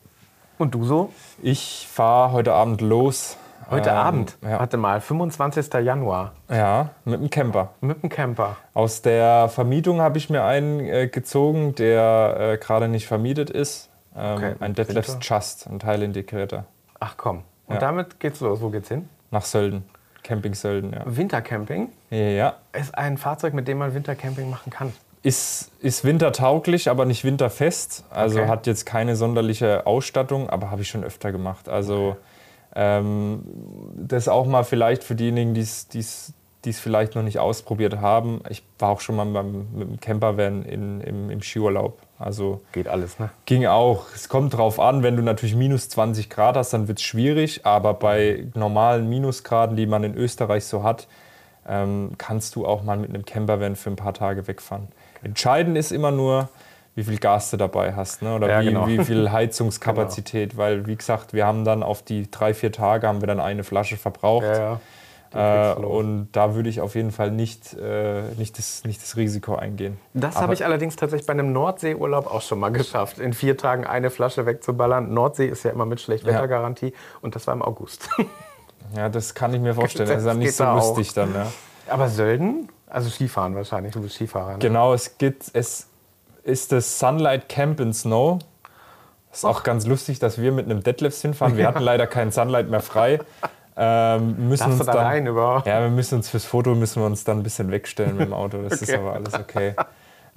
Und 0.57 0.73
du 0.73 0.85
so? 0.85 1.13
Ich 1.43 1.87
fahre 1.91 2.31
heute 2.31 2.53
Abend 2.53 2.81
los 2.81 3.37
Heute 3.69 3.89
ähm, 3.89 3.95
Abend? 3.95 4.37
Ja. 4.43 4.59
Warte 4.59 4.77
mal, 4.77 5.01
25. 5.01 5.73
Januar. 5.73 6.33
Ja, 6.49 6.89
mit 7.03 7.19
dem 7.19 7.29
Camper. 7.29 7.69
Mit 7.81 8.03
dem 8.03 8.09
Camper. 8.09 8.57
Aus 8.73 9.01
der 9.01 9.49
Vermietung 9.49 10.01
habe 10.01 10.17
ich 10.17 10.29
mir 10.29 10.43
einen 10.43 10.79
äh, 10.79 11.07
gezogen, 11.07 11.75
der 11.75 12.37
äh, 12.39 12.57
gerade 12.57 12.87
nicht 12.87 13.07
vermietet 13.07 13.49
ist. 13.49 13.89
Ähm, 14.15 14.37
okay. 14.37 14.55
Ein 14.59 14.73
Detlefs 14.75 15.17
Just, 15.21 15.67
ein 15.67 15.79
Teilintegrierter. 15.79 16.65
Ach 16.99 17.15
komm. 17.17 17.43
Und 17.67 17.75
ja. 17.75 17.79
damit 17.79 18.19
geht's 18.19 18.39
los. 18.39 18.61
Wo 18.61 18.69
geht's 18.69 18.89
hin? 18.89 19.09
Nach 19.31 19.43
Sölden. 19.43 19.83
Camping 20.23 20.55
Sölden, 20.55 20.91
ja. 20.93 21.03
Wintercamping? 21.05 21.89
Ja. 22.09 22.55
Ist 22.73 22.97
ein 22.97 23.17
Fahrzeug, 23.17 23.53
mit 23.53 23.67
dem 23.67 23.77
man 23.77 23.93
Wintercamping 23.93 24.49
machen 24.49 24.71
kann. 24.71 24.91
Ist, 25.21 25.71
ist 25.79 26.03
wintertauglich, 26.03 26.89
aber 26.89 27.05
nicht 27.05 27.23
winterfest. 27.23 28.05
Also 28.09 28.39
okay. 28.39 28.47
hat 28.47 28.67
jetzt 28.67 28.85
keine 28.85 29.15
sonderliche 29.15 29.85
Ausstattung, 29.85 30.49
aber 30.49 30.71
habe 30.71 30.81
ich 30.81 30.87
schon 30.87 31.03
öfter 31.03 31.31
gemacht. 31.31 31.69
Also 31.69 32.09
okay. 32.09 32.17
Ähm, 32.75 33.43
das 33.95 34.27
auch 34.27 34.45
mal 34.45 34.63
vielleicht 34.63 35.03
für 35.03 35.15
diejenigen, 35.15 35.53
die 35.53 35.61
es 35.61 36.33
vielleicht 36.79 37.15
noch 37.15 37.23
nicht 37.23 37.39
ausprobiert 37.39 38.01
haben. 38.01 38.41
Ich 38.49 38.63
war 38.79 38.89
auch 38.89 38.99
schon 38.99 39.15
mal 39.15 39.25
beim, 39.25 39.67
mit 39.73 39.87
dem 39.87 39.99
Campervan 39.99 40.63
in, 40.63 41.01
im, 41.01 41.29
im 41.29 41.41
Skiurlaub. 41.41 41.99
Also 42.19 42.61
Geht 42.73 42.87
alles, 42.87 43.17
ne? 43.19 43.29
Ging 43.45 43.65
auch. 43.65 44.05
Es 44.13 44.29
kommt 44.29 44.53
drauf 44.53 44.79
an, 44.79 45.03
wenn 45.03 45.15
du 45.15 45.23
natürlich 45.23 45.55
minus 45.55 45.89
20 45.89 46.29
Grad 46.29 46.57
hast, 46.57 46.71
dann 46.73 46.87
wird 46.87 46.99
es 46.99 47.03
schwierig. 47.03 47.65
Aber 47.65 47.93
bei 47.93 48.47
normalen 48.53 49.09
Minusgraden, 49.09 49.75
die 49.75 49.85
man 49.85 50.03
in 50.03 50.15
Österreich 50.15 50.65
so 50.65 50.83
hat, 50.83 51.07
ähm, 51.67 52.11
kannst 52.17 52.55
du 52.55 52.65
auch 52.65 52.83
mal 52.83 52.97
mit 52.97 53.09
einem 53.09 53.25
Campervan 53.25 53.75
für 53.75 53.89
ein 53.89 53.95
paar 53.95 54.13
Tage 54.13 54.47
wegfahren. 54.47 54.89
Entscheidend 55.23 55.77
ist 55.77 55.91
immer 55.91 56.11
nur, 56.11 56.49
wie 56.95 57.03
viel 57.03 57.19
Gas 57.19 57.51
du 57.51 57.57
dabei 57.57 57.93
hast 57.93 58.21
ne? 58.21 58.35
oder 58.35 58.49
ja, 58.49 58.61
wie, 58.61 58.65
genau. 58.65 58.87
wie, 58.87 59.03
viel 59.03 59.31
Heizungskapazität, 59.31 60.51
genau. 60.51 60.63
weil 60.63 60.87
wie 60.87 60.95
gesagt, 60.95 61.33
wir 61.33 61.45
haben 61.45 61.65
dann 61.65 61.83
auf 61.83 62.01
die 62.01 62.31
drei, 62.31 62.53
vier 62.53 62.71
Tage 62.71 63.07
haben 63.07 63.21
wir 63.21 63.27
dann 63.27 63.39
eine 63.39 63.63
Flasche 63.63 63.97
verbraucht. 63.97 64.45
Ja, 64.45 64.79
ja. 65.33 65.73
Äh, 65.73 65.75
und 65.75 66.29
da 66.31 66.55
würde 66.55 66.69
ich 66.69 66.79
auf 66.79 66.95
jeden 66.95 67.11
Fall 67.11 67.29
nicht, 67.29 67.73
äh, 67.73 68.21
nicht, 68.37 68.57
das, 68.57 68.85
nicht 68.85 69.01
das 69.01 69.17
Risiko 69.17 69.55
eingehen. 69.55 69.99
Das 70.13 70.37
habe 70.37 70.53
ich 70.53 70.63
allerdings 70.63 70.95
tatsächlich 70.95 71.27
bei 71.27 71.33
einem 71.33 71.51
Nordseeurlaub 71.51 72.27
auch 72.27 72.41
schon 72.41 72.59
mal 72.59 72.69
geschafft, 72.71 73.19
in 73.19 73.33
vier 73.33 73.57
Tagen 73.57 73.85
eine 73.85 74.09
Flasche 74.09 74.45
wegzuballern. 74.45 75.13
Nordsee 75.13 75.47
ist 75.47 75.63
ja 75.63 75.71
immer 75.71 75.85
mit 75.85 75.99
Schlechtwettergarantie 75.99 76.93
und 77.21 77.35
das 77.35 77.47
war 77.47 77.53
im 77.53 77.61
August. 77.61 78.09
Ja, 78.95 79.09
das 79.09 79.33
kann 79.33 79.51
ich 79.51 79.59
mir 79.59 79.73
vorstellen. 79.73 80.07
Das, 80.07 80.17
das 80.17 80.23
ist 80.23 80.27
dann 80.27 80.37
nicht 80.37 80.55
so 80.55 80.63
lustig 80.63 81.11
dann. 81.15 81.33
Ja. 81.33 81.51
Aber 81.87 82.07
Sölden? 82.07 82.69
Also 82.87 83.09
Skifahren 83.09 83.55
wahrscheinlich, 83.55 83.93
du 83.93 84.01
bist 84.01 84.15
Skifahrer. 84.15 84.53
Ne? 84.53 84.59
Genau, 84.59 84.93
es 84.93 85.17
gibt, 85.17 85.49
es 85.53 85.87
ist 86.45 86.71
das 86.71 86.99
Sunlight 86.99 87.49
Camp 87.49 87.79
in 87.79 87.93
Snow. 87.93 88.39
Ist 89.31 89.45
auch 89.45 89.63
ganz 89.63 89.85
lustig, 89.85 90.19
dass 90.19 90.39
wir 90.39 90.51
mit 90.51 90.65
einem 90.65 90.81
Deadlifts 90.81 91.21
hinfahren. 91.21 91.57
Wir 91.57 91.67
hatten 91.67 91.83
leider 91.83 92.07
keinen 92.07 92.31
Sunlight 92.31 92.69
mehr 92.69 92.79
frei. 92.79 93.19
Ähm, 93.75 94.47
müssen 94.47 94.71
uns 94.71 94.77
da 94.77 94.93
dann, 94.93 95.05
rein 95.05 95.27
überhaupt? 95.27 95.67
Ja, 95.67 95.81
wir 95.81 95.89
müssen 95.89 96.15
uns 96.15 96.29
fürs 96.29 96.45
Foto 96.45 96.75
müssen 96.75 97.01
wir 97.01 97.07
uns 97.07 97.25
dann 97.25 97.39
ein 97.39 97.43
bisschen 97.43 97.71
wegstellen 97.71 98.15
mit 98.15 98.27
dem 98.27 98.33
Auto. 98.33 98.61
Das 98.61 98.73
okay. 98.81 98.91
ist 98.91 98.97
aber 98.97 99.13
alles 99.13 99.33
okay. 99.33 99.75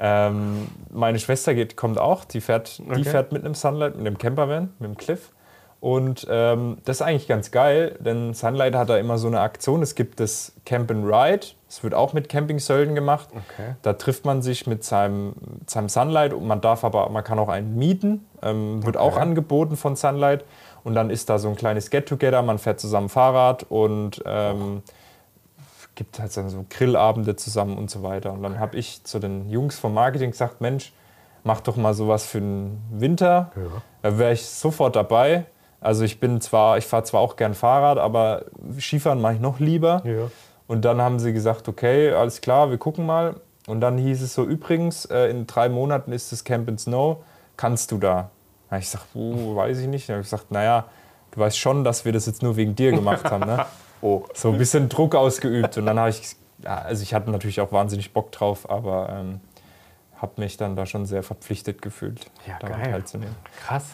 Ähm, 0.01 0.67
meine 0.91 1.19
Schwester 1.21 1.55
geht, 1.55 1.77
kommt 1.77 1.99
auch. 1.99 2.25
Die 2.25 2.41
fährt, 2.41 2.81
okay. 2.85 2.97
die 2.97 3.05
fährt 3.05 3.31
mit 3.31 3.45
einem 3.45 3.55
Sunlight, 3.55 3.97
mit 3.97 4.07
einem 4.07 4.19
Campervan, 4.19 4.73
mit 4.79 4.87
einem 4.87 4.97
Cliff. 4.97 5.31
Und 5.81 6.27
ähm, 6.29 6.79
das 6.85 6.97
ist 6.97 7.03
eigentlich 7.03 7.29
ganz 7.29 7.53
geil, 7.53 7.97
denn 8.01 8.35
Sunlight 8.35 8.75
hat 8.75 8.89
da 8.89 8.97
immer 8.99 9.17
so 9.17 9.29
eine 9.29 9.41
Aktion. 9.41 9.81
Es 9.81 9.95
gibt 9.95 10.19
das 10.19 10.53
Camp 10.65 10.91
and 10.91 11.05
Ride. 11.05 11.47
Das 11.69 11.85
wird 11.85 11.95
auch 11.95 12.13
mit 12.13 12.29
Camping-Sölden 12.29 12.97
gemacht. 12.97 13.29
Okay. 13.31 13.77
Da 13.83 13.93
trifft 13.93 14.25
man 14.25 14.43
sich 14.43 14.67
mit 14.67 14.83
seinem, 14.83 15.35
seinem 15.67 15.89
Sunlight 15.89 16.33
und 16.33 16.47
man 16.47 16.61
darf 16.61 16.83
aber, 16.83 17.09
man 17.11 17.23
kann 17.23 17.39
auch 17.39 17.49
einen 17.49 17.77
mieten. 17.77 18.27
Ähm, 18.43 18.85
wird 18.85 18.97
okay. 18.97 19.05
auch 19.05 19.17
angeboten 19.17 19.77
von 19.77 19.95
Sunlight. 19.95 20.45
Und 20.83 20.95
dann 20.95 21.11
ist 21.11 21.31
da 21.31 21.39
so 21.39 21.49
ein 21.49 21.55
kleines 21.55 21.91
Get-Together. 21.91 22.43
Man 22.43 22.59
fährt 22.59 22.81
zusammen 22.81 23.09
Fahrrad 23.09 23.65
und 23.69 24.21
ähm, 24.27 24.83
gibt 25.95 26.19
halt 26.19 26.37
dann 26.37 26.49
so 26.49 26.65
Grillabende 26.69 27.37
zusammen 27.37 27.79
und 27.79 27.89
so 27.91 28.03
weiter. 28.03 28.33
Und 28.33 28.43
dann 28.43 28.59
habe 28.59 28.77
ich 28.77 29.05
zu 29.05 29.21
den 29.21 29.49
Jungs 29.49 29.79
vom 29.79 29.95
Marketing 29.95 30.33
gesagt, 30.33 30.61
Mensch, 30.61 30.93
mach 31.45 31.61
doch 31.61 31.77
mal 31.77 31.95
sowas 31.95 32.25
für 32.25 32.41
den 32.41 32.83
Winter. 32.91 33.53
Ja. 33.55 33.83
Da 34.03 34.19
wäre 34.19 34.33
ich 34.33 34.45
sofort 34.45 34.97
dabei. 34.97 35.45
Also 35.81 36.05
ich 36.05 36.19
bin 36.21 36.41
zwar, 36.41 36.79
ich 36.79 36.87
fahre 36.87 37.05
zwar 37.05 37.21
auch 37.21 37.37
gern 37.37 37.55
Fahrrad, 37.55 37.99
aber 37.99 38.47
Skifahren 38.79 39.21
mache 39.21 39.35
ich 39.35 39.41
noch 39.41 39.61
lieber. 39.61 40.03
Ja. 40.05 40.31
Und 40.67 40.85
dann 40.85 41.01
haben 41.01 41.19
sie 41.19 41.33
gesagt, 41.33 41.69
okay, 41.69 42.11
alles 42.13 42.41
klar, 42.41 42.71
wir 42.71 42.79
gucken 42.79 43.07
mal. 43.07 43.37
Und 43.67 43.81
dann 43.81 43.99
hieß 43.99 44.23
es 44.23 44.35
so, 44.35 44.45
übrigens, 44.45 45.05
äh, 45.07 45.27
in 45.29 45.47
drei 45.47 45.69
Monaten 45.69 46.13
ist 46.13 46.33
das 46.33 46.45
Camp 46.45 46.69
in 46.69 46.79
Snow, 46.79 47.19
kannst 47.57 47.93
du 47.93 47.99
da? 47.99 48.31
Da 48.69 48.77
hab 48.77 48.83
ich 48.83 48.87
gesagt, 48.87 49.07
uh, 49.15 49.57
weiß 49.57 49.79
ich 49.79 49.87
nicht. 49.87 50.09
Dann 50.09 50.15
habe 50.15 50.23
ich 50.23 50.31
gesagt, 50.31 50.51
naja, 50.51 50.87
du 51.31 51.41
weißt 51.41 51.59
schon, 51.59 51.85
dass 51.85 52.05
wir 52.05 52.13
das 52.13 52.27
jetzt 52.27 52.43
nur 52.43 52.57
wegen 52.57 52.75
dir 52.75 52.93
gemacht 52.93 53.25
haben. 53.25 53.47
Ne? 53.47 53.65
Oh. 54.01 54.23
So 54.33 54.53
ein 54.53 54.59
bisschen 54.59 54.89
Druck 54.89 55.17
ausgeübt. 55.17 55.77
Und 55.77 55.87
dann 55.87 55.99
habe 55.99 56.11
ich, 56.11 56.37
also 56.63 57.03
ich 57.03 57.15
hatte 57.15 57.33
natürlich 57.33 57.61
auch 57.61 57.73
wahnsinnig 57.73 58.13
Bock 58.13 58.31
drauf, 58.31 58.71
aber 58.71 59.09
ähm, 59.11 59.41
habe 60.23 60.41
mich 60.41 60.57
dann 60.57 60.77
da 60.77 60.87
schon 60.87 61.05
sehr 61.05 61.25
verpflichtet 61.25 61.83
gefühlt, 61.83 62.31
Ja, 62.47 62.61
daran 62.61 62.81
teilzunehmen. 62.85 63.35
Krass. 63.61 63.87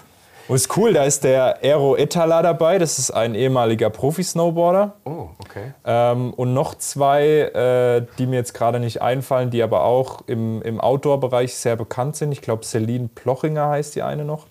Und 0.47 0.57
ist 0.57 0.77
cool, 0.77 0.93
da 0.93 1.05
ist 1.05 1.25
der 1.25 1.63
Aero 1.63 1.97
Etala 1.97 2.43
dabei, 2.43 2.79
das 2.79 2.99
ist 2.99 3.11
ein 3.11 3.35
ehemaliger 3.35 3.89
Profi-Snowboarder. 3.89 4.93
Oh, 5.05 5.29
okay. 5.39 5.73
Ähm, 5.87 6.35
und 6.35 6.53
noch 6.53 6.75
zwei, 6.75 7.25
äh, 7.25 8.07
die 8.19 8.27
mir 8.27 8.37
jetzt 8.37 8.53
gerade 8.53 8.79
nicht 8.79 9.01
einfallen, 9.01 9.51
die 9.51 9.63
aber 9.63 9.85
auch 9.85 10.21
im, 10.27 10.61
im 10.61 10.81
Outdoor-Bereich 10.81 11.55
sehr 11.55 11.77
bekannt 11.77 12.17
sind. 12.17 12.33
Ich 12.33 12.43
glaube, 12.43 12.65
Celine 12.65 13.09
Plochinger 13.15 13.69
heißt 13.71 13.95
die 13.95 14.03
eine 14.03 14.25
noch. 14.25 14.47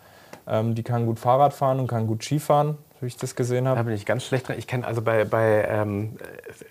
Ähm, 0.48 0.74
die 0.74 0.84
kann 0.84 1.06
gut 1.06 1.20
Fahrrad 1.20 1.54
fahren 1.54 1.80
und 1.80 1.88
kann 1.88 2.08
gut 2.08 2.24
Skifahren, 2.24 2.78
wie 3.04 3.08
ich 3.08 3.18
das 3.18 3.36
gesehen 3.36 3.66
Da 3.66 3.72
habe. 3.72 3.84
bin 3.84 3.94
ich 3.94 4.06
ganz 4.06 4.24
schlecht 4.24 4.48
drin. 4.48 4.56
Ich 4.58 4.66
kenne 4.68 4.88
also 4.88 5.02
bei, 5.02 5.26
bei 5.26 5.66
ähm, 5.70 6.18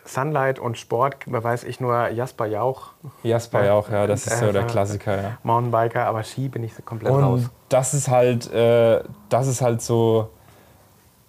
Sunlight 0.05 0.59
und 0.59 0.77
Sport, 0.79 1.16
weiß 1.27 1.64
ich 1.64 1.79
nur 1.81 2.09
Jasper 2.09 2.47
Jauch, 2.47 2.88
Jasper 3.23 3.64
ja 3.64 3.75
auch, 3.75 3.88
ja, 3.90 4.07
das 4.07 4.27
ist 4.27 4.38
so 4.40 4.51
der 4.53 4.62
Äh, 4.62 4.66
Klassiker. 4.66 5.23
Ja. 5.23 5.38
Mountainbiker, 5.42 6.07
aber 6.07 6.25
Ski 6.25 6.49
bin 6.49 6.64
ich 6.64 6.73
komplett 6.85 7.12
raus. 7.12 7.40
Und 7.42 7.51
das 7.68 7.95
ist 7.95 8.09
halt, 8.09 8.53
äh, 8.53 9.03
das 9.29 9.47
ist 9.47 9.61
halt 9.62 9.81
so, 9.83 10.31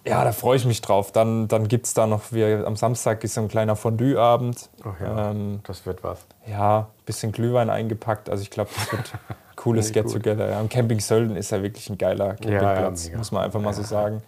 ja, 0.06 0.22
da 0.24 0.32
freue 0.32 0.56
ich 0.56 0.66
mich 0.66 0.80
drauf. 0.82 1.12
Dann, 1.12 1.48
dann 1.48 1.66
gibt 1.68 1.86
es 1.86 1.94
da 1.94 2.06
noch, 2.06 2.24
wie 2.30 2.44
am 2.44 2.76
Samstag 2.76 3.24
ist 3.24 3.34
so 3.34 3.40
ein 3.40 3.48
kleiner 3.48 3.74
Fondue-Abend. 3.76 4.68
Ach 4.82 5.00
ja, 5.00 5.30
Ähm, 5.30 5.60
das 5.66 5.86
wird 5.86 6.04
was. 6.04 6.26
ja, 6.46 6.88
bisschen 7.06 7.32
Glühwein 7.32 7.70
eingepackt. 7.70 8.28
Also 8.28 8.42
ich 8.42 8.50
glaube, 8.50 8.70
das 8.76 8.92
wird 8.92 9.12
cooles. 9.56 9.92
Get-Together. 9.92 10.50
Ja. 10.50 10.60
Und 10.60 10.68
Camping 10.70 11.00
Sölden 11.00 11.36
ist 11.36 11.50
ja 11.52 11.62
wirklich 11.62 11.88
ein 11.88 11.96
geiler 11.96 12.34
Campingplatz, 12.34 13.06
mega. 13.06 13.16
muss 13.18 13.32
man 13.32 13.44
einfach 13.44 13.60
mal 13.60 13.72
so 13.72 13.82
sagen. 13.82 14.22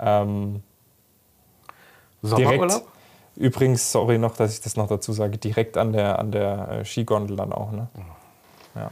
Ähm, 0.00 0.62
Sommerurlaub? 2.22 2.68
direkt, 2.68 2.84
übrigens, 3.36 3.92
sorry 3.92 4.18
noch, 4.18 4.36
dass 4.36 4.54
ich 4.54 4.60
das 4.60 4.76
noch 4.76 4.88
dazu 4.88 5.12
sage, 5.12 5.38
direkt 5.38 5.76
an 5.76 5.92
der, 5.92 6.18
an 6.18 6.32
der 6.32 6.68
äh, 6.68 6.84
Skigondel 6.84 7.36
dann 7.36 7.52
auch. 7.52 7.70
Ne? 7.72 7.88
Ja, 8.74 8.90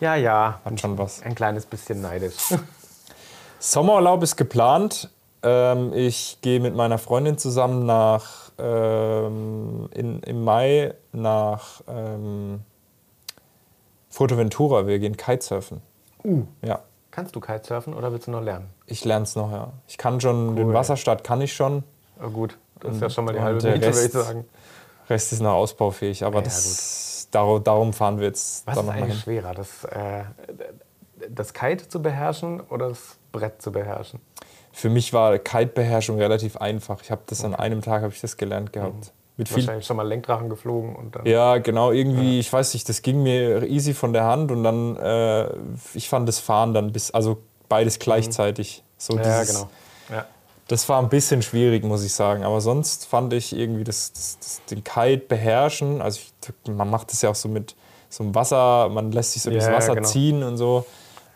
Ja, 0.00 0.14
ja. 0.14 0.60
hat 0.64 0.80
schon 0.80 0.96
was. 0.98 1.22
Ein 1.22 1.34
kleines 1.34 1.66
bisschen 1.66 2.00
neidisch. 2.00 2.34
Sommerurlaub 3.58 4.22
ist 4.22 4.36
geplant. 4.36 5.10
Ähm, 5.42 5.92
ich 5.94 6.38
gehe 6.40 6.60
mit 6.60 6.74
meiner 6.74 6.98
Freundin 6.98 7.38
zusammen 7.38 7.86
nach 7.86 8.50
ähm, 8.58 9.88
in, 9.94 10.20
im 10.22 10.44
Mai 10.44 10.94
nach 11.12 11.80
ähm, 11.88 12.60
Fuerteventura. 14.10 14.86
Wir 14.86 14.98
gehen 14.98 15.16
Kitesurfen. 15.16 15.80
Uh. 16.24 16.44
Ja, 16.62 16.80
Kannst 17.10 17.34
du 17.34 17.40
Kitesurfen 17.40 17.94
oder 17.94 18.12
willst 18.12 18.26
du 18.26 18.30
noch 18.30 18.42
lernen? 18.42 18.68
ich 18.86 19.04
lerne 19.04 19.24
es 19.24 19.34
noch, 19.34 19.50
ja. 19.50 19.72
Ich 19.86 19.98
kann 19.98 20.20
schon, 20.20 20.56
den 20.56 20.66
Cool. 20.68 20.74
Wasserstart 20.74 21.24
kann 21.24 21.40
ich 21.40 21.52
schon. 21.54 21.82
Oh, 22.22 22.30
gut, 22.30 22.58
das 22.80 22.96
ist 22.96 23.02
ja 23.02 23.10
schon 23.10 23.24
mal 23.24 23.32
die 23.34 23.40
halbe 23.40 23.56
Miete, 23.62 23.86
würde 23.94 24.06
ich 24.06 24.12
sagen. 24.12 24.44
Rest 25.08 25.32
ist 25.32 25.40
noch 25.40 25.54
ausbaufähig, 25.54 26.24
aber 26.24 26.38
Ja, 26.38 26.44
das, 26.44 27.28
darum, 27.30 27.64
darum 27.64 27.92
fahren 27.92 28.18
wir 28.18 28.26
jetzt 28.26 28.66
Was 28.66 28.76
ist 28.78 28.88
eigentlich 28.88 29.06
hin. 29.14 29.22
schwerer, 29.22 29.54
das, 29.54 29.84
äh, 29.84 30.24
das 31.30 31.54
Kite 31.54 31.88
zu 31.88 32.02
beherrschen 32.02 32.60
oder 32.60 32.90
das 32.90 33.16
Brett 33.32 33.60
zu 33.62 33.72
beherrschen? 33.72 34.20
Für 34.72 34.90
mich 34.90 35.12
war 35.12 35.38
Kite-Beherrschung 35.38 36.18
relativ 36.18 36.56
einfach. 36.58 37.00
Ich 37.02 37.10
habe 37.10 37.22
das 37.26 37.42
an 37.44 37.54
einem 37.54 37.80
Tag 37.82 38.02
habe 38.02 38.12
ich 38.12 38.20
das 38.20 38.36
gelernt 38.36 38.72
gehabt. 38.72 39.12
Mit 39.38 39.48
viel 39.48 39.58
Wahrscheinlich 39.58 39.86
schon 39.86 39.96
mal 39.96 40.06
Lenkdrachen 40.06 40.50
geflogen 40.50 40.94
und 40.96 41.14
dann. 41.14 41.24
Ja, 41.24 41.56
genau, 41.58 41.92
irgendwie, 41.92 42.40
ich 42.40 42.52
weiß 42.52 42.74
nicht, 42.74 42.88
das 42.88 43.02
ging 43.02 43.22
mir 43.22 43.62
easy 43.66 43.94
von 43.94 44.12
der 44.12 44.24
Hand 44.24 44.50
und 44.50 44.64
dann, 44.64 44.96
äh, 44.96 45.48
ich 45.94 46.08
fand 46.08 46.28
das 46.28 46.40
Fahren 46.40 46.74
dann 46.74 46.92
bis, 46.92 47.12
also 47.12 47.38
beides 47.68 47.98
gleichzeitig. 48.00 48.82
So 48.98 49.14
Mhm. 49.14 49.20
ja 49.22 49.40
dieses, 49.40 49.54
genau. 49.54 49.70
Ja. 50.10 50.26
Das 50.66 50.88
war 50.88 51.00
ein 51.00 51.08
bisschen 51.08 51.40
schwierig, 51.42 51.84
muss 51.84 52.04
ich 52.04 52.12
sagen. 52.12 52.42
Aber 52.44 52.60
sonst 52.60 53.06
fand 53.06 53.32
ich 53.32 53.56
irgendwie 53.56 53.84
das, 53.84 54.12
das, 54.12 54.38
das, 54.40 54.60
den 54.70 54.82
Kite 54.84 55.22
beherrschen. 55.28 56.02
Also 56.02 56.18
ich, 56.20 56.32
man 56.70 56.90
macht 56.90 57.10
das 57.12 57.22
ja 57.22 57.30
auch 57.30 57.34
so 57.36 57.48
mit 57.48 57.76
so 58.10 58.24
einem 58.24 58.34
Wasser, 58.34 58.88
man 58.88 59.12
lässt 59.12 59.32
sich 59.34 59.42
so 59.42 59.50
Ja, 59.50 59.54
durchs 59.54 59.68
ja, 59.68 59.72
Wasser 59.72 59.94
genau. 59.94 60.08
ziehen 60.08 60.42
und 60.42 60.56
so. 60.56 60.84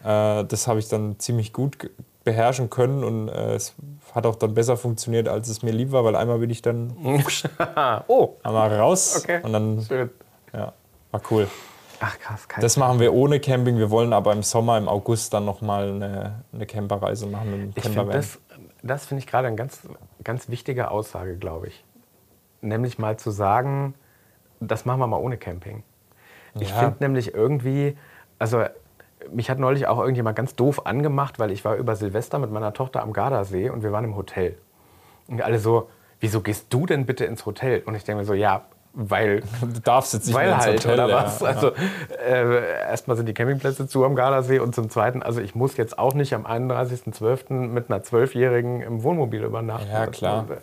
Äh, 0.05 0.45
das 0.45 0.67
habe 0.67 0.81
ich 0.81 0.89
dann 0.89 1.19
ziemlich 1.21 1.53
gut 1.53 1.89
beherrschen 2.25 2.71
können 2.71 3.03
und 3.05 3.29
äh, 3.29 3.55
es 3.55 3.75
hat 4.15 4.27
auch 4.27 4.37
dann 4.37 4.55
besser 4.55 4.77
funktioniert, 4.77 5.29
als 5.29 5.49
es 5.49 5.63
mir 5.63 5.73
lieb 5.73 5.93
war, 5.93 6.05
weil 6.05 6.15
einmal 6.17 6.39
bin 6.39 6.51
ich 6.51 6.63
dann 6.63 6.97
oh, 8.09 8.37
einmal 8.43 8.75
raus 8.79 9.23
Okay. 9.23 9.41
und 9.43 9.53
dann, 9.53 9.81
schön. 9.83 10.11
ja, 10.53 10.73
war 11.11 11.21
cool. 11.31 11.49
Ach 12.01 12.19
krass, 12.19 12.49
Kite. 12.49 12.61
Das 12.61 12.77
machen 12.77 12.99
wir 12.99 13.13
ohne 13.15 13.39
Camping. 13.39 13.79
Wir 13.79 13.91
wollen 13.91 14.13
aber 14.13 14.33
im 14.33 14.43
Sommer, 14.43 14.77
im 14.77 14.89
August 14.89 15.33
dann 15.35 15.45
nochmal 15.45 15.89
eine, 15.89 16.45
eine 16.53 16.67
Camperreise 16.67 17.27
machen 17.27 17.51
mit 17.69 17.77
dem 17.77 17.83
Campervan. 17.83 18.13
das, 18.13 18.39
das 18.83 19.07
finde 19.07 19.21
ich 19.21 19.27
gerade 19.29 19.47
eine 19.47 19.57
ganz, 19.57 19.83
ganz 20.25 20.49
wichtige 20.49 20.91
Aussage, 20.91 21.37
glaube 21.37 21.69
ich. 21.69 21.85
Nämlich 22.61 22.99
mal 22.99 23.17
zu 23.19 23.31
sagen, 23.31 23.95
das 24.59 24.85
machen 24.85 24.99
wir 25.01 25.07
mal 25.07 25.19
ohne 25.19 25.37
Camping. 25.37 25.85
Ich 26.59 26.71
Ja. 26.71 26.77
finde 26.77 26.97
nämlich 27.01 27.35
irgendwie, 27.35 27.97
also 28.41 28.65
mich 29.31 29.51
hat 29.51 29.59
neulich 29.59 29.87
auch 29.87 29.99
irgendjemand 29.99 30.37
ganz 30.37 30.55
doof 30.55 30.87
angemacht, 30.87 31.39
weil 31.39 31.51
ich 31.51 31.65
war 31.65 31.77
über 31.77 31.97
Silvester 31.97 32.39
mit 32.39 32.51
meiner 32.51 32.73
Tochter 32.73 33.03
am 33.03 33.13
Gardasee 33.13 33.71
und 33.71 33.83
wir 33.83 33.93
waren 33.93 34.05
im 34.05 34.17
Hotel. 34.17 34.57
Und 35.29 35.43
alle 35.43 35.59
so, 35.59 35.89
wieso 36.21 36.41
gehst 36.41 36.67
du 36.71 36.87
denn 36.87 37.07
bitte 37.07 37.25
ins 37.25 37.47
Hotel? 37.47 37.83
Und 37.85 37.95
ich 37.95 38.05
denke 38.05 38.21
mir 38.21 38.27
so, 38.27 38.35
ja, 38.35 38.63
weil 38.95 39.43
Du 39.61 39.81
darfst 39.81 40.13
jetzt 40.13 40.27
nicht 40.27 40.35
weil 40.35 40.47
mehr 40.49 40.57
ins 40.57 40.65
halt, 40.67 40.85
Hotel. 40.85 40.95
oder 40.95 41.09
ja. 41.09 41.15
was? 41.15 41.43
Also, 41.43 41.73
äh, 42.27 42.81
erstmal 42.83 43.17
sind 43.17 43.27
die 43.27 43.35
Campingplätze 43.35 43.87
zu 43.87 44.05
am 44.05 44.15
Gardasee 44.15 44.59
und 44.59 44.75
zum 44.75 44.91
Zweiten, 44.91 45.23
also 45.23 45.41
ich 45.41 45.55
muss 45.55 45.77
jetzt 45.77 45.99
auch 45.99 46.15
nicht 46.15 46.35
am 46.35 46.47
31.12. 46.47 47.69
mit 47.69 47.91
einer 47.91 48.03
Zwölfjährigen 48.03 48.83
im 48.83 49.03
Wohnmobil 49.03 49.43
übernachten. 49.43 49.91
Ja, 49.91 50.07
klar. 50.07 50.47
äh, 50.51 50.57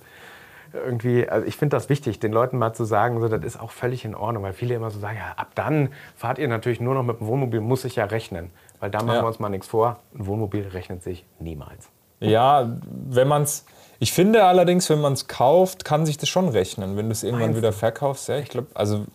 Irgendwie, 0.73 1.27
also 1.27 1.45
ich 1.47 1.55
finde 1.57 1.75
das 1.75 1.89
wichtig, 1.89 2.19
den 2.19 2.31
Leuten 2.31 2.57
mal 2.57 2.73
zu 2.73 2.85
sagen, 2.85 3.19
so, 3.21 3.27
das 3.27 3.43
ist 3.43 3.59
auch 3.59 3.71
völlig 3.71 4.05
in 4.05 4.15
Ordnung, 4.15 4.43
weil 4.43 4.53
viele 4.53 4.75
immer 4.75 4.89
so 4.91 4.99
sagen, 4.99 5.17
ja, 5.17 5.33
ab 5.35 5.49
dann 5.55 5.89
fahrt 6.15 6.37
ihr 6.39 6.47
natürlich 6.47 6.79
nur 6.79 6.93
noch 6.93 7.03
mit 7.03 7.19
dem 7.19 7.27
Wohnmobil, 7.27 7.61
muss 7.61 7.83
sich 7.83 7.95
ja 7.95 8.05
rechnen. 8.05 8.51
Weil 8.79 8.89
da 8.91 8.99
machen 9.03 9.15
Ja. 9.17 9.23
wir 9.23 9.27
uns 9.27 9.39
mal 9.39 9.49
nichts 9.49 9.67
vor, 9.67 9.99
ein 10.15 10.25
Wohnmobil 10.25 10.67
rechnet 10.67 11.03
sich 11.03 11.25
niemals. 11.39 11.89
Ja, 12.19 12.77
wenn 12.91 13.27
man 13.27 13.43
es. 13.43 13.65
Ich 13.99 14.13
finde 14.13 14.45
allerdings, 14.45 14.89
wenn 14.89 15.01
man 15.01 15.13
es 15.13 15.27
kauft, 15.27 15.83
kann 15.83 16.05
sich 16.05 16.17
das 16.17 16.29
schon 16.29 16.47
rechnen. 16.49 16.95
Wenn 16.95 17.07
du 17.07 17.11
es 17.11 17.23
irgendwann 17.23 17.47
Meinst 17.47 17.57
wieder 17.57 17.73
verkaufst, 17.73 18.29
ja, 18.29 18.37
ich 18.37 18.49
glaube, 18.49 18.67
also 18.73 19.05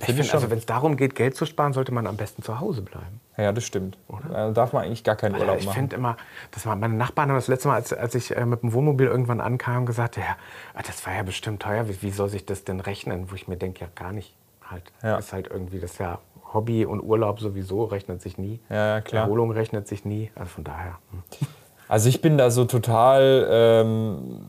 Ich 0.00 0.08
ich 0.16 0.34
also 0.34 0.50
wenn 0.50 0.58
es 0.58 0.66
darum 0.66 0.96
geht, 0.96 1.14
Geld 1.16 1.36
zu 1.36 1.44
sparen, 1.44 1.72
sollte 1.72 1.92
man 1.92 2.06
am 2.06 2.16
besten 2.16 2.42
zu 2.42 2.60
Hause 2.60 2.82
bleiben. 2.82 3.20
Ja, 3.38 3.52
das 3.52 3.64
stimmt. 3.64 3.96
Da 4.30 4.50
darf 4.50 4.72
man 4.72 4.84
eigentlich 4.84 5.04
gar 5.04 5.16
keinen 5.16 5.36
Urlaub 5.36 5.58
ich 5.58 5.66
machen. 5.66 5.74
finde 5.76 5.96
immer, 5.96 6.16
das 6.50 6.66
war 6.66 6.76
meine 6.76 6.94
Nachbarn 6.94 7.28
haben 7.30 7.36
das 7.36 7.48
letzte 7.48 7.68
Mal, 7.68 7.74
als, 7.76 7.92
als 7.92 8.14
ich 8.14 8.36
äh, 8.36 8.44
mit 8.44 8.62
dem 8.62 8.72
Wohnmobil 8.72 9.06
irgendwann 9.06 9.40
ankam, 9.40 9.86
gesagt, 9.86 10.16
ja, 10.16 10.36
ah, 10.74 10.82
das 10.86 11.06
war 11.06 11.14
ja 11.14 11.22
bestimmt 11.22 11.62
teuer. 11.62 11.88
Wie, 11.88 12.02
wie 12.02 12.10
soll 12.10 12.28
sich 12.28 12.44
das 12.44 12.64
denn 12.64 12.80
rechnen? 12.80 13.30
Wo 13.30 13.34
ich 13.34 13.48
mir 13.48 13.56
denke, 13.56 13.80
ja 13.82 13.86
gar 13.94 14.12
nicht. 14.12 14.34
Halt, 14.68 14.82
Ja. 15.02 15.16
ist 15.16 15.32
halt 15.32 15.46
irgendwie 15.48 15.78
das 15.80 15.96
ja 15.98 16.18
Hobby 16.52 16.84
und 16.84 17.00
Urlaub 17.00 17.40
sowieso 17.40 17.84
rechnet 17.84 18.20
sich 18.22 18.38
nie. 18.38 18.60
Ja, 18.70 18.94
ja, 18.96 19.00
klar. 19.00 19.22
Erholung 19.24 19.50
rechnet 19.50 19.86
sich 19.88 20.04
nie. 20.04 20.30
Also 20.34 20.48
von 20.50 20.64
daher. 20.64 20.98
hm. 21.10 21.22
Also 21.90 22.10
ich 22.10 22.20
bin 22.20 22.36
da 22.36 22.50
so 22.50 22.66
total, 22.66 23.46
ähm, 23.50 24.40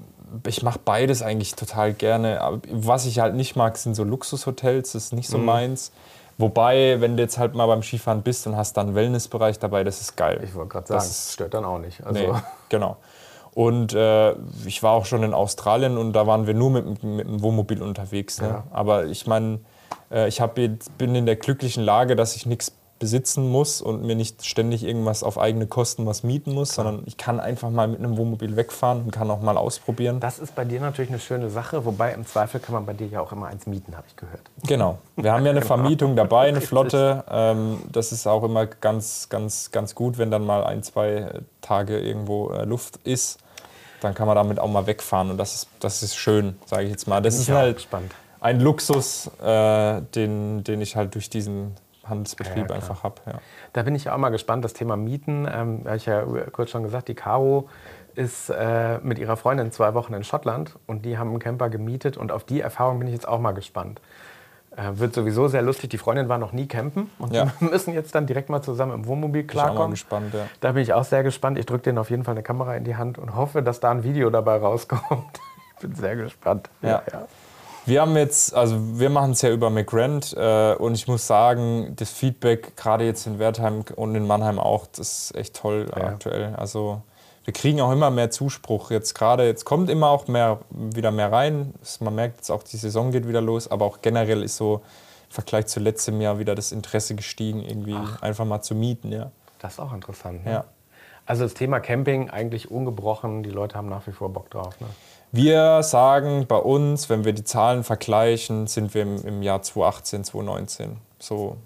ich 0.46 0.62
mache 0.62 0.78
beides 0.84 1.22
eigentlich 1.22 1.56
total 1.56 1.94
gerne. 1.94 2.60
Was 2.70 3.06
ich 3.06 3.20
halt 3.20 3.34
nicht 3.36 3.56
mag, 3.56 3.78
sind 3.78 3.96
so 3.96 4.04
Luxushotels, 4.04 4.92
das 4.92 5.06
ist 5.06 5.14
nicht 5.14 5.30
so 5.30 5.38
Mhm. 5.38 5.46
meins. 5.46 5.94
Wobei, 6.40 7.02
wenn 7.02 7.18
du 7.18 7.24
jetzt 7.24 7.38
halt 7.38 7.54
mal 7.54 7.68
beim 7.68 7.84
Skifahren 7.84 8.24
bist 8.24 8.48
und 8.48 8.56
hast 8.56 8.78
dann 8.78 8.88
einen 8.88 8.96
Wellnessbereich 8.96 9.60
dabei, 9.60 9.84
das 9.84 10.00
ist 10.00 10.16
geil. 10.16 10.40
Ich 10.42 10.56
wollte 10.56 10.70
gerade 10.70 10.88
sagen, 10.88 11.00
Das 11.00 11.34
stört 11.34 11.54
dann 11.54 11.66
auch 11.66 11.80
nicht. 11.80 12.02
Also, 12.06 12.18
Nee, 12.18 12.40
genau. 12.70 12.96
Und 13.54 13.94
äh, 13.94 14.36
ich 14.66 14.82
war 14.82 14.94
auch 14.94 15.06
schon 15.06 15.24
in 15.24 15.34
Australien 15.34 15.98
und 15.98 16.14
da 16.14 16.28
waren 16.28 16.48
wir 16.48 16.54
nur 16.54 16.70
mit, 16.70 17.04
mit 17.04 17.28
dem 17.28 17.42
Wohnmobil 17.42 17.82
unterwegs. 17.82 18.40
Ne? 18.40 18.48
Ja. 18.48 18.64
Aber 18.72 19.08
ich 19.08 19.28
meine, 19.28 19.60
äh, 20.12 20.30
ich 20.30 20.40
hab 20.40 20.58
jetzt, 20.58 20.98
bin 20.98 21.14
in 21.14 21.26
der 21.26 21.36
glücklichen 21.36 21.84
Lage, 21.84 22.16
dass 22.16 22.38
ich 22.38 22.46
nichts 22.46 22.72
besitzen 23.00 23.50
muss 23.50 23.82
und 23.82 24.04
mir 24.04 24.16
nicht 24.16 24.46
ständig 24.46 24.84
irgendwas 24.84 25.24
auf 25.24 25.40
eigene 25.40 25.68
Kosten 25.68 26.06
was 26.06 26.24
mieten 26.24 26.54
muss, 26.54 26.76
sondern 26.76 27.04
ich 27.06 27.18
kann 27.18 27.40
einfach 27.40 27.70
mal 27.70 27.88
mit 27.88 28.00
einem 28.00 28.18
Wohnmobil 28.18 28.58
wegfahren 28.58 29.04
und 29.04 29.12
kann 29.12 29.32
auch 29.32 29.42
mal 29.42 29.58
ausprobieren. 29.58 30.20
Das 30.20 30.38
ist 30.38 30.54
bei 30.54 30.66
dir 30.66 30.82
natürlich 30.82 31.10
eine 31.10 31.20
schöne 31.20 31.50
Sache, 31.50 31.86
wobei 31.86 32.14
im 32.14 32.26
Zweifel 32.26 32.60
kann 32.60 32.74
man 32.74 32.86
bei 32.86 32.94
dir 32.94 33.08
ja 33.08 33.22
auch 33.22 33.32
immer 33.32 33.48
eins 33.48 33.66
mieten, 33.66 33.96
habe 33.96 34.06
ich 34.08 34.16
gehört. 34.18 34.42
Genau. 34.68 35.00
Wir 35.16 35.32
haben 35.32 35.46
ja 35.46 35.52
eine 35.52 35.62
Vermietung 35.64 36.18
dabei, 36.18 36.50
eine 36.50 36.62
Flotte. 36.70 37.24
Ähm, 37.30 37.80
das 37.92 38.12
ist 38.12 38.28
auch 38.28 38.44
immer 38.44 38.66
ganz, 38.66 39.30
ganz, 39.30 39.72
ganz 39.72 39.96
gut, 39.96 40.18
wenn 40.18 40.30
dann 40.30 40.46
mal 40.46 40.66
ein, 40.66 40.84
zwei 40.84 41.32
Tage 41.62 42.00
irgendwo 42.00 42.52
äh, 42.52 42.66
Luft 42.66 43.00
ist. 43.06 43.40
Dann 44.02 44.14
kann 44.14 44.28
man 44.28 44.36
damit 44.36 44.60
auch 44.60 44.70
mal 44.70 44.88
wegfahren 44.88 45.32
und 45.32 45.38
das 45.38 45.56
ist, 45.56 45.70
das 45.80 46.04
ist 46.04 46.16
schön, 46.16 46.58
sage 46.66 46.84
ich 46.84 46.92
jetzt 46.92 47.08
mal. 47.08 47.22
Das 47.22 47.36
ist 47.36 47.48
ich 47.48 47.54
auch 47.54 47.58
halt 47.58 47.78
gespannt. 47.78 48.12
ein 48.40 48.60
Luxus, 48.60 49.30
äh, 49.42 50.02
den, 50.16 50.64
den 50.64 50.82
ich 50.82 50.96
halt 50.96 51.16
durch 51.16 51.30
diesen 51.30 51.76
Handelsbetrieb 52.10 52.70
Ja, 52.70 52.76
einfach 52.76 53.04
habe. 53.04 53.16
Ja. 53.26 53.34
Da 53.74 53.84
bin 53.84 53.96
ich 53.96 54.10
auch 54.10 54.18
mal 54.18 54.30
gespannt, 54.30 54.66
das 54.66 54.74
Thema 54.74 54.98
Mieten. 54.98 55.48
Ähm, 55.52 55.82
habe 55.86 55.96
ich 55.98 56.06
ja 56.06 56.22
kurz 56.52 56.72
schon 56.72 56.84
gesagt, 56.84 57.08
die 57.08 57.16
Caro 57.16 57.70
ist 58.16 58.50
äh, 58.50 58.98
mit 59.04 59.20
ihrer 59.20 59.38
Freundin 59.38 59.72
zwei 59.72 59.94
Wochen 59.94 60.14
in 60.14 60.24
Schottland 60.24 60.78
und 60.88 61.06
die 61.06 61.18
haben 61.18 61.30
einen 61.30 61.40
Camper 61.40 61.70
gemietet 61.70 62.18
und 62.18 62.32
auf 62.32 62.44
die 62.44 62.60
Erfahrung 62.62 63.00
bin 63.00 63.08
ich 63.08 63.14
jetzt 63.14 63.28
auch 63.28 63.40
mal 63.40 63.52
gespannt. 63.54 64.02
Äh, 64.76 65.00
wird 65.00 65.14
sowieso 65.14 65.48
sehr 65.48 65.62
lustig. 65.62 65.90
Die 65.90 65.98
Freundin 65.98 66.30
war 66.30 66.38
noch 66.38 66.52
nie 66.52 66.68
campen 66.68 67.10
und 67.18 67.34
Ja. 67.34 67.52
wir 67.60 67.70
müssen 67.72 67.94
jetzt 67.94 68.14
dann 68.16 68.26
direkt 68.28 68.50
mal 68.50 68.62
zusammen 68.62 68.94
im 68.94 69.06
Wohnmobil 69.08 69.42
Bin 69.44 69.48
klarkommen. 69.50 69.92
gespannt. 69.92 70.34
Ja. 70.34 70.42
Da 70.60 70.74
bin 70.74 70.84
ich 70.84 70.94
auch 70.94 71.04
sehr 71.06 71.24
gespannt. 71.24 71.58
Ich 71.58 71.66
drücke 71.66 71.84
denen 71.84 71.98
auf 71.98 72.10
jeden 72.10 72.24
Fall 72.24 72.34
eine 72.34 72.44
Kamera 72.44 72.76
in 72.76 72.84
die 72.84 72.96
Hand 72.96 73.18
und 73.18 73.36
hoffe, 73.36 73.64
dass 73.64 73.80
da 73.80 73.92
ein 73.92 74.04
Video 74.04 74.30
dabei 74.30 74.58
rauskommt. 74.58 75.04
Ich 75.82 75.88
bin 75.88 75.96
sehr 75.96 76.18
gespannt. 76.18 76.70
Ja. 76.82 77.02
Wir 77.86 78.02
haben 78.02 78.16
jetzt, 78.18 78.54
also 78.54 79.00
wir 79.00 79.10
machen 79.10 79.32
es 79.32 79.42
ja 79.42 79.50
über 79.50 79.70
McGrand 79.70 80.36
äh, 80.38 80.76
und 80.76 80.94
ich 80.94 81.08
muss 81.08 81.26
sagen, 81.26 81.94
das 81.96 82.12
Feedback, 82.12 82.76
gerade 82.78 83.06
jetzt 83.06 83.26
in 83.26 83.40
Wertheim 83.40 83.84
und 83.96 84.16
in 84.16 84.28
Mannheim 84.28 84.60
auch, 84.60 84.86
das 84.88 85.32
ist 85.32 85.36
echt 85.36 85.56
toll 85.56 85.90
Ja. 85.96 86.04
aktuell. 86.04 86.56
Also 86.56 87.02
wir 87.46 87.54
kriegen 87.54 87.82
auch 87.82 87.92
immer 87.92 88.12
mehr 88.12 88.30
Zuspruch. 88.30 88.92
Jetzt 88.92 89.16
gerade, 89.16 89.46
jetzt 89.48 89.66
kommt 89.66 89.90
immer 89.90 90.10
auch 90.10 90.28
mehr, 90.28 90.60
wieder 90.70 91.10
mehr 91.10 91.32
rein. 91.32 91.74
Man 92.00 92.14
merkt 92.14 92.38
jetzt 92.38 92.52
auch, 92.52 92.62
die 92.62 92.78
Saison 92.78 93.12
geht 93.12 93.28
wieder 93.28 93.42
los, 93.42 93.70
aber 93.70 93.86
auch 93.86 94.02
generell 94.02 94.44
ist 94.44 94.58
so 94.58 94.76
im 95.30 95.34
Vergleich 95.34 95.66
zu 95.66 95.80
letztem 95.80 96.22
Jahr 96.22 96.38
wieder 96.38 96.54
das 96.54 96.72
Interesse 96.72 97.16
gestiegen, 97.16 97.64
irgendwie 97.64 97.96
einfach 98.22 98.46
mal 98.46 98.62
zu 98.62 98.76
mieten. 98.76 99.12
Ja. 99.12 99.32
Das 99.60 99.74
ist 99.74 99.80
auch 99.80 99.94
interessant. 99.94 100.46
Ne? 100.46 100.52
Ja. 100.52 100.64
Also 101.26 101.44
das 101.44 101.54
Thema 101.54 101.80
Camping 101.80 102.30
eigentlich 102.30 102.70
ungebrochen. 102.70 103.44
Die 103.44 103.52
Leute 103.52 103.76
haben 103.78 103.90
nach 103.90 104.06
wie 104.08 104.12
vor 104.12 104.30
Bock 104.30 104.50
drauf. 104.50 104.80
Ne? 104.80 104.88
Wir 105.32 105.84
sagen 105.84 106.46
bei 106.48 106.58
uns, 106.58 107.10
wenn 107.10 107.24
wir 107.24 107.34
die 107.34 107.44
Zahlen 107.44 107.84
vergleichen, 107.84 108.66
sind 108.68 108.94
wir 108.94 109.04
im, 109.04 109.24
im 109.26 109.42
Jahr 109.44 109.62
2018, 109.62 110.24
2019. 110.24 110.98
So 111.20 111.58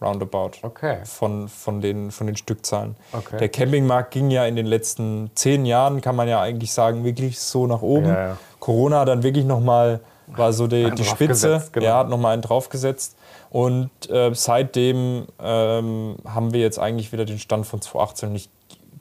roundabout. 0.00 0.52
Okay. 0.62 0.98
Von, 1.04 1.48
von, 1.48 1.80
den, 1.80 2.10
von 2.10 2.26
den 2.26 2.36
Stückzahlen. 2.36 2.96
Okay. 3.12 3.38
Der 3.38 3.48
Campingmarkt 3.48 4.12
ging 4.12 4.30
ja 4.30 4.46
in 4.46 4.56
den 4.56 4.66
letzten 4.66 5.30
zehn 5.34 5.64
Jahren, 5.64 6.00
kann 6.00 6.16
man 6.16 6.28
ja 6.28 6.40
eigentlich 6.40 6.72
sagen, 6.72 7.04
wirklich 7.04 7.38
so 7.40 7.66
nach 7.66 7.82
oben. 7.82 8.06
Ja, 8.06 8.28
ja. 8.28 8.36
Corona 8.60 9.04
dann 9.04 9.22
wirklich 9.22 9.44
nochmal, 9.44 10.00
war 10.28 10.52
so 10.52 10.66
die, 10.66 10.90
die 10.92 11.04
Spitze. 11.04 11.64
genau. 11.72 11.86
Ja, 11.86 11.98
hat 11.98 12.08
nochmal 12.08 12.34
einen 12.34 12.42
draufgesetzt. 12.42 13.16
Und 13.50 13.90
äh, 14.08 14.30
seitdem 14.34 15.26
ähm, 15.40 16.16
haben 16.24 16.52
wir 16.52 16.60
jetzt 16.60 16.78
eigentlich 16.78 17.12
wieder 17.12 17.24
den 17.24 17.38
Stand 17.38 17.66
von 17.66 17.80
2018. 17.80 18.28
Und 18.30 18.36
ich 18.36 18.48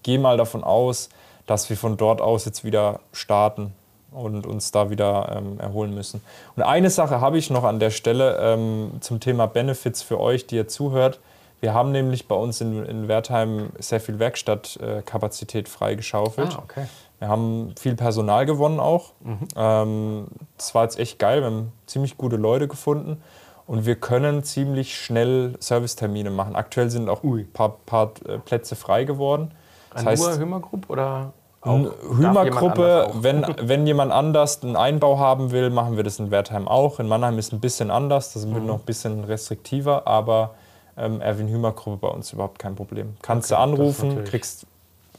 gehe 0.04 0.20
mal 0.20 0.38
davon 0.38 0.64
aus, 0.64 1.10
dass 1.46 1.70
wir 1.70 1.78
von 1.78 1.98
dort 1.98 2.22
aus 2.22 2.46
jetzt 2.46 2.64
wieder 2.64 3.00
starten 3.12 3.74
und 4.12 4.46
uns 4.46 4.72
da 4.72 4.90
wieder 4.90 5.36
ähm, 5.38 5.60
erholen 5.60 5.94
müssen. 5.94 6.22
Und 6.56 6.64
eine 6.64 6.90
Sache 6.90 7.22
habe 7.22 7.38
ich 7.38 7.50
noch 7.50 7.64
an 7.64 7.80
der 7.80 7.90
Stelle 7.90 8.38
ähm, 8.40 8.92
zum 9.00 9.20
Thema 9.20 9.48
Benefits 9.48 10.02
für 10.02 10.20
euch, 10.20 10.48
die 10.48 10.56
ihr 10.58 10.68
zuhört. 10.68 11.20
Wir 11.62 11.74
haben 11.74 11.92
nämlich 11.92 12.28
bei 12.28 12.36
uns 12.36 12.60
in, 12.60 12.84
in 12.86 13.08
Wertheim 13.08 13.70
sehr 13.80 14.02
viel 14.02 14.20
Werkstattkapazität 14.20 15.70
freigeschaufelt. 15.70 16.56
Ah, 16.56 16.64
okay. 16.64 16.86
Wir 17.20 17.28
haben 17.28 17.76
viel 17.80 17.96
Personal 17.96 18.48
gewonnen 18.48 18.80
auch. 18.80 19.12
Ähm, 19.56 20.28
das 20.58 20.74
war 20.74 20.84
jetzt 20.84 20.98
echt 20.98 21.20
geil. 21.20 21.42
Wir 21.42 21.46
haben 21.46 21.72
ziemlich 21.86 22.18
gute 22.18 22.36
Leute 22.36 22.68
gefunden. 22.68 23.22
Und 23.68 23.86
wir 23.86 23.96
können 23.96 24.44
ziemlich 24.44 24.98
schnell 24.98 25.54
Servicetermine 25.60 26.32
machen. 26.32 26.56
Aktuell 26.56 26.90
sind 26.90 27.08
auch 27.10 27.24
ein 27.24 27.48
paar, 27.54 27.78
paar 27.86 28.12
äh, 28.28 28.40
Plätze 28.40 28.76
frei 28.76 29.04
geworden. 29.04 29.52
Das 29.94 30.06
An 30.06 30.16
nur 30.16 30.40
Hümer 30.40 30.60
Group 30.62 30.90
oder 30.90 31.32
Hümer-Gruppe, 31.64 33.10
wenn, 33.16 33.46
wenn 33.62 33.86
jemand 33.88 34.12
anders 34.12 34.64
einen 34.64 34.76
Einbau 34.76 35.20
haben 35.20 35.52
will, 35.52 35.70
machen 35.70 35.96
wir 35.96 36.04
das 36.04 36.20
in 36.20 36.32
Wertheim 36.32 36.68
auch. 36.68 37.00
In 37.00 37.08
Mannheim 37.08 37.38
ist 37.38 37.54
ein 37.54 37.60
bisschen 37.60 37.92
anders, 37.92 38.34
das 38.34 38.46
Mhm. 38.46 38.56
wird 38.56 38.64
noch 38.66 38.80
ein 38.80 38.86
bisschen 38.86 39.24
restriktiver, 39.24 40.08
aber 40.08 40.56
ähm, 40.98 41.22
Erwin 41.22 41.48
Hümer-Gruppe 41.48 41.98
bei 41.98 42.08
uns 42.10 42.34
überhaupt 42.34 42.60
kein 42.60 42.76
Problem. 42.76 43.16
Kannst 43.22 43.52
Okay, 43.52 43.58
du 43.60 43.64
anrufen, 43.64 44.24
kriegst 44.26 44.66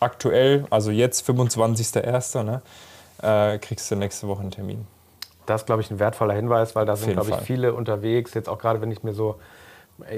aktuell, 0.01 0.65
also 0.71 0.91
jetzt 0.91 1.29
25.01., 1.29 2.43
ne, 2.43 2.63
äh, 3.23 3.59
kriegst 3.59 3.91
du 3.91 3.97
nächste 3.97 4.27
Woche 4.29 4.41
einen 4.41 4.51
Termin. 4.51 4.87
Das 5.47 5.63
ist, 5.63 5.67
glaube 5.67 5.83
ich, 5.83 5.91
ein 5.91 5.99
wertvoller 5.99 6.35
Hinweis, 6.35 6.75
weil 6.77 6.87
da 6.87 6.97
sind, 6.97 7.13
glaube 7.15 7.31
ich, 7.31 7.37
viele 7.37 7.75
unterwegs. 7.75 8.35
Jetzt 8.35 8.49
auch 8.49 8.59
gerade, 8.59 8.81
wenn 8.81 8.91
ich 8.93 9.03
mir 9.03 9.13
so. 9.13 9.37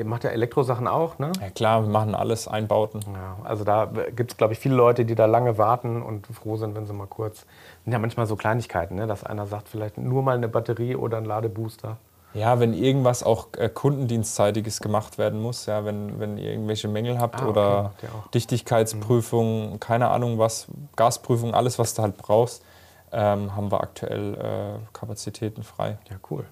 Macht 0.05 0.25
ja 0.25 0.31
Elektrosachen 0.31 0.87
auch, 0.87 1.19
ne? 1.19 1.33
Ja 1.41 1.51
klar, 1.51 1.83
wir 1.83 1.89
machen 1.91 2.15
alles, 2.15 2.49
Einbauten. 2.49 3.01
Ja, 3.13 3.37
also 3.45 3.65
da 3.65 3.91
gibt 4.15 4.33
es, 4.33 4.37
glaube 4.37 4.53
ich, 4.53 4.59
viele 4.59 4.75
Leute, 4.75 5.05
die 5.05 5.15
da 5.15 5.27
lange 5.27 5.59
warten 5.59 6.03
und 6.03 6.27
froh 6.27 6.57
sind, 6.57 6.75
wenn 6.75 6.87
sie 6.87 6.93
mal 6.93 7.07
kurz. 7.07 7.47
sind 7.85 7.93
ja 7.93 7.99
manchmal 7.99 8.27
so 8.27 8.37
Kleinigkeiten, 8.37 8.97
ne? 8.97 9.07
dass 9.07 9.25
einer 9.25 9.47
sagt, 9.47 9.69
vielleicht 9.69 9.99
nur 9.99 10.23
mal 10.23 10.37
eine 10.37 10.49
Batterie 10.49 10.97
oder 10.97 11.19
ein 11.19 11.25
Ladebooster. 11.25 11.97
Ja, 12.35 12.59
wenn 12.59 12.75
irgendwas 12.75 13.23
auch 13.23 13.47
äh, 13.57 13.69
kundendienstzeitiges 13.69 14.81
gemacht 14.81 15.19
werden 15.19 15.41
muss, 15.41 15.67
ja, 15.67 15.85
wenn, 15.85 16.19
wenn 16.19 16.37
ihr 16.37 16.51
irgendwelche 16.51 16.89
Mängel 16.89 17.21
habt 17.21 17.37
Ah, 17.37 17.43
okay, 17.45 17.51
oder. 17.51 17.93
Dichtigkeitsprüfung, 18.35 19.79
keine 19.79 20.09
Ahnung 20.09 20.39
was, 20.39 20.67
Gasprüfung, 20.97 21.55
alles, 21.55 21.79
was 21.79 21.95
du 21.95 22.03
halt 22.03 22.17
brauchst, 22.17 22.65
ähm, 23.13 23.55
haben 23.55 23.71
wir 23.71 23.81
aktuell 23.81 24.35
äh, 24.35 24.79
Kapazitäten 24.93 25.63
frei. 25.63 25.99
Ja, 26.11 26.17
cool. 26.31 26.45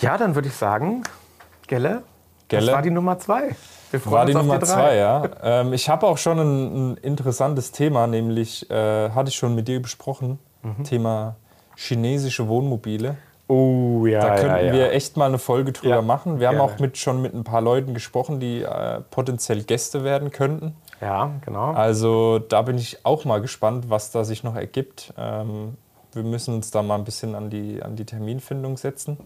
Ja, 0.00 0.16
dann 0.16 0.36
würde 0.36 0.46
ich 0.48 0.54
sagen, 0.54 1.02
Gelle, 1.70 2.02
Gelle? 2.48 2.66
das 2.66 2.74
war 2.74 2.82
die 2.82 2.90
Nummer 2.90 3.16
zwei. 3.20 3.54
Wir 3.92 4.00
freuen 4.00 4.12
War 4.14 4.26
die 4.26 4.34
Nummer 4.34 4.58
drei. 4.58 4.66
zwei, 4.66 4.96
ja. 4.96 5.22
Ähm, 5.42 5.72
ich 5.72 5.88
habe 5.88 6.06
auch 6.08 6.18
schon 6.18 6.38
ein, 6.40 6.92
ein 6.92 6.96
interessantes 6.96 7.70
Thema, 7.70 8.08
nämlich 8.08 8.68
äh, 8.70 9.10
hatte 9.10 9.28
ich 9.30 9.36
schon 9.36 9.54
mit 9.54 9.68
dir 9.68 9.80
besprochen, 9.80 10.38
Mhm. 10.62 10.84
Thema 10.84 11.36
chinesische 11.76 12.46
Wohnmobile. 12.48 13.16
Oh, 13.48 14.04
ja, 14.06 14.20
Da 14.20 14.34
könnten 14.34 14.56
ja, 14.56 14.62
ja. 14.62 14.72
wir 14.74 14.92
echt 14.92 15.16
mal 15.16 15.26
eine 15.26 15.38
Folge 15.38 15.72
drüber 15.72 15.94
Ja, 15.96 16.02
machen. 16.02 16.38
Wir 16.40 16.48
haben 16.48 16.56
gerne. 16.58 16.72
auch 16.74 16.78
mit, 16.80 16.98
schon 16.98 17.22
mit 17.22 17.32
ein 17.34 17.44
paar 17.44 17.60
Leuten 17.62 17.94
gesprochen, 17.94 18.40
die 18.40 18.62
äh, 18.62 19.00
potenziell 19.10 19.62
Gäste 19.62 20.04
werden 20.04 20.30
könnten. 20.32 20.74
Ja, 21.00 21.30
genau. 21.46 21.72
Also 21.72 22.38
da 22.40 22.62
bin 22.62 22.76
ich 22.78 23.06
auch 23.06 23.24
mal 23.24 23.40
gespannt, 23.40 23.88
was 23.88 24.10
da 24.10 24.22
sich 24.24 24.44
noch 24.44 24.54
ergibt. 24.54 25.14
Ähm, 25.16 25.76
wir 26.12 26.22
müssen 26.24 26.54
uns 26.54 26.70
da 26.72 26.82
mal 26.82 26.96
ein 26.96 27.04
bisschen 27.04 27.34
an 27.34 27.48
die, 27.48 27.82
an 27.82 27.96
die 27.96 28.04
Terminfindung 28.04 28.76
setzen. 28.76 29.16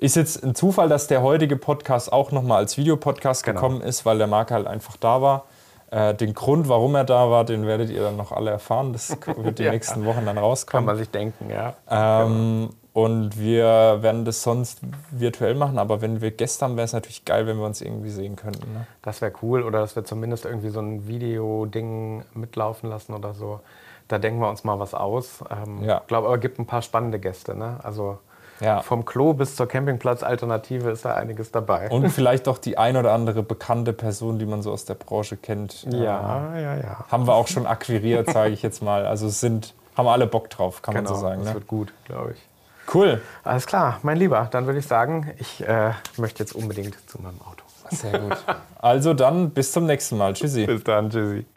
Ist 0.00 0.16
jetzt 0.16 0.42
ein 0.42 0.54
Zufall, 0.54 0.88
dass 0.88 1.08
der 1.08 1.20
heutige 1.22 1.56
Podcast 1.56 2.10
auch 2.10 2.32
nochmal 2.32 2.56
als 2.58 2.78
Videopodcast 2.78 3.44
Genau. 3.44 3.60
gekommen 3.60 3.80
ist, 3.82 4.06
weil 4.06 4.16
der 4.16 4.26
Marc 4.28 4.50
halt 4.50 4.66
einfach 4.66 4.96
da 4.96 5.20
war. 5.20 5.44
Äh, 5.90 6.14
den 6.14 6.32
Grund, 6.32 6.68
warum 6.70 6.94
er 6.94 7.04
da 7.04 7.30
war, 7.30 7.44
den 7.44 7.66
werdet 7.66 7.90
ihr 7.90 8.02
dann 8.02 8.16
noch 8.16 8.32
alle 8.32 8.50
erfahren. 8.50 8.94
Das 8.94 9.10
wird 9.36 9.58
die 9.58 9.64
Ja. 9.64 9.72
nächsten 9.72 10.06
Wochen 10.06 10.24
dann 10.24 10.36
Kann 10.36 10.38
rauskommen. 10.38 10.86
man 10.86 10.96
sich 10.96 11.10
denken, 11.10 11.50
ja. 11.50 11.74
Ähm, 11.90 12.70
Und 12.92 13.38
wir 13.38 13.98
werden 14.00 14.24
das 14.24 14.42
sonst 14.42 14.80
virtuell 15.10 15.54
machen, 15.54 15.78
aber 15.78 16.00
wenn 16.00 16.20
wir 16.22 16.30
Gäste 16.32 16.64
haben, 16.64 16.76
wäre 16.76 16.86
es 16.86 16.92
natürlich 16.92 17.24
geil, 17.24 17.46
wenn 17.46 17.58
wir 17.58 17.66
uns 17.66 17.80
irgendwie 17.82 18.10
sehen 18.10 18.34
könnten. 18.36 18.72
Ne? 18.72 18.86
Das 19.02 19.20
wäre 19.20 19.32
cool. 19.42 19.62
Oder 19.62 19.80
dass 19.80 19.94
wir 19.96 20.04
zumindest 20.04 20.44
irgendwie 20.46 20.70
so 20.70 20.80
ein 20.80 21.06
Video-Ding 21.06 22.24
mitlaufen 22.34 22.88
lassen 22.88 23.12
oder 23.14 23.34
so. 23.34 23.60
Da 24.08 24.18
denken 24.18 24.40
wir 24.40 24.48
uns 24.48 24.64
mal 24.64 24.78
was 24.80 24.94
aus. 24.94 25.44
Ähm, 25.50 25.84
Ja. 25.84 26.00
glaube 26.08 26.26
aber 26.26 26.38
gibt 26.38 26.58
ein 26.58 26.66
paar 26.66 26.82
spannende 26.82 27.20
Gäste. 27.20 27.54
Ne? 27.54 27.78
Also 27.82 28.18
Ja. 28.60 28.82
vom 28.82 29.04
Klo 29.04 29.32
bis 29.34 29.56
zur 29.56 29.66
Campingplatz-Alternative 29.66 30.90
ist 30.90 31.04
da 31.04 31.14
einiges 31.14 31.50
dabei. 31.50 31.88
Und 31.90 32.10
vielleicht 32.10 32.46
auch 32.48 32.58
die 32.58 32.76
ein 32.78 32.96
oder 32.96 33.12
andere 33.12 33.42
bekannte 33.42 33.92
Person, 33.92 34.38
die 34.38 34.46
man 34.46 34.62
so 34.62 34.72
aus 34.72 34.84
der 34.84 34.94
Branche 34.94 35.36
kennt. 35.36 35.86
Äh, 35.92 35.96
ja, 36.04 36.56
ja, 36.58 36.76
ja. 36.76 37.04
Haben 37.10 37.26
wir 37.26 37.34
auch 37.34 37.48
schon 37.48 37.66
akquiriert, 37.66 38.30
sage 38.30 38.50
ich 38.52 38.62
jetzt 38.62 38.82
mal. 38.82 39.06
Also 39.06 39.28
sind, 39.28 39.74
haben 39.96 40.08
alle 40.08 40.26
Bock 40.26 40.50
drauf, 40.50 40.82
kann 40.82 40.94
Genau, 40.94 41.10
man 41.10 41.16
so 41.18 41.22
sagen. 41.22 41.40
das 41.40 41.48
Ne? 41.48 41.54
wird 41.54 41.66
gut, 41.66 41.92
glaube 42.04 42.32
ich. 42.32 42.94
Cool. 42.94 43.20
Alles 43.44 43.66
klar, 43.66 43.98
mein 44.02 44.16
Lieber. 44.16 44.48
Dann 44.50 44.66
würde 44.66 44.78
ich 44.80 44.86
sagen, 44.86 45.30
ich 45.38 45.66
äh, 45.66 45.92
möchte 46.16 46.42
jetzt 46.42 46.54
unbedingt 46.54 46.96
zu 47.08 47.20
meinem 47.22 47.40
Auto. 47.42 47.64
Sehr 47.90 48.18
gut. 48.18 48.36
Also 48.78 49.14
dann 49.14 49.50
bis 49.50 49.72
zum 49.72 49.86
nächsten 49.86 50.16
Mal. 50.16 50.34
Tschüssi. 50.34 50.66
Bis 50.66 50.84
dann, 50.84 51.10
tschüssi. 51.10 51.44